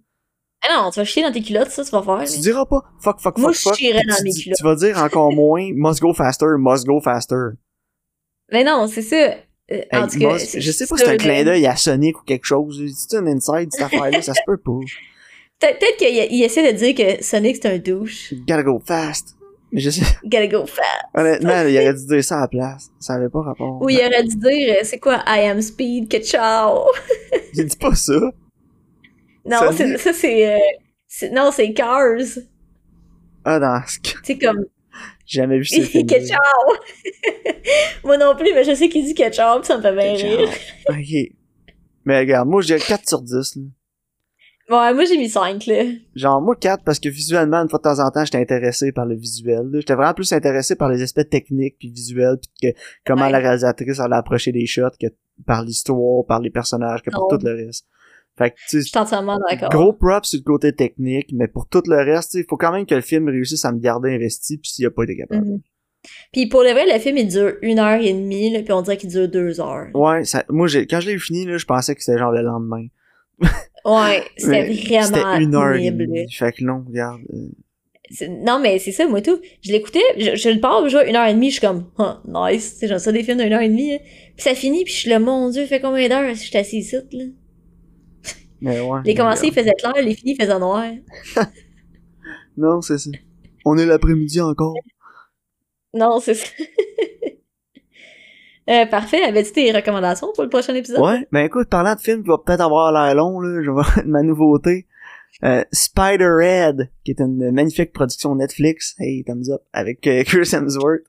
Ah 0.62 0.82
non, 0.82 0.90
tu 0.90 0.98
vas 0.98 1.04
chier 1.04 1.22
dans 1.22 1.30
tes 1.30 1.42
culottes, 1.42 1.70
ça, 1.70 1.84
tu 1.84 1.90
vas 1.90 2.02
faire. 2.02 2.24
Tu 2.28 2.40
diras 2.40 2.66
pas 2.66 2.82
fuck, 3.00 3.20
fuck, 3.20 3.38
Moi, 3.38 3.52
fuck, 3.52 3.62
fuck. 3.62 3.64
Moi, 3.66 3.74
je 3.74 3.78
chierais 3.78 4.04
dans 4.04 4.22
mes 4.24 4.32
culottes. 4.32 4.58
Tu 4.58 4.64
vas 4.64 4.74
dire 4.74 4.98
encore 4.98 5.32
moins 5.34 5.70
must 5.74 6.00
go 6.00 6.12
faster, 6.12 6.56
must 6.58 6.86
go 6.86 7.00
faster. 7.00 7.52
Mais 8.52 8.64
non, 8.64 8.86
c'est 8.86 9.02
ça. 9.02 9.34
Euh, 9.70 9.82
en 9.92 10.06
tout 10.06 10.18
cas, 10.18 10.38
je 10.38 10.70
sais 10.70 10.86
pas 10.86 10.96
si 10.96 11.04
c'est 11.04 11.10
un 11.10 11.16
clin 11.16 11.44
d'œil 11.44 11.66
à 11.66 11.76
Sonic 11.76 12.20
ou 12.20 12.24
quelque 12.24 12.46
chose. 12.46 12.82
C'est 12.96 13.18
un 13.18 13.26
inside, 13.26 13.68
cette 13.70 13.82
affaire-là, 13.82 14.22
ça 14.22 14.32
se 14.32 14.40
peut 14.46 14.56
pas. 14.56 14.80
Peut-être 15.60 15.96
qu'il 15.96 16.42
essaie 16.42 16.72
de 16.72 16.78
dire 16.78 16.94
que 16.94 17.22
Sonic 17.22 17.58
c'est 17.60 17.68
un 17.68 17.78
douche. 17.78 18.32
Gotta 18.46 18.62
go 18.62 18.80
fast. 18.84 19.36
Mais 19.72 19.80
je 19.80 19.90
sais. 19.90 20.06
Gotta 20.24 20.46
go 20.46 20.66
fast. 20.66 20.88
Honnêtement, 21.14 21.62
il 21.68 21.76
aurait 21.76 21.94
dû 21.94 22.06
dire 22.06 22.24
ça 22.24 22.38
à 22.38 22.40
la 22.42 22.48
place. 22.48 22.90
Ça 23.00 23.14
avait 23.14 23.28
pas 23.28 23.42
rapport. 23.42 23.82
Ou 23.82 23.90
il 23.90 23.98
aurait 23.98 24.22
dû 24.22 24.36
dire, 24.36 24.76
euh, 24.76 24.80
c'est 24.84 24.98
quoi, 24.98 25.22
I 25.26 25.46
am 25.48 25.60
speed, 25.60 26.08
que 26.08 26.18
ciao. 26.20 26.86
J'ai 27.54 27.64
dit 27.64 27.76
pas 27.76 27.94
ça. 27.94 28.20
Non, 29.44 29.72
ça, 29.72 29.98
ça 29.98 30.12
c'est, 30.12 30.54
euh, 30.54 31.28
non, 31.32 31.50
c'est 31.52 31.72
Cars. 31.72 32.38
Ah, 33.44 33.58
dans. 33.58 33.82
C'est 34.22 34.38
comme. 34.38 34.64
J'ai 35.28 35.42
jamais 35.42 35.58
vu 35.58 35.64
ce 35.66 35.80
film. 35.82 36.08
ciao. 36.08 36.38
Moi 38.04 38.16
non 38.16 38.34
plus, 38.34 38.52
mais 38.54 38.64
je 38.64 38.74
sais 38.74 38.88
qu'il 38.88 39.04
dit 39.04 39.14
ciao, 39.14 39.62
ça 39.62 39.76
me 39.76 39.82
fait 39.82 39.94
bien 39.94 40.14
rire. 40.14 40.48
ok. 40.88 41.34
Mais 42.04 42.20
regarde, 42.20 42.48
moi, 42.48 42.62
j'ai 42.62 42.78
4 42.78 43.06
sur 43.06 43.20
10, 43.20 43.56
là. 43.56 43.62
Ouais, 44.70 44.92
moi 44.92 45.04
j'ai 45.06 45.16
mis 45.16 45.30
5 45.30 45.64
là. 45.64 45.84
Genre 46.14 46.42
moi 46.42 46.54
4 46.54 46.84
parce 46.84 47.00
que 47.00 47.08
visuellement 47.08 47.56
une 47.56 47.70
fois 47.70 47.78
de 47.78 47.84
temps 47.84 48.00
en 48.00 48.10
temps 48.10 48.22
j'étais 48.26 48.36
intéressé 48.36 48.92
par 48.92 49.06
le 49.06 49.16
visuel. 49.16 49.66
J'étais 49.72 49.94
vraiment 49.94 50.12
plus 50.12 50.30
intéressé 50.34 50.76
par 50.76 50.90
les 50.90 51.00
aspects 51.00 51.26
techniques 51.26 51.76
puis 51.78 51.88
visuels 51.90 52.36
puis 52.38 52.70
que 52.74 52.78
comment 53.06 53.30
la 53.30 53.38
réalisatrice 53.38 53.98
allait 53.98 54.16
approcher 54.16 54.52
des 54.52 54.66
shots 54.66 54.90
que 55.00 55.06
par 55.46 55.62
l'histoire, 55.62 56.26
par 56.26 56.40
les 56.40 56.50
personnages, 56.50 57.00
que 57.02 57.08
pour 57.10 57.28
tout 57.28 57.38
le 57.42 57.66
reste. 57.66 57.86
Fait 58.38 58.50
que 58.50 58.56
tu 58.68 58.82
sais, 58.82 59.00
d'accord. 59.00 59.68
Gros 59.70 59.92
props 59.92 60.28
sur 60.28 60.38
le 60.38 60.44
côté 60.44 60.72
technique, 60.72 61.30
mais 61.32 61.48
pour 61.48 61.68
tout 61.68 61.82
le 61.86 61.96
reste, 61.96 62.34
il 62.34 62.44
faut 62.48 62.56
quand 62.56 62.72
même 62.72 62.86
que 62.86 62.94
le 62.94 63.00
film 63.00 63.28
réussisse 63.28 63.64
à 63.64 63.72
me 63.72 63.80
garder 63.80 64.14
investi 64.14 64.58
puis 64.58 64.70
s'il 64.70 64.86
a 64.86 64.90
pas 64.90 65.02
été 65.02 65.16
capable. 65.16 65.46
Mm-hmm. 65.46 65.60
Puis 66.32 66.46
pour 66.46 66.62
le 66.62 66.70
vrai, 66.70 66.86
le 66.86 66.98
film 67.00 67.16
il 67.16 67.28
dure 67.28 67.54
une 67.62 67.80
heure 67.80 68.00
et 68.00 68.12
demie, 68.12 68.52
là, 68.52 68.62
puis 68.62 68.72
on 68.72 68.82
dirait 68.82 68.96
qu'il 68.96 69.10
dure 69.10 69.28
deux 69.28 69.60
heures. 69.60 69.88
Ouais, 69.94 70.24
ça, 70.24 70.44
moi 70.48 70.68
quand 70.88 71.00
je 71.00 71.10
l'ai 71.10 71.18
fini 71.18 71.44
là, 71.46 71.58
je 71.58 71.66
pensais 71.66 71.94
que 71.94 72.02
c'était 72.02 72.18
genre 72.18 72.32
le 72.32 72.42
lendemain. 72.42 72.86
Ouais, 73.84 74.22
c'était 74.36 74.64
vraiment 74.64 75.06
C'était 75.06 75.42
une 75.42 75.54
heure 75.54 75.74
et 75.74 75.90
demie. 75.90 76.30
Fait 76.30 76.52
que 76.52 76.64
non, 76.64 76.84
regarde. 76.86 77.22
Euh. 77.32 78.26
Non, 78.28 78.58
mais 78.58 78.78
c'est 78.78 78.92
ça, 78.92 79.06
moi 79.06 79.20
tout. 79.20 79.38
Je 79.62 79.72
l'écoutais, 79.72 80.02
je, 80.16 80.34
je, 80.34 80.48
le 80.48 80.60
parle, 80.60 80.88
je 80.88 80.96
vois 80.96 81.06
une 81.06 81.16
heure 81.16 81.26
et 81.26 81.34
demie, 81.34 81.50
je 81.50 81.58
suis 81.58 81.66
comme, 81.66 81.90
oh, 81.98 82.14
nice. 82.26 82.76
C'est 82.78 82.88
genre 82.88 83.00
ça 83.00 83.12
des 83.12 83.22
films 83.22 83.38
d'une 83.38 83.52
heure 83.52 83.60
et 83.60 83.68
demie. 83.68 83.94
Hein. 83.94 83.98
Puis 84.36 84.44
ça 84.44 84.54
finit, 84.54 84.84
puis 84.84 84.92
je 84.92 84.98
suis 84.98 85.10
là, 85.10 85.18
mon 85.18 85.50
dieu, 85.50 85.64
fait 85.66 85.80
combien 85.80 86.08
d'heures 86.08 86.34
si 86.36 86.50
je 86.50 86.62
suis 86.64 86.78
ici, 86.78 86.96
là? 87.12 87.24
Mais 88.60 88.80
ouais. 88.80 89.00
Les 89.04 89.14
commencés, 89.14 89.48
ils 89.48 89.52
faisaient 89.52 89.74
clair, 89.74 89.92
les 89.96 90.14
finis, 90.14 90.36
ils 90.38 90.42
faisaient 90.42 90.58
noir. 90.58 90.84
non, 92.56 92.80
c'est 92.80 92.98
ça. 92.98 93.10
On 93.64 93.76
est 93.76 93.86
l'après-midi 93.86 94.40
encore. 94.40 94.74
Non, 95.94 96.20
c'est 96.20 96.34
ça. 96.34 96.48
Euh, 98.68 98.84
parfait. 98.84 99.22
Avais-tu 99.22 99.52
tes 99.52 99.72
recommandations 99.72 100.30
pour 100.34 100.44
le 100.44 100.50
prochain 100.50 100.74
épisode? 100.74 101.00
Ouais. 101.00 101.26
Ben 101.32 101.40
écoute, 101.46 101.70
parlant 101.70 101.94
de 101.94 102.00
film 102.00 102.22
qui 102.22 102.28
va 102.28 102.36
peut-être 102.36 102.60
avoir 102.60 102.92
l'air 102.92 103.14
long, 103.14 103.40
là, 103.40 103.62
je 103.62 103.70
vais 103.70 104.02
ma 104.06 104.22
nouveauté. 104.22 104.86
Euh, 105.42 105.64
Spider-Head, 105.72 106.90
qui 107.02 107.12
est 107.12 107.20
une 107.20 107.50
magnifique 107.50 107.94
production 107.94 108.34
Netflix. 108.34 108.94
Hey, 108.98 109.24
thumbs 109.24 109.50
up. 109.50 109.62
Avec 109.72 110.06
euh, 110.06 110.22
Chris 110.24 110.50
Hemsworth. 110.52 111.04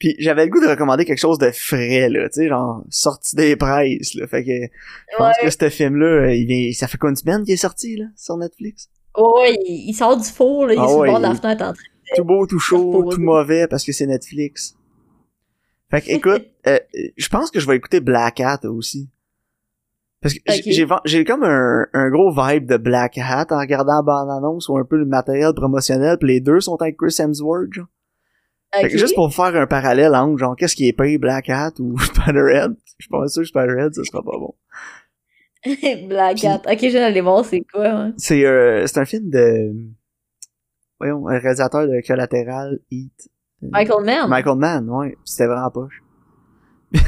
Puis 0.00 0.16
j'avais 0.18 0.46
le 0.46 0.50
goût 0.50 0.60
de 0.60 0.66
recommander 0.66 1.04
quelque 1.04 1.18
chose 1.18 1.38
de 1.38 1.50
frais, 1.50 2.08
là, 2.08 2.26
tu 2.30 2.40
sais, 2.40 2.48
genre 2.48 2.82
sorti 2.88 3.36
des 3.36 3.54
presses, 3.54 4.14
là. 4.14 4.26
Fait 4.26 4.42
que 4.42 4.50
je 4.50 5.16
pense 5.18 5.36
que 5.40 5.50
ce 5.50 5.68
film-là, 5.68 6.34
il 6.34 6.46
vient, 6.46 6.72
ça 6.72 6.88
fait 6.88 6.96
quoi 6.96 7.10
une 7.10 7.16
semaine 7.16 7.44
qu'il 7.44 7.52
est 7.52 7.58
sorti, 7.58 7.96
là, 7.96 8.06
sur 8.16 8.38
Netflix? 8.38 8.88
Ouais, 9.16 9.54
il, 9.66 9.92
sort 9.92 10.16
du 10.16 10.26
four, 10.26 10.66
là, 10.66 10.72
il 10.72 10.78
ah, 10.80 10.84
est 10.84 10.88
sur 10.88 11.18
de 11.18 11.22
la 11.22 11.34
fenêtre 11.34 11.62
en 11.62 11.72
train 11.72 11.72
de... 11.72 12.16
Tout 12.16 12.24
beau, 12.24 12.46
tout 12.46 12.58
chaud, 12.58 13.10
tout 13.10 13.20
mauvais 13.20 13.68
parce 13.68 13.84
que 13.84 13.92
c'est 13.92 14.06
Netflix. 14.06 14.74
Fait 15.90 16.00
que 16.00 16.10
écoute, 16.10 16.46
euh, 16.66 16.78
je 17.16 17.28
pense 17.28 17.50
que 17.50 17.60
je 17.60 17.66
vais 17.66 17.76
écouter 17.76 18.00
Black 18.00 18.40
Hat 18.40 18.60
aussi. 18.64 19.10
Parce 20.22 20.34
que 20.34 20.40
j'ai 20.46 20.86
j'ai 21.04 21.24
comme 21.24 21.44
un, 21.44 21.86
un 21.92 22.10
gros 22.10 22.30
vibe 22.30 22.66
de 22.66 22.78
Black 22.78 23.18
Hat 23.18 23.46
en 23.50 23.58
regardant 23.58 23.96
la 23.96 24.02
bande-annonce 24.02 24.68
ou 24.68 24.78
un 24.78 24.84
peu 24.84 24.96
le 24.96 25.06
matériel 25.06 25.52
promotionnel, 25.54 26.18
pis 26.18 26.26
les 26.26 26.40
deux 26.40 26.60
sont 26.60 26.76
avec 26.76 26.96
Chris 26.96 27.14
Hemsworth, 27.18 27.72
genre. 27.72 27.86
Juste 28.88 29.14
pour 29.14 29.34
faire 29.34 29.54
un 29.56 29.66
parallèle 29.66 30.14
entre 30.14 30.38
genre 30.38 30.56
qu'est-ce 30.56 30.76
qui 30.76 30.88
est 30.88 30.92
payé 30.92 31.18
Black 31.18 31.48
Hat 31.48 31.72
ou 31.78 31.98
Spider-Head, 31.98 32.74
je 32.98 33.06
pense 33.08 33.20
pas 33.20 33.28
sûr 33.28 33.42
que 33.42 33.48
Spider-Head 33.48 33.94
ça 33.94 34.04
sera 34.04 34.22
pas 34.22 34.38
bon. 34.38 34.54
Black 36.08 36.44
Hat. 36.44 36.62
Ok, 36.70 36.78
je 36.80 36.92
vais 36.92 37.00
aller 37.00 37.20
voir 37.20 37.44
c'est 37.44 37.60
quoi. 37.60 37.88
Hein. 37.88 38.14
C'est 38.16 38.44
euh, 38.46 38.86
c'est 38.86 38.98
un 38.98 39.04
film 39.04 39.30
de 39.30 39.72
voyons, 40.98 41.26
un 41.28 41.38
réalisateur 41.38 41.86
de 41.86 42.00
Collateral 42.06 42.78
Heat. 42.90 43.30
Michael 43.62 44.04
Mann? 44.04 44.28
Michael 44.28 44.56
Mann, 44.56 44.88
ouais, 44.88 45.16
c'était 45.24 45.46
vraiment 45.46 45.70
poche. 45.70 46.02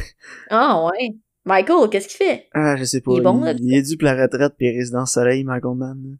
ah 0.51 0.85
ouais. 0.87 1.17
Michael, 1.45 1.89
qu'est-ce 1.91 2.09
qu'il 2.09 2.27
fait? 2.27 2.47
Ah, 2.55 2.77
je 2.77 2.85
sais 2.85 3.01
pas. 3.01 3.13
Il 3.13 3.19
est 3.19 3.23
bon, 3.23 3.45
il, 3.59 3.75
est 3.75 3.83
dû 3.83 3.97
pour 3.97 4.05
la 4.05 4.23
retraite 4.23 4.55
pis 4.57 4.71
résidence 4.71 5.13
soleil, 5.13 5.45
Michael 5.45 5.77
Mann. 5.77 6.19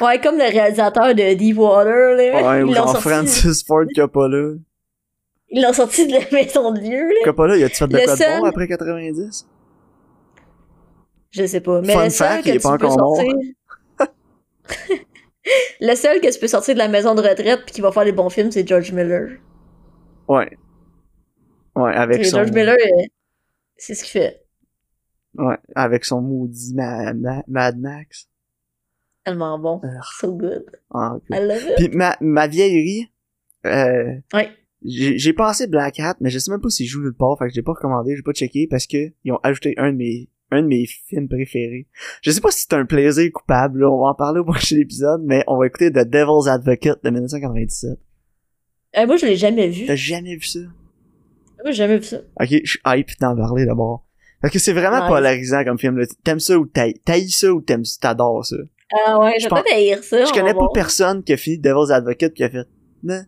Ouais, 0.00 0.20
comme 0.20 0.38
le 0.38 0.50
réalisateur 0.50 1.14
de 1.14 1.34
Deepwater, 1.34 2.16
là. 2.16 2.42
Ouais, 2.42 2.62
ou 2.62 2.74
genre 2.74 3.00
Francis 3.00 3.64
Ford 3.64 3.84
Coppola. 3.94 4.54
Ils 5.50 5.62
l'ont 5.62 5.72
sorti 5.72 6.06
de 6.06 6.12
la 6.12 6.30
maison 6.32 6.72
de 6.72 6.80
vieux, 6.80 7.08
là. 7.08 7.20
Coppola, 7.24 7.56
il 7.56 7.64
a-tu 7.64 7.76
fait 7.76 7.86
de 7.86 7.98
quoi 7.98 8.16
de 8.16 8.40
bon 8.40 8.44
après 8.46 8.68
90? 8.68 9.46
Je 11.30 11.46
sais 11.46 11.60
pas. 11.60 11.80
Mais 11.80 11.94
Fun 11.94 12.04
le 12.04 12.10
seul 12.10 12.28
fact, 12.28 12.44
que 12.44 12.48
il 12.50 12.54
est 12.56 12.58
tu 12.58 12.62
pas 12.62 12.78
peux 12.78 12.86
encore 12.86 13.16
sortir... 13.16 13.34
le 15.80 15.94
seul 15.94 16.20
que 16.20 16.32
tu 16.32 16.38
peux 16.38 16.46
sortir 16.48 16.74
de 16.74 16.78
la 16.78 16.88
maison 16.88 17.14
de 17.14 17.22
retraite 17.22 17.64
pis 17.64 17.72
qui 17.72 17.80
va 17.80 17.90
faire 17.90 18.04
des 18.04 18.12
bons 18.12 18.28
films, 18.28 18.50
c'est 18.50 18.66
George 18.66 18.92
Miller. 18.92 19.38
Ouais. 20.28 20.56
Ouais, 21.74 21.94
avec 21.94 22.24
son... 22.26 22.36
George 22.36 22.52
Miller, 22.52 22.76
c'est 23.76 23.94
ce 23.94 24.04
qu'il 24.04 24.12
fait. 24.20 24.42
Ouais, 25.36 25.56
avec 25.74 26.04
son 26.04 26.20
maudit 26.20 26.74
Mad, 26.74 27.78
Max. 27.78 28.28
Tellement 29.24 29.58
bon. 29.58 29.80
So 30.18 30.34
good. 30.36 30.64
Ah, 30.92 31.16
I 31.30 31.40
love 31.40 31.62
it. 31.62 31.76
Puis 31.76 31.88
ma, 31.96 32.16
ma 32.20 32.46
vieillerie, 32.46 33.08
euh, 33.66 34.14
ouais. 34.34 34.50
j'ai 34.84 35.32
pensé 35.32 35.66
Black 35.66 36.00
Hat, 36.00 36.16
mais 36.20 36.30
je 36.30 36.38
sais 36.38 36.50
même 36.50 36.60
pas 36.60 36.70
s'il 36.70 36.86
joue 36.86 37.00
le 37.00 37.12
part, 37.12 37.38
fait 37.38 37.46
que 37.48 37.54
j'ai 37.54 37.62
pas 37.62 37.72
recommandé, 37.72 38.16
j'ai 38.16 38.22
pas 38.22 38.32
checké 38.32 38.66
parce 38.68 38.86
que 38.86 39.12
ils 39.24 39.32
ont 39.32 39.40
ajouté 39.42 39.74
un 39.76 39.92
de 39.92 39.96
mes 39.96 40.28
un 40.50 40.62
de 40.62 40.66
mes 40.66 40.86
films 40.86 41.28
préférés. 41.28 41.86
Je 42.20 42.30
sais 42.30 42.40
pas 42.40 42.50
si 42.50 42.66
c'est 42.68 42.74
un 42.74 42.84
plaisir 42.84 43.30
coupable, 43.32 43.80
là, 43.80 43.90
on 43.90 44.02
va 44.02 44.08
en 44.08 44.14
parler 44.14 44.40
au 44.40 44.44
prochain 44.44 44.76
épisode, 44.76 45.22
mais 45.24 45.42
on 45.46 45.58
va 45.58 45.66
écouter 45.66 45.90
The 45.90 46.06
Devil's 46.06 46.46
Advocate 46.46 47.02
de 47.02 47.10
1997. 47.10 47.98
Euh, 48.98 49.06
moi, 49.06 49.16
je 49.16 49.26
l'ai 49.26 49.36
jamais 49.36 49.68
vu. 49.68 49.86
T'as 49.86 49.96
jamais 49.96 50.36
vu 50.36 50.44
ça? 50.44 50.58
Moi, 50.58 51.70
j'ai 51.70 51.72
jamais 51.72 51.98
vu 51.98 52.04
ça. 52.04 52.18
Ok, 52.38 52.48
je 52.50 52.70
suis 52.70 52.80
hype 52.84 53.08
d'en 53.20 53.34
parler 53.34 53.64
d'abord. 53.64 54.06
Parce 54.42 54.52
que 54.52 54.58
c'est 54.58 54.72
vraiment 54.72 55.06
polarisant 55.06 55.64
comme 55.64 55.78
film. 55.78 56.04
T'aimes 56.24 56.40
ça 56.40 56.58
ou 56.58 56.66
t'haïs 56.66 57.30
ça 57.30 57.52
ou 57.52 57.62
t'aimes 57.62 57.84
t'adores 58.00 58.44
ça? 58.44 58.56
Ah 58.92 59.18
ouais, 59.18 59.34
je 59.38 59.44
vais 59.44 59.48
pas 59.48 60.02
ça. 60.02 60.24
Je 60.24 60.32
connais 60.32 60.54
pas 60.54 60.68
personne 60.72 61.22
qui 61.22 61.32
a 61.32 61.36
fini 61.36 61.58
Devil's 61.58 61.90
Advocate 61.90 62.34
qui 62.34 62.44
a 62.44 62.50
fait, 62.50 62.66
non. 63.02 63.22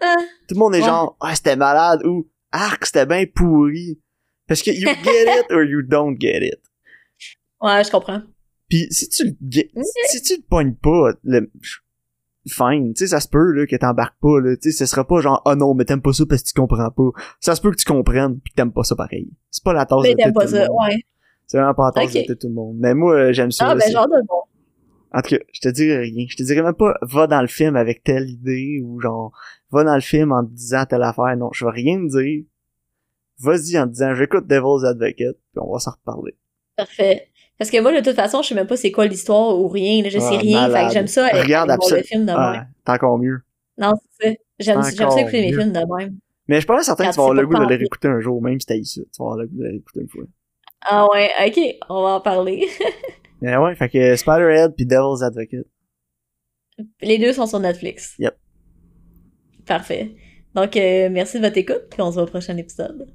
Ah, 0.00 0.14
Tout 0.48 0.54
le 0.54 0.58
monde 0.58 0.74
est 0.74 0.82
genre, 0.82 1.16
ah, 1.20 1.34
c'était 1.34 1.56
malade 1.56 2.04
ou, 2.06 2.28
arc, 2.52 2.86
c'était 2.86 3.06
bien 3.06 3.24
pourri. 3.32 4.00
Parce 4.46 4.62
que 4.62 4.70
you 4.70 4.88
get 5.02 5.24
it 5.40 5.50
or 5.50 5.62
you 5.62 5.82
don't 5.82 6.16
get 6.18 6.40
it. 6.42 6.60
Ouais, 7.60 7.82
je 7.84 7.90
comprends. 7.90 8.22
Puis 8.68 8.86
si 8.90 9.08
tu 9.08 9.24
le 9.24 9.32
si 10.06 10.22
tu 10.22 10.36
le 10.36 10.42
pognes 10.48 10.74
pas, 10.74 11.12
le, 11.24 11.50
fine, 12.46 12.94
tu 12.94 13.04
sais, 13.04 13.08
ça 13.08 13.20
se 13.20 13.28
peut, 13.28 13.52
là, 13.52 13.66
que 13.66 13.76
t'embarques 13.76 14.18
pas, 14.20 14.40
là, 14.40 14.56
tu 14.56 14.70
sais, 14.70 14.78
ce 14.78 14.86
sera 14.86 15.06
pas 15.06 15.20
genre, 15.20 15.42
oh 15.44 15.54
non, 15.54 15.74
mais 15.74 15.84
t'aimes 15.84 16.02
pas 16.02 16.12
ça 16.12 16.24
parce 16.28 16.42
que 16.42 16.48
tu 16.48 16.54
comprends 16.54 16.90
pas. 16.90 17.10
Ça 17.40 17.54
se 17.54 17.60
peut 17.60 17.70
que 17.70 17.76
tu 17.76 17.84
comprennes 17.84 18.40
pis 18.40 18.50
que 18.50 18.56
t'aimes 18.56 18.72
pas 18.72 18.84
ça 18.84 18.94
pareil. 18.96 19.30
C'est 19.50 19.64
pas 19.64 19.72
la 19.72 19.86
tasse 19.86 20.02
de 20.02 20.10
tout, 20.10 20.32
pas 20.32 20.46
tout 20.46 20.52
le 20.52 20.60
monde. 20.60 20.68
Ouais. 20.80 20.96
C'est 21.46 21.58
vraiment 21.58 21.74
pas 21.74 21.90
la 21.94 22.02
tasse 22.02 22.12
de 22.12 22.34
tout 22.34 22.48
le 22.48 22.54
monde. 22.54 22.76
Mais 22.78 22.94
moi, 22.94 23.32
j'aime 23.32 23.50
ça. 23.50 23.70
Ah, 23.70 23.74
ben, 23.74 23.90
genre 23.90 24.06
de 24.06 24.26
bon. 24.26 24.42
En 25.14 25.22
tout 25.22 25.36
cas, 25.36 25.42
je 25.52 25.60
te 25.60 25.68
dirais 25.68 25.98
rien. 25.98 26.26
Je 26.28 26.36
te 26.36 26.42
dirais 26.42 26.62
même 26.62 26.74
pas, 26.74 26.94
va 27.02 27.26
dans 27.26 27.40
le 27.40 27.46
film 27.46 27.76
avec 27.76 28.02
telle 28.04 28.28
idée, 28.28 28.80
ou 28.84 29.00
genre, 29.00 29.32
va 29.70 29.84
dans 29.84 29.94
le 29.94 30.00
film 30.00 30.32
en 30.32 30.44
te 30.44 30.50
disant 30.50 30.84
telle 30.84 31.02
affaire. 31.02 31.36
Non, 31.36 31.50
je 31.52 31.64
vais 31.64 31.70
rien 31.70 31.98
te 31.98 32.20
dire. 32.20 32.44
Vas-y 33.40 33.78
en 33.78 33.86
te 33.86 33.92
disant, 33.92 34.14
j'écoute 34.14 34.46
Devil's 34.46 34.84
Advocate, 34.84 35.36
puis 35.52 35.60
on 35.60 35.72
va 35.72 35.78
s'en 35.78 35.92
reparler. 35.92 36.34
Parfait. 36.76 37.28
Parce 37.58 37.70
que 37.70 37.80
moi, 37.80 37.92
de 37.92 38.04
toute 38.04 38.16
façon, 38.16 38.42
je 38.42 38.48
sais 38.48 38.54
même 38.54 38.66
pas 38.66 38.76
c'est 38.76 38.92
quoi 38.92 39.06
l'histoire 39.06 39.58
ou 39.58 39.68
rien. 39.68 40.02
je 40.04 40.18
sais 40.18 40.34
ah, 40.34 40.38
rien. 40.38 40.70
Fait 40.70 40.86
que 40.86 40.92
j'aime 40.92 41.06
ça. 41.06 41.28
Regarde 41.28 41.70
absolument. 41.70 41.98
le 41.98 42.04
film 42.04 42.26
de 42.26 42.32
ah, 42.34 42.52
même. 42.52 42.66
Encore 42.86 43.18
mieux. 43.18 43.40
Non, 43.76 43.92
c'est 44.18 44.28
ça. 44.28 44.34
J'aime, 44.60 44.82
j'aime 44.82 45.10
ça 45.10 45.20
écouter 45.20 45.40
mes 45.40 45.52
films 45.52 45.72
de 45.72 45.96
même. 45.96 46.18
Mais 46.48 46.56
je 46.56 46.60
suis 46.60 46.66
pas 46.66 46.82
certain 46.82 47.04
que 47.04 47.10
tu 47.10 47.16
vas 47.16 47.22
avoir 47.24 47.34
le 47.34 47.46
goût 47.46 47.58
de 47.58 47.68
les 47.68 47.76
réécouter 47.76 48.08
un 48.08 48.20
jour, 48.20 48.42
même 48.42 48.58
si 48.58 48.66
t'as 48.66 48.76
eu 48.76 48.84
ça. 48.84 49.02
Tu 49.02 49.18
vas 49.18 49.24
avoir 49.24 49.36
le 49.38 49.46
goût 49.46 49.58
de 49.58 49.64
les 49.64 49.70
réécouter 49.70 50.00
une 50.00 50.08
fois. 50.08 50.24
Ah 50.82 51.06
ouais, 51.10 51.30
ok, 51.46 51.60
on 51.88 52.02
va 52.02 52.08
en 52.10 52.20
parler. 52.20 52.66
Mais 53.40 53.56
ouais, 53.56 53.74
fait 53.74 53.88
que 53.88 54.16
Spider-Head 54.16 54.74
puis 54.74 54.86
Devil's 54.86 55.22
Advocate. 55.22 55.66
Les 57.00 57.18
deux 57.18 57.32
sont 57.32 57.46
sur 57.46 57.60
Netflix. 57.60 58.14
Yep. 58.18 58.36
Parfait. 59.66 60.14
Donc, 60.54 60.76
euh, 60.76 61.08
merci 61.10 61.38
de 61.38 61.44
votre 61.44 61.58
écoute, 61.58 61.88
puis 61.90 62.00
on 62.00 62.10
se 62.10 62.14
voit 62.14 62.24
au 62.24 62.26
prochain 62.26 62.56
épisode. 62.56 63.06